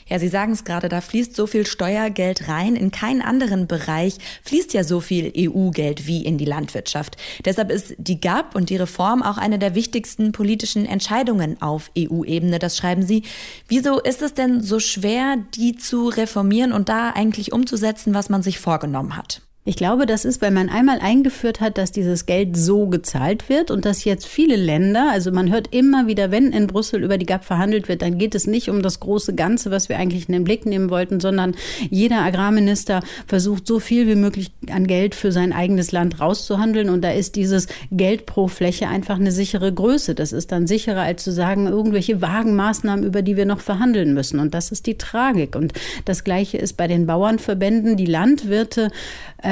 Ja, 0.07 0.18
Sie 0.18 0.29
sagen 0.29 0.53
es 0.53 0.64
gerade, 0.64 0.88
da 0.88 1.01
fließt 1.01 1.35
so 1.35 1.47
viel 1.47 1.66
Steuergeld 1.66 2.49
rein. 2.49 2.77
In 2.77 2.90
keinen 2.90 3.23
anderen 3.23 3.66
Bereich 3.66 4.18
fließt 4.42 4.75
ja 4.75 4.85
so 4.85 5.01
viel 5.01 5.33
EU-Geld 5.37 6.07
wie 6.07 6.25
in 6.25 6.37
die 6.37 6.44
Landwirtschaft. 6.44 7.16
Deshalb 7.44 7.70
ist 7.70 7.94
die 7.99 8.20
GAP 8.20 8.55
und 8.55 8.70
die 8.70 8.77
Reform 8.77 9.23
auch 9.23 9.38
eine 9.38 9.59
der 9.59 9.75
wichtigsten 9.75 10.33
politischen 10.33 10.87
Entscheidungen 10.87 11.61
auf 11.62 11.90
EU-Ebene. 11.97 12.59
Das 12.59 12.77
schreiben 12.77 13.03
Sie. 13.03 13.23
Wieso 13.68 13.99
ist 13.99 14.23
es 14.23 14.35
denn 14.35 14.61
so 14.61 14.79
schwer, 14.79 15.37
die 15.55 15.77
zu 15.77 16.09
reformieren 16.09 16.73
und 16.73 16.88
da 16.88 17.11
eigentlich 17.11 17.53
umzusetzen, 17.53 18.14
was 18.14 18.29
man 18.29 18.42
sich 18.42 18.59
vorgenommen 18.59 19.16
hat? 19.16 19.40
Ich 19.66 19.77
glaube, 19.77 20.05
das 20.05 20.27
ist, 20.27 20.42
weil 20.42 20.50
man 20.50 20.68
einmal 20.68 20.98
eingeführt 21.00 21.62
hat, 21.62 21.79
dass 21.79 21.90
dieses 21.90 22.27
Geld 22.27 22.55
so 22.55 22.87
gezahlt 22.87 23.48
wird 23.48 23.70
und 23.70 23.87
dass 23.87 24.05
jetzt 24.05 24.27
viele 24.27 24.57
Länder, 24.57 25.09
also 25.11 25.33
man 25.33 25.50
hört 25.50 25.74
immer 25.74 26.07
wieder, 26.07 26.31
wenn 26.31 26.53
in 26.53 26.66
Brüssel 26.66 27.03
über 27.03 27.16
die 27.16 27.24
GAP 27.24 27.46
verhandelt 27.46 27.88
wird, 27.88 28.03
dann 28.03 28.18
geht 28.18 28.35
es 28.35 28.46
nicht 28.46 28.68
um 28.68 28.83
das 28.83 29.00
große 29.00 29.35
Ganze, 29.35 29.70
was 29.70 29.88
wir 29.88 29.96
eigentlich 29.96 30.29
in 30.29 30.35
den 30.35 30.44
Blick 30.44 30.66
nehmen 30.66 30.90
wollten, 30.90 31.18
sondern 31.18 31.55
jeder 31.88 32.18
Agrarminister 32.18 33.00
versucht 33.27 33.66
so 33.66 33.81
viel 33.81 34.07
wie 34.07 34.16
möglich 34.16 34.53
an 34.68 34.87
Geld 34.87 35.14
für 35.14 35.33
sein 35.33 35.55
eigenes 35.55 35.92
Land 35.92 36.20
rauszuhandeln 36.20 36.90
und 36.90 37.00
da 37.00 37.12
ist 37.12 37.35
dieses 37.35 37.66
Geld 37.90 38.27
pro 38.27 38.48
Fläche 38.48 38.88
einfach 38.88 39.18
eine 39.18 39.33
sichere 39.33 39.72
Größe. 39.72 40.14
Das 40.14 40.35
ist 40.35 40.53
dann 40.53 40.66
sicherer, 40.66 41.00
als 41.00 41.24
zu 41.24 41.33
sagen, 41.33 41.68
irgendwelche 41.68 42.20
vagen 42.20 42.55
Maßnahmen, 42.55 43.03
über 43.03 43.22
die 43.22 43.38
wir 43.38 43.46
noch 43.46 43.61
verhandeln 43.61 44.12
müssen. 44.12 44.40
Und 44.40 44.53
das 44.53 44.72
ist 44.72 44.87
die 44.87 44.98
Tragik. 44.98 45.57
Und 45.57 45.72
das 46.05 46.22
Gleiche 46.22 46.59
ist 46.59 46.77
bei 46.77 46.87
den 46.87 47.07
Bauernverbänden. 47.07 47.96
Die 47.96 48.05
Landwirte 48.05 48.90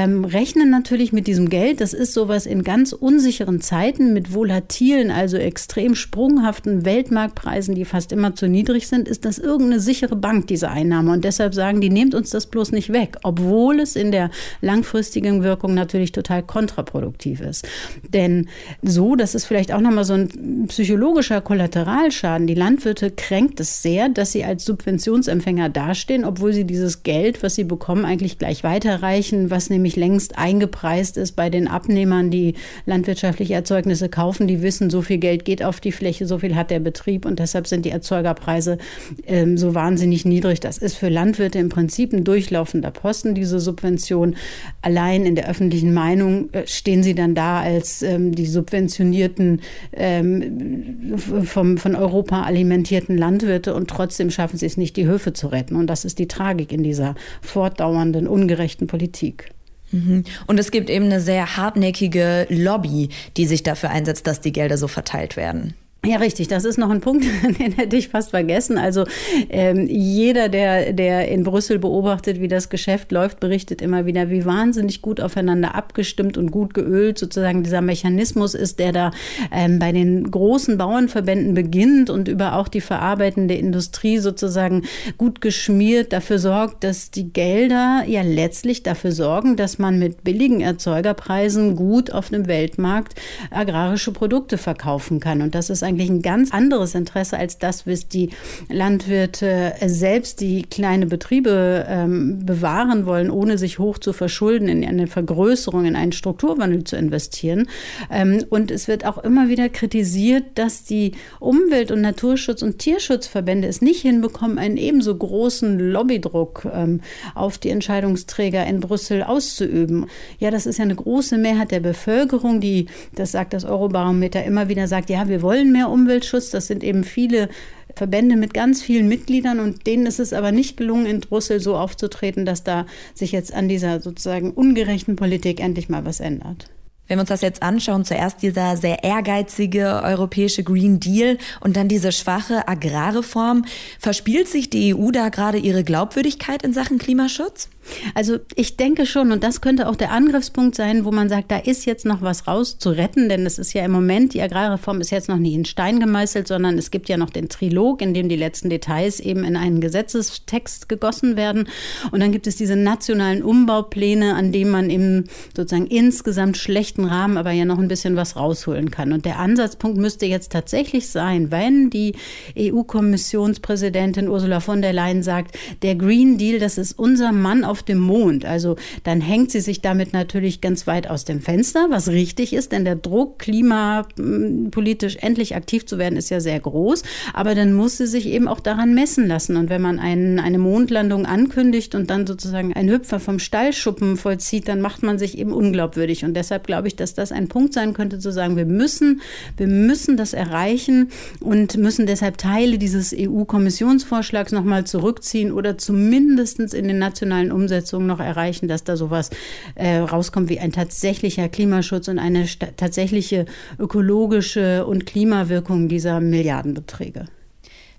ähm, 0.02 0.24
rechnen 0.24 0.70
natürlich 0.70 1.12
mit 1.12 1.26
diesem 1.26 1.48
Geld. 1.48 1.80
Das 1.80 1.92
ist 1.92 2.12
sowas 2.12 2.46
in 2.46 2.64
ganz 2.64 2.92
unsicheren 2.92 3.60
Zeiten 3.60 4.12
mit 4.12 4.34
volatilen, 4.34 5.10
also 5.10 5.36
extrem 5.36 5.94
sprunghaften 5.94 6.84
Weltmarktpreisen, 6.84 7.74
die 7.74 7.84
fast 7.84 8.12
immer 8.12 8.34
zu 8.34 8.48
niedrig 8.48 8.88
sind, 8.88 9.08
ist 9.08 9.24
das 9.24 9.38
irgendeine 9.38 9.80
sichere 9.80 10.16
Bank, 10.16 10.48
diese 10.48 10.70
Einnahme. 10.70 11.12
Und 11.12 11.24
deshalb 11.24 11.54
sagen 11.54 11.80
die, 11.80 11.90
nehmt 11.90 12.14
uns 12.14 12.30
das 12.30 12.46
bloß 12.46 12.72
nicht 12.72 12.92
weg, 12.92 13.16
obwohl 13.22 13.80
es 13.80 13.96
in 13.96 14.10
der 14.10 14.30
langfristigen 14.60 15.42
Wirkung 15.42 15.74
natürlich 15.74 16.12
total 16.12 16.42
kontraproduktiv 16.42 17.40
ist. 17.40 17.68
Denn 18.08 18.48
so, 18.82 19.14
das 19.16 19.34
ist 19.34 19.44
vielleicht 19.44 19.72
auch 19.72 19.80
nochmal 19.80 20.04
so 20.04 20.14
ein 20.14 20.66
psychologischer 20.68 21.40
Kollateralschaden. 21.40 22.46
Die 22.46 22.54
Landwirte 22.54 23.10
kränkt 23.10 23.60
es 23.60 23.82
sehr, 23.82 24.08
dass 24.08 24.32
sie 24.32 24.44
als 24.44 24.64
Subventionsempfänger 24.64 25.68
dastehen, 25.68 26.24
obwohl 26.24 26.52
sie 26.52 26.64
dieses 26.64 27.02
Geld, 27.02 27.42
was 27.42 27.54
sie 27.54 27.64
bekommen, 27.64 28.04
eigentlich 28.04 28.38
gleich 28.38 28.64
weiterreichen, 28.64 29.50
was 29.50 29.70
nämlich 29.70 29.91
nämlich 29.92 29.96
längst 29.96 30.38
eingepreist 30.38 31.16
ist 31.16 31.32
bei 31.32 31.50
den 31.50 31.68
Abnehmern, 31.68 32.30
die 32.30 32.54
landwirtschaftliche 32.86 33.54
Erzeugnisse 33.54 34.08
kaufen. 34.08 34.46
Die 34.46 34.62
wissen, 34.62 34.90
so 34.90 35.02
viel 35.02 35.18
Geld 35.18 35.44
geht 35.44 35.62
auf 35.62 35.80
die 35.80 35.92
Fläche, 35.92 36.26
so 36.26 36.38
viel 36.38 36.54
hat 36.54 36.70
der 36.70 36.80
Betrieb 36.80 37.24
und 37.26 37.38
deshalb 37.38 37.66
sind 37.66 37.84
die 37.84 37.90
Erzeugerpreise 37.90 38.78
ähm, 39.26 39.56
so 39.56 39.74
wahnsinnig 39.74 40.24
niedrig. 40.24 40.60
Das 40.60 40.78
ist 40.78 40.96
für 40.96 41.08
Landwirte 41.08 41.58
im 41.58 41.68
Prinzip 41.68 42.12
ein 42.12 42.24
durchlaufender 42.24 42.90
Posten, 42.90 43.34
diese 43.34 43.60
Subvention. 43.60 44.36
Allein 44.82 45.24
in 45.24 45.34
der 45.34 45.48
öffentlichen 45.48 45.94
Meinung 45.94 46.52
äh, 46.52 46.66
stehen 46.66 47.02
sie 47.02 47.14
dann 47.14 47.34
da 47.34 47.60
als 47.60 48.02
ähm, 48.02 48.34
die 48.34 48.46
subventionierten, 48.46 49.60
ähm, 49.92 51.16
vom, 51.44 51.78
von 51.78 51.94
Europa 51.94 52.42
alimentierten 52.42 53.16
Landwirte 53.16 53.74
und 53.74 53.88
trotzdem 53.88 54.30
schaffen 54.30 54.58
sie 54.58 54.66
es 54.66 54.76
nicht, 54.76 54.96
die 54.96 55.06
Höfe 55.06 55.32
zu 55.32 55.48
retten. 55.48 55.76
Und 55.76 55.86
das 55.86 56.04
ist 56.04 56.18
die 56.18 56.28
Tragik 56.28 56.72
in 56.72 56.82
dieser 56.82 57.14
fortdauernden, 57.40 58.26
ungerechten 58.26 58.86
Politik. 58.86 59.52
Mhm. 59.92 60.24
Und 60.46 60.58
es 60.58 60.70
gibt 60.70 60.90
eben 60.90 61.06
eine 61.06 61.20
sehr 61.20 61.56
hartnäckige 61.56 62.46
Lobby, 62.48 63.10
die 63.36 63.46
sich 63.46 63.62
dafür 63.62 63.90
einsetzt, 63.90 64.26
dass 64.26 64.40
die 64.40 64.52
Gelder 64.52 64.78
so 64.78 64.88
verteilt 64.88 65.36
werden. 65.36 65.74
Ja, 66.04 66.16
richtig. 66.16 66.48
Das 66.48 66.64
ist 66.64 66.78
noch 66.78 66.90
ein 66.90 67.00
Punkt, 67.00 67.24
den 67.60 67.72
hätte 67.72 67.96
ich 67.96 68.08
fast 68.08 68.30
vergessen. 68.30 68.76
Also 68.76 69.04
ähm, 69.48 69.86
jeder, 69.86 70.48
der, 70.48 70.92
der 70.92 71.28
in 71.28 71.44
Brüssel 71.44 71.78
beobachtet, 71.78 72.40
wie 72.40 72.48
das 72.48 72.70
Geschäft 72.70 73.12
läuft, 73.12 73.38
berichtet 73.38 73.80
immer 73.80 74.04
wieder, 74.04 74.28
wie 74.28 74.44
wahnsinnig 74.44 75.00
gut 75.00 75.20
aufeinander 75.20 75.76
abgestimmt 75.76 76.36
und 76.36 76.50
gut 76.50 76.74
geölt 76.74 77.20
sozusagen 77.20 77.62
dieser 77.62 77.82
Mechanismus 77.82 78.54
ist, 78.54 78.80
der 78.80 78.90
da 78.90 79.10
ähm, 79.52 79.78
bei 79.78 79.92
den 79.92 80.28
großen 80.28 80.76
Bauernverbänden 80.76 81.54
beginnt 81.54 82.10
und 82.10 82.26
über 82.26 82.56
auch 82.56 82.66
die 82.66 82.80
verarbeitende 82.80 83.54
Industrie 83.54 84.18
sozusagen 84.18 84.82
gut 85.18 85.40
geschmiert 85.40 86.12
dafür 86.12 86.40
sorgt, 86.40 86.82
dass 86.82 87.12
die 87.12 87.32
Gelder 87.32 88.02
ja 88.08 88.22
letztlich 88.22 88.82
dafür 88.82 89.12
sorgen, 89.12 89.54
dass 89.54 89.78
man 89.78 90.00
mit 90.00 90.24
billigen 90.24 90.62
Erzeugerpreisen 90.62 91.76
gut 91.76 92.10
auf 92.10 92.30
dem 92.30 92.48
Weltmarkt 92.48 93.14
agrarische 93.52 94.10
Produkte 94.10 94.58
verkaufen 94.58 95.20
kann. 95.20 95.42
Und 95.42 95.54
das 95.54 95.70
ist 95.70 95.84
ein 95.84 95.91
eigentlich 95.92 96.10
ein 96.10 96.22
ganz 96.22 96.52
anderes 96.52 96.94
Interesse 96.94 97.38
als 97.38 97.58
das, 97.58 97.86
was 97.86 98.08
die 98.08 98.30
Landwirte 98.68 99.74
selbst, 99.84 100.40
die 100.40 100.62
kleine 100.62 101.06
Betriebe 101.06 101.86
ähm, 101.88 102.44
bewahren 102.44 103.06
wollen, 103.06 103.30
ohne 103.30 103.58
sich 103.58 103.78
hoch 103.78 103.98
zu 103.98 104.12
verschulden, 104.12 104.68
in 104.68 104.84
eine 104.84 105.06
Vergrößerung, 105.06 105.84
in 105.84 105.96
einen 105.96 106.12
Strukturwandel 106.12 106.84
zu 106.84 106.96
investieren. 106.96 107.68
Ähm, 108.10 108.44
und 108.48 108.70
es 108.70 108.88
wird 108.88 109.04
auch 109.04 109.18
immer 109.18 109.48
wieder 109.48 109.68
kritisiert, 109.68 110.44
dass 110.54 110.84
die 110.84 111.12
Umwelt- 111.40 111.90
und 111.90 112.00
Naturschutz- 112.00 112.62
und 112.62 112.78
Tierschutzverbände 112.78 113.68
es 113.68 113.82
nicht 113.82 114.00
hinbekommen, 114.02 114.58
einen 114.58 114.76
ebenso 114.76 115.14
großen 115.14 115.78
Lobbydruck 115.78 116.66
ähm, 116.72 117.00
auf 117.34 117.58
die 117.58 117.70
Entscheidungsträger 117.70 118.66
in 118.66 118.80
Brüssel 118.80 119.22
auszuüben. 119.22 120.06
Ja, 120.38 120.50
das 120.50 120.66
ist 120.66 120.78
ja 120.78 120.84
eine 120.84 120.94
große 120.94 121.36
Mehrheit 121.36 121.70
der 121.70 121.80
Bevölkerung, 121.80 122.60
die, 122.60 122.86
das 123.14 123.32
sagt 123.32 123.52
das 123.52 123.64
Eurobarometer, 123.64 124.44
immer 124.44 124.68
wieder 124.68 124.88
sagt, 124.88 125.10
ja, 125.10 125.28
wir 125.28 125.42
wollen 125.42 125.72
mehr 125.72 125.81
mehr 125.82 125.90
Umweltschutz. 125.90 126.50
Das 126.50 126.66
sind 126.66 126.82
eben 126.84 127.04
viele 127.04 127.48
Verbände 127.94 128.36
mit 128.36 128.54
ganz 128.54 128.82
vielen 128.82 129.08
Mitgliedern 129.08 129.60
und 129.60 129.86
denen 129.86 130.06
ist 130.06 130.20
es 130.20 130.32
aber 130.32 130.52
nicht 130.52 130.76
gelungen, 130.76 131.06
in 131.06 131.20
Brüssel 131.20 131.60
so 131.60 131.76
aufzutreten, 131.76 132.46
dass 132.46 132.64
da 132.64 132.86
sich 133.14 133.32
jetzt 133.32 133.52
an 133.52 133.68
dieser 133.68 134.00
sozusagen 134.00 134.52
ungerechten 134.52 135.16
Politik 135.16 135.60
endlich 135.60 135.88
mal 135.88 136.04
was 136.04 136.20
ändert. 136.20 136.70
Wenn 137.08 137.18
wir 137.18 137.22
uns 137.22 137.28
das 137.28 137.42
jetzt 137.42 137.62
anschauen, 137.62 138.04
zuerst 138.04 138.40
dieser 138.42 138.76
sehr 138.76 139.04
ehrgeizige 139.04 140.00
europäische 140.02 140.62
Green 140.62 141.00
Deal 141.00 141.36
und 141.60 141.76
dann 141.76 141.88
diese 141.88 142.12
schwache 142.12 142.66
Agrarreform, 142.68 143.64
verspielt 143.98 144.48
sich 144.48 144.70
die 144.70 144.94
EU 144.94 145.10
da 145.10 145.28
gerade 145.28 145.58
ihre 145.58 145.84
Glaubwürdigkeit 145.84 146.62
in 146.62 146.72
Sachen 146.72 146.98
Klimaschutz? 146.98 147.68
Also 148.14 148.38
ich 148.54 148.76
denke 148.76 149.06
schon, 149.06 149.32
und 149.32 149.42
das 149.42 149.60
könnte 149.60 149.88
auch 149.88 149.96
der 149.96 150.12
Angriffspunkt 150.12 150.74
sein, 150.74 151.04
wo 151.04 151.10
man 151.10 151.28
sagt, 151.28 151.50
da 151.50 151.58
ist 151.58 151.84
jetzt 151.84 152.06
noch 152.06 152.22
was 152.22 152.46
rauszuretten, 152.46 153.28
denn 153.28 153.46
es 153.46 153.58
ist 153.58 153.72
ja 153.72 153.84
im 153.84 153.90
Moment, 153.90 154.34
die 154.34 154.42
Agrarreform 154.42 155.00
ist 155.00 155.10
jetzt 155.10 155.28
noch 155.28 155.38
nicht 155.38 155.54
in 155.54 155.64
Stein 155.64 156.00
gemeißelt, 156.00 156.48
sondern 156.48 156.78
es 156.78 156.90
gibt 156.90 157.08
ja 157.08 157.16
noch 157.16 157.30
den 157.30 157.48
Trilog, 157.48 158.02
in 158.02 158.14
dem 158.14 158.28
die 158.28 158.36
letzten 158.36 158.70
Details 158.70 159.20
eben 159.20 159.44
in 159.44 159.56
einen 159.56 159.80
Gesetzestext 159.80 160.88
gegossen 160.88 161.36
werden. 161.36 161.68
Und 162.10 162.20
dann 162.20 162.32
gibt 162.32 162.46
es 162.46 162.56
diese 162.56 162.76
nationalen 162.76 163.42
Umbaupläne, 163.42 164.34
an 164.34 164.52
denen 164.52 164.70
man 164.70 164.90
im 164.90 165.24
sozusagen 165.56 165.86
insgesamt 165.86 166.56
schlechten 166.56 167.04
Rahmen 167.04 167.36
aber 167.36 167.52
ja 167.52 167.64
noch 167.64 167.78
ein 167.78 167.88
bisschen 167.88 168.16
was 168.16 168.36
rausholen 168.36 168.90
kann. 168.90 169.12
Und 169.12 169.24
der 169.24 169.38
Ansatzpunkt 169.38 169.98
müsste 169.98 170.26
jetzt 170.26 170.52
tatsächlich 170.52 171.08
sein, 171.08 171.50
wenn 171.50 171.90
die 171.90 172.14
EU-Kommissionspräsidentin 172.58 174.28
Ursula 174.28 174.60
von 174.60 174.82
der 174.82 174.92
Leyen 174.92 175.22
sagt, 175.22 175.56
der 175.82 175.94
Green 175.94 176.38
Deal, 176.38 176.58
das 176.58 176.78
ist 176.78 176.98
unser 176.98 177.32
Mann 177.32 177.64
auf 177.64 177.71
dem 177.80 177.98
Mond. 177.98 178.44
Also 178.44 178.76
dann 179.04 179.22
hängt 179.22 179.50
sie 179.50 179.60
sich 179.60 179.80
damit 179.80 180.12
natürlich 180.12 180.60
ganz 180.60 180.86
weit 180.86 181.08
aus 181.08 181.24
dem 181.24 181.40
Fenster, 181.40 181.86
was 181.88 182.08
richtig 182.08 182.52
ist, 182.52 182.72
denn 182.72 182.84
der 182.84 182.96
Druck, 182.96 183.38
klimapolitisch 183.38 185.16
endlich 185.20 185.56
aktiv 185.56 185.86
zu 185.86 185.96
werden, 185.96 186.18
ist 186.18 186.28
ja 186.28 186.40
sehr 186.40 186.60
groß. 186.60 187.02
Aber 187.32 187.54
dann 187.54 187.72
muss 187.72 187.96
sie 187.96 188.06
sich 188.06 188.26
eben 188.26 188.48
auch 188.48 188.60
daran 188.60 188.94
messen 188.94 189.26
lassen. 189.26 189.56
Und 189.56 189.70
wenn 189.70 189.80
man 189.80 189.98
einen, 189.98 190.38
eine 190.38 190.58
Mondlandung 190.58 191.24
ankündigt 191.24 191.94
und 191.94 192.10
dann 192.10 192.26
sozusagen 192.26 192.74
einen 192.74 192.90
Hüpfer 192.90 193.20
vom 193.20 193.38
Stallschuppen 193.38 194.16
vollzieht, 194.16 194.68
dann 194.68 194.80
macht 194.80 195.02
man 195.02 195.18
sich 195.18 195.38
eben 195.38 195.52
unglaubwürdig. 195.52 196.24
Und 196.24 196.34
deshalb 196.34 196.66
glaube 196.66 196.88
ich, 196.88 196.96
dass 196.96 197.14
das 197.14 197.32
ein 197.32 197.48
Punkt 197.48 197.72
sein 197.72 197.94
könnte, 197.94 198.18
zu 198.18 198.32
sagen, 198.32 198.56
wir 198.56 198.66
müssen, 198.66 199.22
wir 199.56 199.68
müssen 199.68 200.16
das 200.16 200.32
erreichen 200.32 201.10
und 201.40 201.76
müssen 201.76 202.06
deshalb 202.06 202.38
Teile 202.38 202.78
dieses 202.78 203.14
EU-Kommissionsvorschlags 203.16 204.52
nochmal 204.52 204.84
zurückziehen 204.84 205.52
oder 205.52 205.78
zumindest 205.78 206.52
in 206.74 206.88
den 206.88 206.98
nationalen 206.98 207.52
Umsetzungen 207.52 207.61
Umsetzung 207.62 208.06
noch 208.06 208.20
erreichen, 208.20 208.68
dass 208.68 208.84
da 208.84 208.96
sowas 208.96 209.30
äh, 209.74 209.98
rauskommt 209.98 210.48
wie 210.48 210.58
ein 210.58 210.72
tatsächlicher 210.72 211.48
Klimaschutz 211.48 212.08
und 212.08 212.18
eine 212.18 212.46
tatsächliche 212.76 213.46
ökologische 213.78 214.84
und 214.86 215.06
Klimawirkung 215.06 215.88
dieser 215.88 216.20
Milliardenbeträge. 216.20 217.26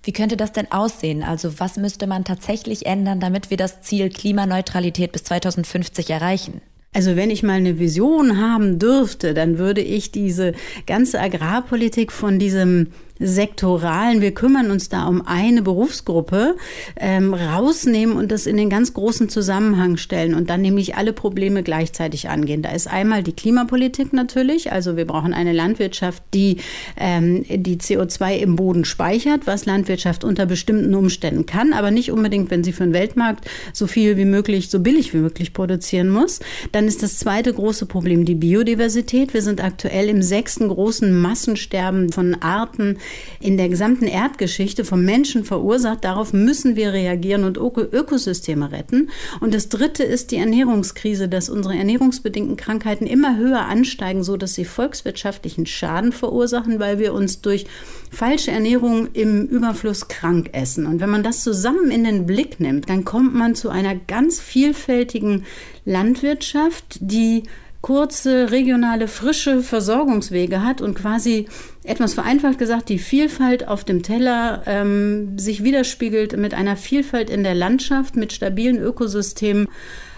Wie 0.02 0.12
könnte 0.12 0.36
das 0.36 0.52
denn 0.52 0.70
aussehen? 0.70 1.22
Also 1.22 1.58
was 1.58 1.78
müsste 1.78 2.06
man 2.06 2.24
tatsächlich 2.24 2.84
ändern, 2.84 3.20
damit 3.20 3.50
wir 3.50 3.56
das 3.56 3.80
Ziel 3.80 4.10
Klimaneutralität 4.10 5.12
bis 5.12 5.24
2050 5.24 6.10
erreichen? 6.10 6.60
Also 6.92 7.16
wenn 7.16 7.30
ich 7.30 7.42
mal 7.42 7.54
eine 7.54 7.78
Vision 7.78 8.38
haben 8.38 8.78
dürfte, 8.78 9.34
dann 9.34 9.58
würde 9.58 9.80
ich 9.80 10.12
diese 10.12 10.52
ganze 10.86 11.20
Agrarpolitik 11.20 12.12
von 12.12 12.38
diesem 12.38 12.88
sektoralen, 13.20 14.20
wir 14.20 14.34
kümmern 14.34 14.72
uns 14.72 14.88
da 14.88 15.06
um 15.06 15.24
eine 15.24 15.62
Berufsgruppe, 15.62 16.56
ähm, 16.96 17.32
rausnehmen 17.32 18.16
und 18.16 18.32
das 18.32 18.46
in 18.46 18.56
den 18.56 18.68
ganz 18.68 18.92
großen 18.92 19.28
Zusammenhang 19.28 19.98
stellen 19.98 20.34
und 20.34 20.50
dann 20.50 20.62
nämlich 20.62 20.96
alle 20.96 21.12
Probleme 21.12 21.62
gleichzeitig 21.62 22.28
angehen. 22.28 22.62
Da 22.62 22.72
ist 22.72 22.88
einmal 22.88 23.22
die 23.22 23.32
Klimapolitik 23.32 24.12
natürlich, 24.12 24.72
also 24.72 24.96
wir 24.96 25.06
brauchen 25.06 25.32
eine 25.32 25.52
Landwirtschaft, 25.52 26.24
die 26.34 26.56
ähm, 26.96 27.44
die 27.48 27.76
CO2 27.76 28.36
im 28.38 28.56
Boden 28.56 28.84
speichert, 28.84 29.46
was 29.46 29.64
Landwirtschaft 29.64 30.24
unter 30.24 30.46
bestimmten 30.46 30.92
Umständen 30.94 31.46
kann, 31.46 31.72
aber 31.72 31.92
nicht 31.92 32.10
unbedingt, 32.10 32.50
wenn 32.50 32.64
sie 32.64 32.72
für 32.72 32.84
den 32.84 32.94
Weltmarkt 32.94 33.48
so 33.72 33.86
viel 33.86 34.16
wie 34.16 34.24
möglich, 34.24 34.70
so 34.70 34.80
billig 34.80 35.14
wie 35.14 35.18
möglich 35.18 35.52
produzieren 35.52 36.10
muss. 36.10 36.40
Dann 36.72 36.88
ist 36.88 37.04
das 37.04 37.18
zweite 37.18 37.52
große 37.52 37.86
Problem 37.86 38.24
die 38.24 38.34
Biodiversität. 38.34 39.34
Wir 39.34 39.42
sind 39.42 39.62
aktuell 39.62 40.08
im 40.08 40.20
sechsten 40.20 40.66
großen 40.66 41.14
Massensterben 41.14 42.10
von 42.10 42.34
Arten 42.42 42.98
in 43.40 43.56
der 43.56 43.68
gesamten 43.68 44.06
Erdgeschichte 44.06 44.84
vom 44.84 45.04
Menschen 45.04 45.44
verursacht. 45.44 46.04
Darauf 46.04 46.32
müssen 46.32 46.76
wir 46.76 46.92
reagieren 46.92 47.44
und 47.44 47.58
Ökosysteme 47.58 48.72
retten. 48.72 49.10
Und 49.40 49.54
das 49.54 49.68
Dritte 49.68 50.02
ist 50.02 50.30
die 50.30 50.36
Ernährungskrise, 50.36 51.28
dass 51.28 51.48
unsere 51.48 51.76
ernährungsbedingten 51.76 52.56
Krankheiten 52.56 53.06
immer 53.06 53.36
höher 53.36 53.66
ansteigen, 53.66 54.24
so 54.24 54.36
dass 54.36 54.54
sie 54.54 54.64
volkswirtschaftlichen 54.64 55.66
Schaden 55.66 56.12
verursachen, 56.12 56.80
weil 56.80 56.98
wir 56.98 57.14
uns 57.14 57.40
durch 57.40 57.66
falsche 58.10 58.50
Ernährung 58.50 59.08
im 59.12 59.46
Überfluss 59.46 60.08
krank 60.08 60.50
essen. 60.52 60.86
Und 60.86 61.00
wenn 61.00 61.10
man 61.10 61.22
das 61.22 61.42
zusammen 61.42 61.90
in 61.90 62.04
den 62.04 62.26
Blick 62.26 62.60
nimmt, 62.60 62.88
dann 62.88 63.04
kommt 63.04 63.34
man 63.34 63.54
zu 63.54 63.68
einer 63.68 63.94
ganz 63.94 64.40
vielfältigen 64.40 65.44
Landwirtschaft, 65.84 66.98
die 67.00 67.44
kurze, 67.84 68.50
regionale, 68.50 69.08
frische 69.08 69.60
Versorgungswege 69.60 70.64
hat 70.64 70.80
und 70.80 70.94
quasi 70.94 71.48
etwas 71.82 72.14
vereinfacht 72.14 72.58
gesagt 72.58 72.88
die 72.88 72.98
Vielfalt 72.98 73.68
auf 73.68 73.84
dem 73.84 74.02
Teller 74.02 74.62
ähm, 74.64 75.38
sich 75.38 75.64
widerspiegelt 75.64 76.34
mit 76.38 76.54
einer 76.54 76.78
Vielfalt 76.78 77.28
in 77.28 77.42
der 77.44 77.54
Landschaft, 77.54 78.16
mit 78.16 78.32
stabilen 78.32 78.78
Ökosystemen. 78.78 79.68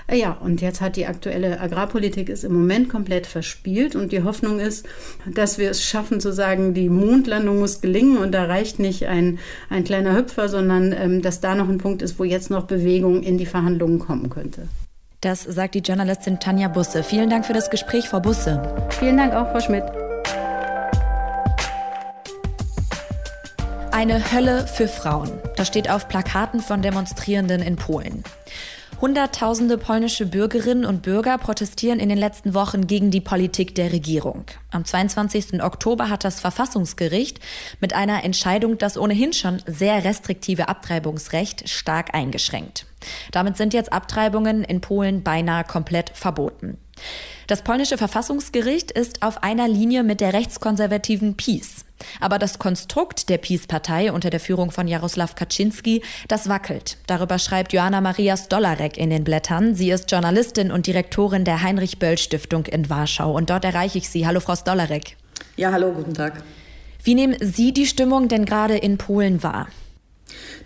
Äh, 0.06 0.20
ja, 0.20 0.30
und 0.34 0.60
jetzt 0.60 0.80
hat 0.80 0.94
die 0.94 1.06
aktuelle 1.06 1.60
Agrarpolitik 1.60 2.28
ist 2.28 2.44
im 2.44 2.52
Moment 2.52 2.88
komplett 2.88 3.26
verspielt 3.26 3.96
und 3.96 4.12
die 4.12 4.22
Hoffnung 4.22 4.60
ist, 4.60 4.86
dass 5.34 5.58
wir 5.58 5.68
es 5.68 5.82
schaffen 5.82 6.20
zu 6.20 6.32
sagen, 6.32 6.72
die 6.72 6.88
Mondlandung 6.88 7.58
muss 7.58 7.80
gelingen 7.80 8.18
und 8.18 8.30
da 8.30 8.44
reicht 8.44 8.78
nicht 8.78 9.06
ein, 9.06 9.40
ein 9.70 9.82
kleiner 9.82 10.16
Hüpfer, 10.16 10.48
sondern 10.48 10.92
ähm, 10.96 11.20
dass 11.20 11.40
da 11.40 11.56
noch 11.56 11.68
ein 11.68 11.78
Punkt 11.78 12.02
ist, 12.02 12.20
wo 12.20 12.22
jetzt 12.22 12.48
noch 12.48 12.68
Bewegung 12.68 13.24
in 13.24 13.38
die 13.38 13.46
Verhandlungen 13.46 13.98
kommen 13.98 14.30
könnte. 14.30 14.68
Das 15.22 15.42
sagt 15.42 15.74
die 15.74 15.80
Journalistin 15.80 16.38
Tanja 16.40 16.68
Busse. 16.68 17.02
Vielen 17.02 17.30
Dank 17.30 17.46
für 17.46 17.54
das 17.54 17.70
Gespräch, 17.70 18.08
Frau 18.08 18.20
Busse. 18.20 18.62
Vielen 18.98 19.16
Dank 19.16 19.32
auch, 19.32 19.50
Frau 19.50 19.60
Schmidt. 19.60 19.84
Eine 23.92 24.30
Hölle 24.30 24.66
für 24.66 24.88
Frauen. 24.88 25.32
Das 25.56 25.68
steht 25.68 25.88
auf 25.88 26.06
Plakaten 26.06 26.60
von 26.60 26.82
Demonstrierenden 26.82 27.62
in 27.62 27.76
Polen. 27.76 28.24
Hunderttausende 28.98 29.76
polnische 29.76 30.24
Bürgerinnen 30.24 30.86
und 30.86 31.02
Bürger 31.02 31.36
protestieren 31.36 32.00
in 32.00 32.08
den 32.08 32.16
letzten 32.16 32.54
Wochen 32.54 32.86
gegen 32.86 33.10
die 33.10 33.20
Politik 33.20 33.74
der 33.74 33.92
Regierung. 33.92 34.46
Am 34.70 34.86
22. 34.86 35.62
Oktober 35.62 36.08
hat 36.08 36.24
das 36.24 36.40
Verfassungsgericht 36.40 37.38
mit 37.80 37.92
einer 37.94 38.24
Entscheidung 38.24 38.78
das 38.78 38.96
ohnehin 38.96 39.34
schon 39.34 39.62
sehr 39.66 40.04
restriktive 40.04 40.68
Abtreibungsrecht 40.68 41.68
stark 41.68 42.14
eingeschränkt. 42.14 42.86
Damit 43.32 43.58
sind 43.58 43.74
jetzt 43.74 43.92
Abtreibungen 43.92 44.64
in 44.64 44.80
Polen 44.80 45.22
beinahe 45.22 45.64
komplett 45.64 46.10
verboten. 46.14 46.78
Das 47.46 47.62
polnische 47.62 47.98
Verfassungsgericht 47.98 48.90
ist 48.90 49.22
auf 49.22 49.42
einer 49.42 49.68
Linie 49.68 50.02
mit 50.02 50.20
der 50.20 50.32
rechtskonservativen 50.32 51.36
PiS. 51.36 51.85
Aber 52.20 52.38
das 52.38 52.58
Konstrukt 52.58 53.28
der 53.28 53.38
PiS-Partei 53.38 54.12
unter 54.12 54.30
der 54.30 54.40
Führung 54.40 54.70
von 54.70 54.88
Jaroslaw 54.88 55.34
Kaczynski, 55.34 56.02
das 56.28 56.48
wackelt. 56.48 56.98
Darüber 57.06 57.38
schreibt 57.38 57.72
Joanna 57.72 58.00
Maria 58.00 58.36
Stolarek 58.36 58.96
in 58.96 59.10
den 59.10 59.24
Blättern. 59.24 59.74
Sie 59.74 59.90
ist 59.90 60.10
Journalistin 60.10 60.70
und 60.70 60.86
Direktorin 60.86 61.44
der 61.44 61.62
Heinrich-Böll-Stiftung 61.62 62.66
in 62.66 62.90
Warschau. 62.90 63.34
Und 63.34 63.50
dort 63.50 63.64
erreiche 63.64 63.98
ich 63.98 64.08
Sie. 64.08 64.26
Hallo, 64.26 64.40
Frau 64.40 64.56
Stolarek. 64.56 65.16
Ja, 65.56 65.72
hallo, 65.72 65.92
guten 65.92 66.14
Tag. 66.14 66.42
Wie 67.02 67.14
nehmen 67.14 67.36
Sie 67.40 67.72
die 67.72 67.86
Stimmung 67.86 68.28
denn 68.28 68.44
gerade 68.44 68.76
in 68.76 68.98
Polen 68.98 69.42
wahr? 69.42 69.68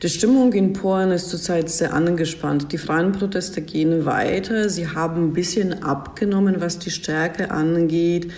Die 0.02 0.08
Stimmung 0.08 0.54
in 0.54 0.72
Polen 0.72 1.10
ist 1.10 1.28
zurzeit 1.28 1.68
sehr 1.68 1.92
angespannt. 1.92 2.72
Die 2.72 2.78
freien 2.78 3.12
Proteste 3.12 3.60
gehen 3.60 4.06
weiter. 4.06 4.70
Sie 4.70 4.88
haben 4.88 5.26
ein 5.26 5.32
bisschen 5.34 5.82
abgenommen, 5.82 6.60
was 6.60 6.78
die 6.78 6.90
Stärke 6.90 7.50
angeht. 7.50 8.32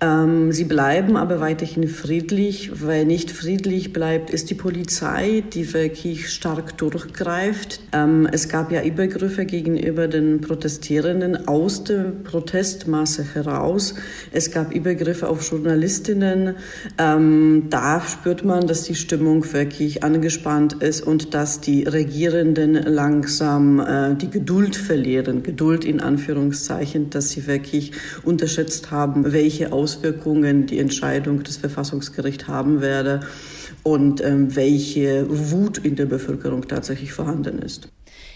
Ähm, 0.00 0.52
sie 0.52 0.64
bleiben 0.64 1.16
aber 1.16 1.40
weiterhin 1.40 1.88
friedlich. 1.88 2.82
Weil 2.82 3.06
nicht 3.06 3.30
friedlich 3.30 3.92
bleibt, 3.92 4.30
ist 4.30 4.50
die 4.50 4.54
Polizei, 4.54 5.42
die 5.52 5.72
wirklich 5.72 6.30
stark 6.30 6.76
durchgreift. 6.76 7.80
Ähm, 7.92 8.28
es 8.30 8.48
gab 8.48 8.70
ja 8.70 8.82
Übergriffe 8.82 9.46
gegenüber 9.46 10.06
den 10.08 10.40
Protestierenden 10.40 11.48
aus 11.48 11.84
der 11.84 12.12
Protestmasse 12.24 13.24
heraus. 13.34 13.94
Es 14.32 14.50
gab 14.50 14.74
Übergriffe 14.74 15.28
auf 15.28 15.48
Journalistinnen. 15.50 16.56
Ähm, 16.98 17.64
da 17.70 18.02
spürt 18.02 18.44
man, 18.44 18.66
dass 18.66 18.82
die 18.82 18.94
Stimmung 18.94 19.50
wirklich 19.52 20.04
angespannt 20.04 20.74
ist 20.82 21.06
und 21.06 21.32
dass 21.32 21.60
die 21.60 21.84
Regierenden 21.84 22.74
langsam 22.74 23.80
äh, 23.80 24.14
die 24.14 24.30
Geduld 24.30 24.76
verlieren. 24.76 25.42
Geduld 25.42 25.84
in 25.84 26.00
Anführungszeichen, 26.00 27.08
dass 27.10 27.30
sie 27.30 27.46
wirklich 27.46 27.92
unterschätzt 28.24 28.90
haben, 28.90 29.32
welche 29.32 29.72
Auswirkungen 29.86 30.66
die 30.66 30.80
Entscheidung 30.80 31.44
des 31.44 31.58
Verfassungsgerichts 31.58 32.48
haben 32.48 32.80
werde 32.80 33.20
und 33.84 34.20
ähm, 34.20 34.56
welche 34.56 35.26
Wut 35.28 35.78
in 35.78 35.94
der 35.94 36.06
Bevölkerung 36.06 36.66
tatsächlich 36.66 37.12
vorhanden 37.12 37.60
ist. 37.60 37.88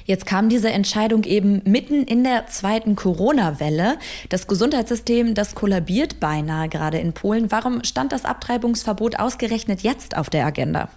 Jetzt 0.04 0.26
kam 0.26 0.48
diese 0.48 0.70
Entscheidung 0.70 1.24
eben 1.24 1.60
mitten 1.64 2.04
in 2.04 2.22
der 2.22 2.46
zweiten 2.46 2.94
Corona-Welle. 2.94 3.96
Das 4.28 4.46
Gesundheitssystem, 4.46 5.34
das 5.34 5.56
kollabiert 5.56 6.20
beinahe 6.20 6.68
gerade 6.68 6.98
in 6.98 7.14
Polen. 7.14 7.50
Warum 7.50 7.82
stand 7.82 8.12
das 8.12 8.24
Abtreibungsverbot 8.24 9.18
ausgerechnet 9.18 9.80
jetzt 9.80 10.16
auf 10.16 10.30
der 10.30 10.46
Agenda? 10.46 10.88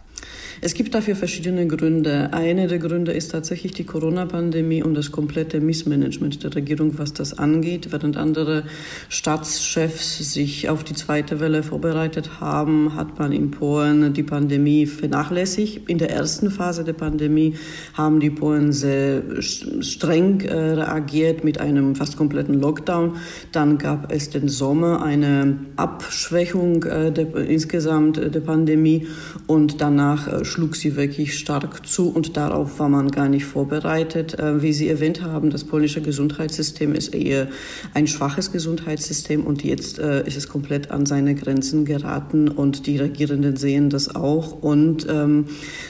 Es 0.61 0.73
gibt 0.75 0.95
dafür 0.95 1.17
verschiedene 1.17 1.67
Gründe. 1.67 2.31
Einer 2.31 2.67
der 2.67 2.79
Gründe 2.79 3.11
ist 3.11 3.31
tatsächlich 3.31 3.73
die 3.73 3.83
Corona-Pandemie 3.83 4.81
und 4.81 4.93
das 4.93 5.11
komplette 5.11 5.59
Missmanagement 5.59 6.41
der 6.41 6.55
Regierung, 6.55 6.97
was 6.97 7.11
das 7.13 7.37
angeht. 7.37 7.91
Während 7.91 8.15
andere 8.15 8.63
Staatschefs 9.09 10.19
sich 10.33 10.69
auf 10.69 10.85
die 10.85 10.93
zweite 10.93 11.41
Welle 11.41 11.63
vorbereitet 11.63 12.39
haben, 12.39 12.95
hat 12.95 13.19
man 13.19 13.33
in 13.33 13.51
Polen 13.51 14.13
die 14.13 14.23
Pandemie 14.23 14.85
vernachlässigt. 14.85 15.89
In 15.89 15.97
der 15.97 16.11
ersten 16.11 16.49
Phase 16.49 16.85
der 16.85 16.93
Pandemie 16.93 17.55
haben 17.93 18.21
die 18.21 18.29
Polen 18.29 18.71
sehr 18.71 19.21
streng 19.41 20.41
äh, 20.41 20.53
reagiert 20.55 21.43
mit 21.43 21.59
einem 21.59 21.95
fast 21.95 22.15
kompletten 22.15 22.61
Lockdown. 22.61 23.17
Dann 23.51 23.77
gab 23.77 24.13
es 24.13 24.29
den 24.29 24.47
Sommer 24.47 25.03
eine 25.03 25.57
Abschwächung 25.75 26.83
äh, 26.83 27.11
der, 27.11 27.35
insgesamt 27.35 28.15
der 28.15 28.39
Pandemie 28.39 29.07
und 29.47 29.81
danach 29.81 30.12
äh, 30.27 30.45
schlug 30.45 30.75
sie 30.75 30.95
wirklich 30.95 31.37
stark 31.37 31.85
zu 31.85 32.09
und 32.09 32.37
darauf 32.37 32.79
war 32.79 32.89
man 32.89 33.09
gar 33.09 33.29
nicht 33.29 33.45
vorbereitet. 33.45 34.37
Äh, 34.39 34.61
wie 34.61 34.73
Sie 34.73 34.87
erwähnt 34.87 35.21
haben, 35.21 35.49
das 35.49 35.63
polnische 35.63 36.01
Gesundheitssystem 36.01 36.93
ist 36.93 37.13
eher 37.13 37.47
ein 37.93 38.07
schwaches 38.07 38.51
Gesundheitssystem 38.51 39.45
und 39.45 39.63
jetzt 39.63 39.99
äh, 39.99 40.25
ist 40.25 40.37
es 40.37 40.47
komplett 40.47 40.91
an 40.91 41.05
seine 41.05 41.35
Grenzen 41.35 41.85
geraten 41.85 42.47
und 42.47 42.87
die 42.87 42.97
Regierenden 42.97 43.55
sehen 43.55 43.89
das 43.89 44.15
auch 44.15 44.61
und 44.61 45.07
ähm, 45.09 45.45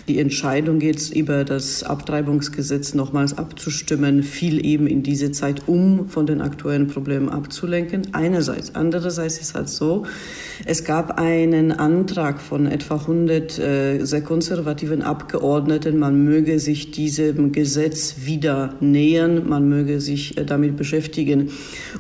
die 0.08 0.20
Entscheidung 0.20 0.82
jetzt 0.82 1.14
über 1.14 1.44
das 1.44 1.84
Abtreibungsgesetz 1.84 2.94
nochmals 2.94 3.38
abzustimmen, 3.38 4.24
fiel 4.24 4.66
eben 4.66 4.88
in 4.88 5.04
diese 5.04 5.32
Zeit, 5.32 5.68
um 5.68 6.08
von 6.10 6.26
den 6.26 6.42
aktuellen 6.42 6.88
Problemen 6.88 7.30
abzulenken. 7.30 8.08
Einerseits. 8.14 8.76
Andererseits 8.76 9.40
ist 9.40 9.56
halt 9.56 9.70
so, 9.70 10.06
es 10.66 10.84
gab 10.84 11.20
einen 11.20 11.72
Antrag 11.72 12.42
von 12.42 12.66
etwa 12.66 12.96
100 12.96 13.60
äh, 14.14 14.18
sehr 14.18 14.22
konservativen 14.22 15.01
Abgeordneten, 15.01 15.97
man 15.97 16.24
möge 16.24 16.59
sich 16.59 16.91
diesem 16.91 17.51
Gesetz 17.51 18.18
wieder 18.26 18.76
nähern, 18.80 19.49
man 19.49 19.68
möge 19.68 19.99
sich 19.99 20.38
äh, 20.38 20.45
damit 20.45 20.78
beschäftigen. 20.78 21.49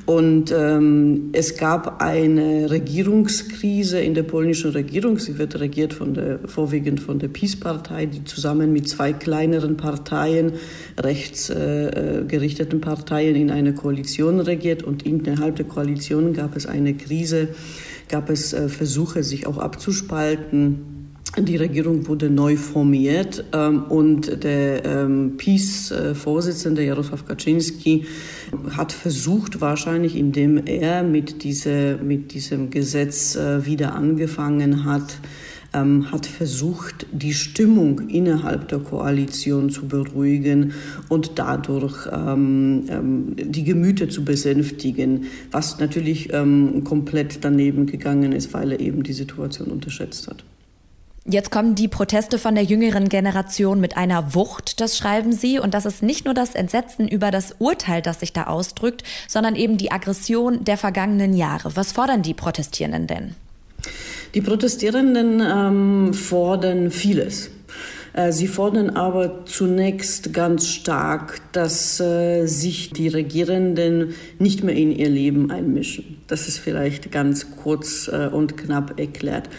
Und 0.05 0.53
ähm, 0.55 1.29
es 1.33 1.57
gab 1.57 2.03
eine 2.03 2.69
Regierungskrise 2.69 3.99
in 3.99 4.13
der 4.13 4.23
polnischen 4.23 4.71
Regierung. 4.71 5.17
Sie 5.17 5.39
wird 5.39 5.59
regiert 5.59 5.93
von 5.93 6.13
der, 6.13 6.39
vorwiegend 6.45 6.99
von 6.99 7.17
der 7.17 7.29
PiS-Partei, 7.29 8.05
die 8.05 8.23
zusammen 8.25 8.71
mit 8.71 8.87
zwei 8.87 9.11
kleineren 9.11 9.75
Parteien, 9.75 10.53
rechtsgerichteten 10.99 12.79
äh, 12.79 12.81
Parteien 12.81 13.35
in 13.35 13.49
einer 13.49 13.73
Koalition 13.73 14.39
regiert. 14.39 14.83
Und 14.83 15.03
innerhalb 15.03 15.55
der 15.55 15.65
Koalition 15.65 16.33
gab 16.33 16.55
es 16.55 16.67
eine 16.67 16.93
Krise, 16.93 17.47
gab 18.07 18.29
es 18.29 18.53
äh, 18.53 18.69
Versuche, 18.69 19.23
sich 19.23 19.47
auch 19.47 19.57
abzuspalten. 19.57 20.92
Die 21.37 21.57
Regierung 21.57 22.07
wurde 22.07 22.29
neu 22.29 22.57
formiert 22.57 23.43
ähm, 23.53 23.85
und 23.85 24.43
der 24.43 24.85
ähm, 24.85 25.33
PiS-Vorsitzende 25.35 26.83
Jarosław 26.83 27.25
Kaczynski 27.25 28.05
hat 28.77 28.91
versucht, 28.91 29.59
wahrscheinlich 29.59 30.15
indem 30.15 30.67
er 30.67 31.01
mit, 31.01 31.43
diese, 31.43 31.97
mit 32.03 32.35
diesem 32.35 32.69
Gesetz 32.69 33.35
äh, 33.35 33.65
wieder 33.65 33.95
angefangen 33.95 34.85
hat, 34.85 35.17
ähm, 35.73 36.11
hat 36.11 36.27
versucht, 36.27 37.07
die 37.11 37.33
Stimmung 37.33 38.09
innerhalb 38.09 38.67
der 38.67 38.77
Koalition 38.77 39.71
zu 39.71 39.87
beruhigen 39.87 40.73
und 41.09 41.39
dadurch 41.39 42.07
ähm, 42.11 42.83
ähm, 42.89 43.35
die 43.35 43.63
Gemüter 43.63 44.07
zu 44.07 44.23
besänftigen, 44.23 45.25
was 45.49 45.79
natürlich 45.79 46.31
ähm, 46.31 46.83
komplett 46.83 47.43
daneben 47.43 47.87
gegangen 47.87 48.33
ist, 48.33 48.53
weil 48.53 48.73
er 48.73 48.79
eben 48.79 49.01
die 49.01 49.13
Situation 49.13 49.69
unterschätzt 49.69 50.27
hat. 50.27 50.43
Jetzt 51.25 51.51
kommen 51.51 51.73
die 51.73 51.87
Proteste 51.87 52.37
von 52.37 52.53
der 52.53 52.65
jüngeren 52.65 53.07
Generation 53.07 53.79
mit 53.79 53.95
einer 53.95 54.35
Wucht, 54.35 54.81
das 54.81 54.97
schreiben 54.97 55.31
Sie. 55.31 55.57
Und 55.57 55.73
das 55.73 55.85
ist 55.85 56.03
nicht 56.03 56.25
nur 56.25 56.33
das 56.33 56.53
Entsetzen 56.53 57.07
über 57.07 57.31
das 57.31 57.55
Urteil, 57.59 58.01
das 58.01 58.19
sich 58.19 58.33
da 58.33 58.43
ausdrückt, 58.43 59.03
sondern 59.29 59.55
eben 59.55 59.77
die 59.77 59.91
Aggression 59.91 60.65
der 60.65 60.77
vergangenen 60.77 61.33
Jahre. 61.33 61.77
Was 61.77 61.93
fordern 61.93 62.23
die 62.23 62.33
Protestierenden 62.33 63.07
denn? 63.07 63.35
Die 64.33 64.41
Protestierenden 64.41 65.41
ähm, 65.41 66.13
fordern 66.13 66.91
vieles. 66.91 67.51
Äh, 68.13 68.31
sie 68.31 68.47
fordern 68.47 68.91
aber 68.91 69.45
zunächst 69.45 70.33
ganz 70.33 70.67
stark, 70.67 71.41
dass 71.51 71.99
äh, 71.99 72.45
sich 72.45 72.91
die 72.91 73.07
Regierenden 73.07 74.13
nicht 74.37 74.63
mehr 74.63 74.75
in 74.75 74.91
ihr 74.91 75.09
Leben 75.09 75.49
einmischen. 75.49 76.17
Das 76.27 76.47
ist 76.47 76.59
vielleicht 76.59 77.11
ganz 77.11 77.47
kurz 77.63 78.07
äh, 78.07 78.27
und 78.27 78.55
knapp 78.55 78.99
erklärt. 78.99 79.49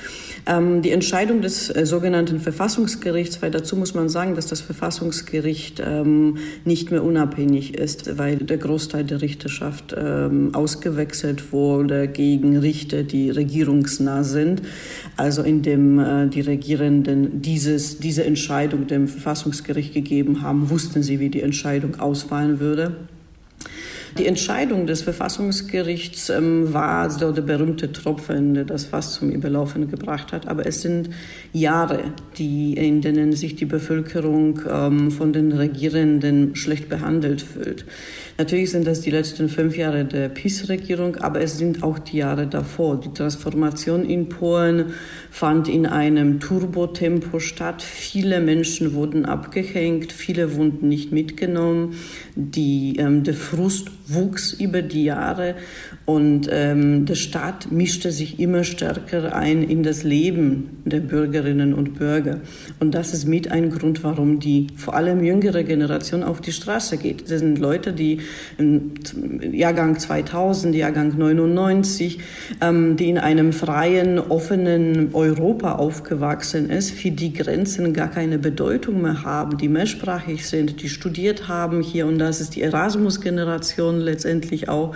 Ähm, 0.47 0.83
die 0.83 0.91
Entscheidung 0.91 1.43
des 1.43 1.67
sogenannten 1.67 2.39
Verfassungsgerichts, 2.39 3.43
weil 3.43 3.51
dazu 3.51 3.77
muss 3.77 3.95
man 3.95 4.09
sagen, 4.09 4.35
dass 4.35 4.47
das 4.47 4.61
Verfassungsgericht 4.61 5.83
ähm, 5.85 6.39
nicht 6.65 6.91
mehr 6.91 7.03
unabhängig 7.03 7.75
ist, 7.75 8.19
weil 8.19 8.37
der 8.37 8.59
Großteil 8.59 9.05
der 9.05 9.21
Richterschaft 9.21 9.95
ähm, 9.97 10.55
ausgewechselt 10.55 11.53
wurde 11.53 12.07
gegen 12.09 12.59
Richter, 12.59 13.03
die 13.03 13.31
regierungsnah 13.31 14.23
sind. 14.23 14.63
Also 15.17 15.43
indem 15.43 16.31
die 16.31 16.41
Regierenden 16.41 17.41
dieses, 17.41 17.99
diese 17.99 18.25
Entscheidung 18.25 18.44
dem 18.49 19.09
Verfassungsgericht 19.09 19.95
gegeben 19.95 20.43
haben, 20.43 20.71
wussten 20.71 21.03
sie, 21.03 21.21
wie 21.21 21.31
die 21.31 21.43
Entscheidung 21.43 22.01
ausfallen 22.01 22.61
würde. 22.61 22.97
Die 24.17 24.27
Entscheidung 24.27 24.87
des 24.87 25.03
Verfassungsgerichts 25.03 26.29
ähm, 26.31 26.73
war 26.73 27.11
so 27.11 27.33
der 27.33 27.43
berühmte 27.43 27.91
Tropfen, 27.91 28.55
der 28.55 28.65
das 28.65 28.85
Fass 28.85 29.15
zum 29.15 29.31
Überlaufen 29.31 29.91
gebracht 29.91 30.33
hat. 30.33 30.47
Aber 30.47 30.67
es 30.67 30.83
sind 30.83 31.11
Jahre, 31.53 32.13
die, 32.39 32.75
in 32.75 33.01
denen 33.01 33.33
sich 33.33 33.57
die 33.57 33.65
Bevölkerung 33.65 34.61
ähm, 34.71 35.11
von 35.11 35.33
den 35.33 35.51
Regierenden 35.51 36.55
schlecht 36.55 36.89
behandelt 36.89 37.43
fühlt. 37.43 37.87
Natürlich 38.37 38.73
sind 38.73 38.85
das 38.87 39.01
die 39.01 39.13
letzten 39.13 39.49
fünf 39.49 39.77
Jahre 39.77 40.05
der 40.05 40.29
PiS-Regierung, 40.29 41.17
aber 41.17 41.41
es 41.41 41.57
sind 41.57 41.85
auch 41.85 42.01
die 42.01 42.17
Jahre 42.17 42.49
davor. 42.49 42.99
Die 42.99 43.13
Transformation 43.15 44.05
in 44.05 44.29
Polen 44.29 44.95
fand 45.31 45.69
in 45.69 45.87
einem 45.87 46.41
Turbotempo 46.41 47.39
statt. 47.39 47.81
Viele 47.81 48.41
Menschen 48.41 48.95
wurden 48.95 49.25
abgehängt, 49.25 50.13
viele 50.13 50.57
wurden 50.57 50.89
nicht 50.89 51.13
mitgenommen. 51.13 51.95
Die, 52.35 52.97
ähm, 52.99 53.23
der 53.23 53.35
Frust 53.35 53.91
wuchs 54.07 54.53
über 54.53 54.83
die 54.83 55.05
Jahre 55.05 55.55
und 56.05 56.49
ähm, 56.51 57.07
der 57.07 57.15
Staat 57.15 57.73
mischte 57.73 58.13
sich 58.13 58.39
immer 58.39 58.65
stärker 58.65 59.35
ein 59.35 59.63
in 59.63 59.83
das 59.83 60.03
Leben 60.03 60.83
der 60.85 61.01
Bürgerinnen 61.01 61.73
und 61.73 61.95
Bürger. 61.95 62.41
Und 62.81 62.95
das 62.95 63.15
ist 63.15 63.27
mit 63.27 63.51
ein 63.51 63.71
Grund, 63.71 64.05
warum 64.05 64.41
die 64.41 64.67
vor 64.77 64.95
allem 64.95 65.25
jüngere 65.25 65.65
Generation 65.65 66.23
auf 66.23 66.43
die 66.43 66.53
Straße 66.53 66.99
geht. 66.99 67.31
Das 67.31 67.41
sind 67.41 67.59
Leute, 67.59 67.95
die 67.95 68.21
im 68.59 68.93
Jahrgang 69.53 69.99
2000, 69.99 70.75
Jahrgang 70.75 71.17
99, 71.17 72.19
ähm, 72.61 72.97
die 72.97 73.09
in 73.09 73.19
einem 73.19 73.53
freien, 73.55 74.19
offenen 74.19 75.15
Europa 75.15 75.77
aufgewachsen 75.77 76.69
ist, 76.69 76.91
für 76.91 77.11
die 77.11 77.33
Grenzen 77.33 77.95
gar 77.95 78.09
keine 78.09 78.39
Bedeutung 78.39 79.01
mehr 79.01 79.23
haben, 79.23 79.57
die 79.57 79.69
mehrsprachig 79.69 80.47
sind, 80.47 80.83
die 80.83 80.91
studiert 80.91 81.49
haben 81.49 81.81
hier 81.81 82.07
und 82.07 82.19
das 82.19 82.43
ist 82.43 82.57
die 82.57 82.63
Erasmus-Generation 82.63 83.94
Korruption 83.95 84.01
letztendlich 84.01 84.69
auch. 84.69 84.95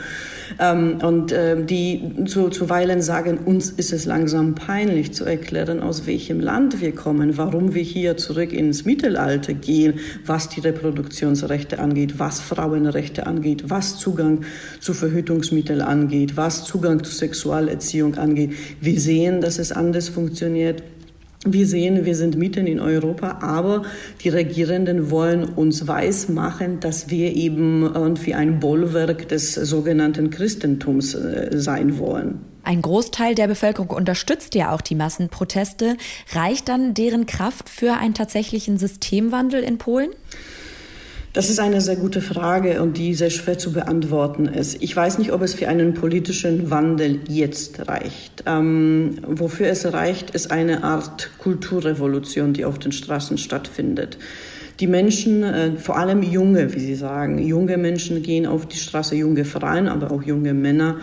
Ähm, 0.59 0.99
und 1.03 1.33
äh, 1.33 1.63
die 1.65 2.25
zu, 2.27 2.49
zuweilen 2.49 3.03
sagen, 3.03 3.39
uns 3.39 3.71
ist 3.71 3.93
es 3.93 4.07
langsam 4.07 4.55
peinlich 4.55 5.13
zu 5.13 5.25
erklären, 5.25 5.81
aus 5.81 6.07
welchem 6.07 6.41
Land 6.41 6.81
wir 6.81 6.95
kommen, 6.95 7.37
warum 7.37 7.75
wir 7.75 7.83
hier 7.83 8.17
zurück 8.17 8.53
ins 8.53 8.85
Mittelalter 8.85 9.55
gehen, 9.55 10.01
was 10.25 10.49
die 10.49 10.61
Reproduktionsrechte 10.61 11.79
angeht, 11.79 12.19
was 12.19 12.41
Frauenrechte 12.41 13.27
angeht, 13.27 13.65
was 13.69 13.99
Zugang 13.99 14.45
zu 14.81 14.95
Verhütungsmitteln 14.95 15.83
angeht, 15.83 16.37
was 16.37 16.65
Zugang 16.65 17.05
zu 17.05 17.13
Sexualerziehung 17.13 18.17
angeht. 18.17 18.55
Wir 18.81 18.99
sehen, 19.01 19.41
dass 19.41 19.59
es 19.59 19.73
anders 19.73 20.09
funktioniert. 20.09 20.83
Wir 21.45 21.67
sehen, 21.67 22.05
wir 22.05 22.17
sind 22.17 22.37
mitten 22.37 22.67
in 22.67 22.81
Europa, 22.81 23.39
aber 23.43 23.83
die 24.23 24.29
Regierenden 24.29 25.11
wollen 25.11 25.45
uns 25.45 25.87
weismachen, 25.87 26.81
dass 26.81 27.11
wir 27.11 27.35
eben 27.37 27.83
irgendwie 27.83 28.35
ein 28.35 28.59
Bollwerk 28.59 29.29
des 29.29 29.55
sogenannten 29.55 30.31
Christentums 30.31 31.15
äh, 31.15 31.51
sein 31.53 31.99
wollen. 31.99 32.41
Ein 32.65 32.83
Großteil 32.83 33.37
der 33.37 33.47
Bevölkerung 33.47 33.91
unterstützt 33.91 34.55
ja 34.57 34.75
auch 34.75 34.81
die 34.81 34.97
Massenproteste. 34.97 35.97
Reicht 36.33 36.69
dann 36.69 36.93
deren 36.93 37.25
Kraft 37.25 37.69
für 37.69 37.95
einen 37.95 38.15
tatsächlichen 38.15 38.77
Systemwandel 38.77 39.63
in 39.63 39.79
Polen? 39.79 40.11
Das 41.39 41.51
ist 41.51 41.61
eine 41.61 41.81
sehr 41.81 41.95
gute 41.95 42.21
Frage 42.21 42.83
und 42.83 42.99
die 42.99 43.15
sehr 43.15 43.31
schwer 43.31 43.57
zu 43.57 43.73
beantworten 43.73 44.47
ist. 44.47 44.83
Ich 44.83 44.97
weiß 44.97 45.19
nicht, 45.19 45.31
ob 45.31 45.41
es 45.43 45.55
für 45.55 45.69
einen 45.69 45.95
politischen 45.95 46.69
Wandel 46.69 47.21
jetzt 47.29 47.87
reicht. 47.87 48.43
Ähm, 48.45 49.19
wofür 49.25 49.69
es 49.69 49.93
reicht, 49.93 50.31
ist 50.31 50.51
eine 50.51 50.83
Art 50.83 51.31
Kulturrevolution, 51.39 52.55
die 52.55 52.65
auf 52.65 52.81
den 52.81 52.91
Straßen 52.91 53.39
stattfindet. 53.39 54.19
Die 54.81 54.89
Menschen, 54.89 55.45
äh, 55.45 55.77
vor 55.77 55.97
allem 55.97 56.25
junge, 56.25 56.75
wie 56.75 56.81
Sie 56.81 56.97
sagen, 56.97 57.39
junge 57.39 57.77
Menschen 57.77 58.21
gehen 58.25 58.45
auf 58.45 58.67
die 58.67 58.77
Straße, 58.77 59.15
junge 59.15 59.45
Frauen, 59.45 59.87
aber 59.87 60.11
auch 60.11 60.25
junge 60.25 60.55
Männer. 60.55 60.97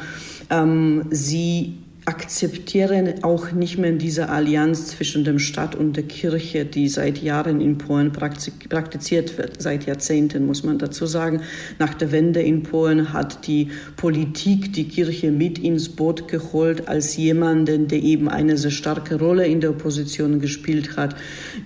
Ähm, 0.49 1.05
sie 1.11 1.77
akzeptieren 2.05 3.23
auch 3.23 3.51
nicht 3.51 3.79
mehr 3.79 3.91
diese 3.93 4.29
Allianz 4.29 4.87
zwischen 4.87 5.23
dem 5.23 5.39
Staat 5.39 5.73
und 5.73 5.97
der 5.97 6.03
Kirche, 6.03 6.63
die 6.63 6.87
seit 6.87 7.17
Jahren 7.17 7.59
in 7.61 7.79
Polen 7.79 8.11
praktiziert 8.11 9.37
wird, 9.39 9.59
seit 9.59 9.87
Jahrzehnten 9.87 10.45
muss 10.45 10.63
man 10.63 10.77
dazu 10.77 11.07
sagen. 11.07 11.41
Nach 11.79 11.95
der 11.95 12.11
Wende 12.11 12.41
in 12.41 12.61
Polen 12.61 13.11
hat 13.11 13.47
die 13.47 13.69
Politik 13.95 14.71
die 14.73 14.87
Kirche 14.87 15.31
mit 15.31 15.57
ins 15.57 15.89
Boot 15.89 16.27
geholt 16.27 16.87
als 16.87 17.17
jemanden, 17.17 17.87
der 17.87 18.03
eben 18.03 18.29
eine 18.29 18.57
sehr 18.57 18.71
starke 18.71 19.17
Rolle 19.17 19.47
in 19.47 19.59
der 19.59 19.71
Opposition 19.71 20.39
gespielt 20.39 20.97
hat. 20.97 21.15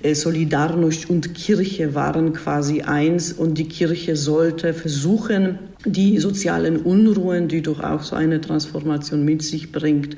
Äh, 0.04 0.14
Solidarność 0.14 1.10
und 1.10 1.34
Kirche 1.34 1.96
waren 1.96 2.32
quasi 2.32 2.82
eins 2.82 3.34
und 3.34 3.58
die 3.58 3.68
Kirche 3.68 4.16
sollte 4.16 4.74
versuchen, 4.74 5.60
die 5.86 6.18
sozialen 6.18 6.78
Unruhen, 6.78 7.48
die 7.48 7.62
doch 7.62 7.80
auch 7.80 8.04
so 8.04 8.16
eine 8.16 8.42
Transformation 8.42 9.24
mit 9.24 9.42
sich 9.42 9.72
bringt, 9.72 10.18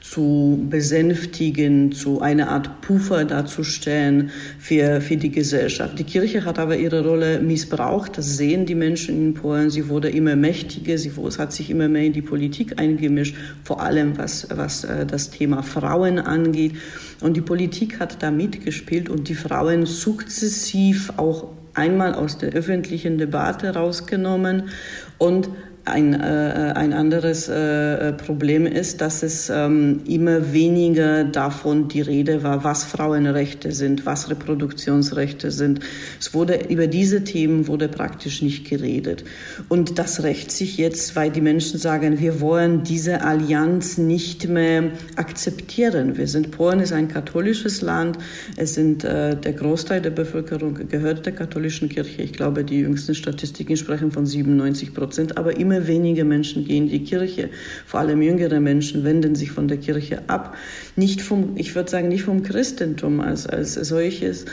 zu 0.00 0.66
besänftigen, 0.68 1.92
zu 1.92 2.20
einer 2.22 2.48
Art 2.48 2.80
Puffer 2.80 3.24
darzustellen 3.24 4.30
für, 4.58 5.00
für 5.00 5.16
die 5.16 5.30
Gesellschaft. 5.30 5.98
Die 5.98 6.04
Kirche 6.04 6.44
hat 6.44 6.58
aber 6.58 6.76
ihre 6.76 7.06
Rolle 7.06 7.40
missbraucht. 7.40 8.16
Das 8.16 8.36
sehen 8.36 8.64
die 8.66 8.74
Menschen 8.74 9.16
in 9.16 9.34
Polen. 9.34 9.70
Sie 9.70 9.88
wurde 9.88 10.08
immer 10.08 10.34
mächtiger. 10.34 10.96
Sie 10.96 11.12
hat 11.38 11.52
sich 11.52 11.70
immer 11.70 11.88
mehr 11.88 12.04
in 12.04 12.14
die 12.14 12.22
Politik 12.22 12.80
eingemischt, 12.80 13.36
vor 13.64 13.82
allem 13.82 14.16
was, 14.18 14.48
was 14.50 14.84
äh, 14.84 15.06
das 15.06 15.30
Thema 15.30 15.62
Frauen 15.62 16.18
angeht. 16.18 16.72
Und 17.20 17.36
die 17.36 17.42
Politik 17.42 18.00
hat 18.00 18.22
da 18.22 18.30
mitgespielt 18.30 19.08
und 19.08 19.28
die 19.28 19.34
Frauen 19.34 19.86
sukzessiv 19.86 21.12
auch 21.16 21.61
einmal 21.74 22.14
aus 22.14 22.38
der 22.38 22.52
öffentlichen 22.52 23.18
Debatte 23.18 23.74
rausgenommen 23.74 24.70
und 25.18 25.48
ein, 25.84 26.14
äh, 26.14 26.72
ein 26.76 26.92
anderes 26.92 27.48
äh, 27.48 28.12
Problem 28.12 28.66
ist, 28.66 29.00
dass 29.00 29.24
es 29.24 29.50
ähm, 29.50 30.00
immer 30.06 30.52
weniger 30.52 31.24
davon 31.24 31.88
die 31.88 32.02
Rede 32.02 32.44
war, 32.44 32.62
was 32.62 32.84
Frauenrechte 32.84 33.72
sind, 33.72 34.06
was 34.06 34.30
Reproduktionsrechte 34.30 35.50
sind. 35.50 35.80
Es 36.20 36.34
wurde 36.34 36.68
über 36.68 36.86
diese 36.86 37.24
Themen 37.24 37.66
wurde 37.66 37.88
praktisch 37.88 38.42
nicht 38.42 38.68
geredet. 38.68 39.24
Und 39.68 39.98
das 39.98 40.22
rächt 40.22 40.52
sich 40.52 40.76
jetzt, 40.76 41.16
weil 41.16 41.30
die 41.30 41.40
Menschen 41.40 41.80
sagen, 41.80 42.20
wir 42.20 42.40
wollen 42.40 42.84
diese 42.84 43.22
Allianz 43.22 43.98
nicht 43.98 44.48
mehr 44.48 44.84
akzeptieren. 45.16 46.16
Wir 46.16 46.28
sind 46.28 46.52
Polen 46.52 46.78
ist 46.78 46.92
ein 46.92 47.08
katholisches 47.08 47.82
Land. 47.82 48.18
Es 48.56 48.74
sind 48.74 49.02
äh, 49.02 49.36
der 49.36 49.52
Großteil 49.52 50.00
der 50.00 50.10
Bevölkerung 50.10 50.88
gehört 50.88 51.26
der 51.26 51.32
katholischen 51.32 51.88
Kirche. 51.88 52.22
Ich 52.22 52.32
glaube, 52.32 52.62
die 52.62 52.80
jüngsten 52.80 53.16
Statistiken 53.16 53.76
sprechen 53.76 54.12
von 54.12 54.26
97 54.26 54.94
Prozent, 54.94 55.36
aber 55.36 55.56
immer 55.56 55.71
immer 55.72 55.86
weniger 55.86 56.24
Menschen 56.24 56.64
gehen 56.64 56.84
in 56.84 56.90
die 56.90 57.04
Kirche. 57.04 57.48
Vor 57.86 58.00
allem 58.00 58.22
jüngere 58.22 58.60
Menschen 58.60 59.04
wenden 59.04 59.34
sich 59.34 59.50
von 59.50 59.68
der 59.68 59.78
Kirche 59.78 60.28
ab. 60.28 60.54
Nicht 60.96 61.22
vom, 61.22 61.56
ich 61.56 61.74
würde 61.74 61.90
sagen, 61.90 62.08
nicht 62.08 62.24
vom 62.24 62.42
Christentum 62.42 63.20
als, 63.20 63.46
als 63.46 63.74
solches, 63.74 64.44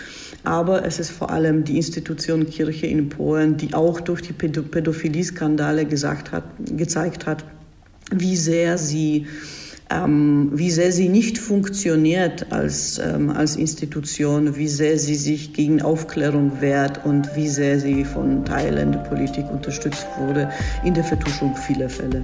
aber 0.43 0.86
es 0.86 0.99
ist 0.99 1.11
vor 1.11 1.32
allem 1.32 1.63
die 1.63 1.78
Institution 1.78 2.49
Kirche 2.49 2.88
in 2.88 3.09
Polen, 3.09 3.57
die 3.57 3.74
auch 3.74 3.99
durch 3.99 4.22
die 4.22 4.34
Pädophilie-Skandale 4.34 5.86
gesagt 5.86 6.32
hat, 6.32 6.43
gezeigt 6.78 7.26
hat, 7.26 7.43
wie 8.11 8.36
sehr 8.36 8.78
sie 8.78 9.28
ähm, 9.90 10.52
wie 10.54 10.72
sehr 10.72 10.92
sie 10.92 11.10
nicht 11.10 11.38
funktioniert 11.38 12.52
als, 12.52 13.00
ähm, 13.00 13.30
als 13.30 13.56
Institution, 13.56 14.56
wie 14.56 14.68
sehr 14.68 15.00
sie 15.00 15.16
sich 15.16 15.54
gegen 15.54 15.82
Aufklärung 15.82 16.62
wehrt 16.62 17.06
und 17.06 17.36
wie 17.36 17.48
sehr 17.48 17.80
sie 17.80 18.06
von 18.06 18.46
Teilen 18.46 18.92
der 18.92 19.00
Politik 19.00 19.50
unterstützt 19.52 20.08
wurde 20.20 20.50
in 20.84 20.94
der 20.94 21.04
Vertuschung 21.04 21.56
vieler 21.56 21.90
Fälle. 21.90 22.24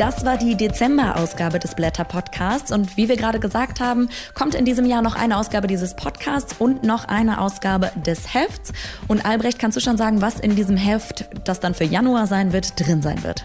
Das 0.00 0.24
war 0.24 0.38
die 0.38 0.54
Dezember-Ausgabe 0.54 1.58
des 1.58 1.74
Blätter 1.74 2.04
Podcasts. 2.04 2.72
Und 2.72 2.96
wie 2.96 3.10
wir 3.10 3.18
gerade 3.18 3.38
gesagt 3.38 3.80
haben, 3.80 4.08
kommt 4.32 4.54
in 4.54 4.64
diesem 4.64 4.86
Jahr 4.86 5.02
noch 5.02 5.14
eine 5.14 5.36
Ausgabe 5.36 5.66
dieses 5.66 5.94
Podcasts 5.94 6.54
und 6.58 6.84
noch 6.84 7.04
eine 7.04 7.38
Ausgabe 7.38 7.92
des 8.06 8.32
Hefts. 8.32 8.72
Und 9.08 9.26
Albrecht, 9.26 9.58
kannst 9.58 9.76
du 9.76 9.80
schon 9.82 9.98
sagen, 9.98 10.22
was 10.22 10.40
in 10.40 10.56
diesem 10.56 10.78
Heft, 10.78 11.28
das 11.44 11.60
dann 11.60 11.74
für 11.74 11.84
Januar 11.84 12.26
sein 12.26 12.54
wird, 12.54 12.80
drin 12.80 13.02
sein 13.02 13.22
wird? 13.22 13.44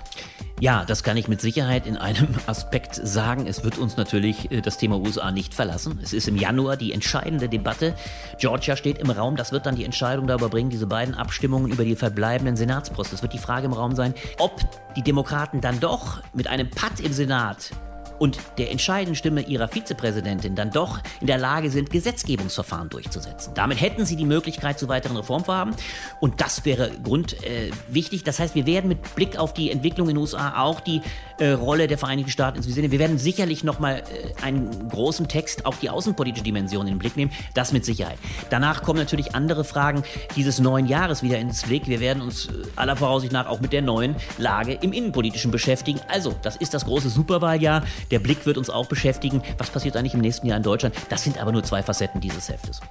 Ja, 0.62 0.86
das 0.86 1.04
kann 1.04 1.18
ich 1.18 1.28
mit 1.28 1.42
Sicherheit 1.42 1.86
in 1.86 1.98
einem 1.98 2.30
Aspekt 2.46 2.96
sagen. 2.96 3.46
Es 3.46 3.66
wird 3.66 3.78
uns 3.78 3.98
natürlich 3.98 4.52
äh, 4.52 4.62
das 4.62 4.78
Thema 4.78 4.98
USA 4.98 5.32
nicht 5.32 5.54
verlassen. 5.54 6.00
Es 6.02 6.14
ist 6.14 6.30
im 6.30 6.38
Januar 6.38 6.78
die 6.78 6.94
entscheidende 6.94 7.50
Debatte. 7.50 7.94
Georgia 8.40 8.78
steht 8.78 9.00
im 9.00 9.10
Raum. 9.10 9.36
Das 9.36 9.52
wird 9.52 9.66
dann 9.66 9.76
die 9.76 9.84
Entscheidung 9.84 10.28
darüber 10.28 10.48
bringen, 10.48 10.70
diese 10.70 10.88
beiden 10.88 11.14
Abstimmungen 11.14 11.70
über 11.70 11.84
die 11.84 11.98
verbleibenden 11.98 12.56
Senatsposten. 12.56 13.18
Es 13.18 13.22
wird 13.22 13.34
die 13.34 13.38
Frage 13.38 13.66
im 13.66 13.74
Raum 13.74 13.96
sein, 13.96 14.14
ob 14.40 14.62
die 14.96 15.02
Demokraten 15.02 15.60
dann 15.60 15.82
doch 15.82 16.22
mit 16.34 16.48
einem 16.48 16.70
Patt 16.70 17.02
im 17.02 17.12
Senat 17.12 17.72
und 18.20 18.40
der 18.58 18.72
entscheidenden 18.72 19.16
Stimme 19.16 19.42
ihrer 19.42 19.68
Vizepräsidentin 19.68 20.56
dann 20.56 20.72
doch 20.72 21.00
in 21.22 21.28
der 21.28 21.38
Lage 21.38 21.70
sind, 21.70 21.90
Gesetzgebungsverfahren 21.90 22.90
durchzusetzen. 22.90 23.54
Damit 23.56 23.82
hätten 23.82 24.06
sie 24.06 24.16
die 24.16 24.26
Möglichkeit 24.26 24.80
zu 24.80 24.88
weiteren 24.88 25.18
Reformvorhaben 25.18 25.76
und 26.20 26.42
das 26.42 26.66
wäre 26.66 26.92
grundwichtig. 27.04 28.22
Äh, 28.22 28.26
das 28.26 28.40
heißt, 28.40 28.56
wir 28.56 28.66
werden 28.66 28.88
mit 28.88 29.16
Blick 29.16 29.38
auf 29.38 29.54
die 29.54 29.72
Entwicklung 29.72 30.10
in 30.10 30.16
den 30.16 30.22
USA 30.22 30.62
auch 30.62 30.80
die 30.80 31.02
äh, 31.38 31.50
Rolle 31.52 31.88
der 31.88 31.98
Vereinigten 31.98 32.32
Staaten 32.32 32.58
ins 32.58 32.68
Visier 32.68 32.90
Wir 32.92 33.00
werden 33.00 33.18
sicherlich 33.18 33.64
nochmal 33.64 34.04
äh, 34.04 34.44
einen 34.44 34.90
großen 34.90 35.28
Text, 35.28 35.66
auch 35.66 35.76
die 35.76 35.90
außenpolitische 35.90 36.44
Dimension 36.44 36.88
in 36.88 36.94
den 36.94 37.00
Blick 37.00 37.18
nehmen. 37.18 37.32
Das 37.54 37.72
mit 37.72 37.86
Sicherheit. 37.86 38.18
Danach 38.50 38.84
kommen 38.84 39.00
natürlich 39.00 39.36
andere 39.36 39.64
Fragen 39.64 40.04
dieses 40.36 40.60
neuen 40.60 40.86
Jahres 40.86 41.24
wieder 41.24 41.38
ins 41.40 41.64
Blick. 41.64 41.88
Wir 41.88 42.00
werden 42.00 42.22
uns 42.22 42.48
äh, 42.48 42.52
aller 42.76 42.96
Voraussicht 42.96 43.34
nach 43.34 43.48
auch 43.48 43.60
mit 43.60 43.74
der 43.74 43.82
neuen 43.82 44.16
Lage 44.38 44.74
im 44.82 44.94
Innenpolitischen 44.94 45.52
beschäftigen. 45.52 46.00
Also, 46.08 46.36
das 46.42 46.56
ist 46.56 46.74
das 46.74 46.86
große 46.86 47.10
Superwahljahr. 47.10 47.84
Der 48.12 48.20
Blick 48.20 48.46
wird 48.46 48.58
uns 48.58 48.70
auch 48.70 48.88
beschäftigen. 48.88 49.42
Was 49.58 49.70
passiert 49.70 49.98
eigentlich 49.98 50.14
im 50.14 50.22
nächsten 50.22 50.48
Jahr 50.48 50.58
in 50.58 50.64
Deutschland? 50.64 50.96
Das 51.10 51.24
sind 51.24 51.42
aber 51.42 51.52
nur 51.52 51.64
zwei 51.64 51.84
Facetten 51.84 52.22
dieses 52.22 52.50
Heftes. 52.50 52.82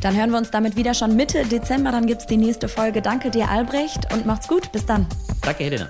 Dann 0.00 0.16
hören 0.16 0.30
wir 0.30 0.38
uns 0.38 0.50
damit 0.50 0.76
wieder 0.76 0.94
schon 0.94 1.16
Mitte 1.16 1.44
Dezember. 1.46 1.92
Dann 1.92 2.06
gibt 2.06 2.22
es 2.22 2.26
die 2.26 2.36
nächste 2.36 2.68
Folge. 2.68 3.02
Danke 3.02 3.30
dir, 3.30 3.48
Albrecht, 3.48 4.12
und 4.12 4.26
macht's 4.26 4.48
gut. 4.48 4.72
Bis 4.72 4.84
dann. 4.84 5.06
Danke, 5.42 5.64
Helena. 5.64 5.88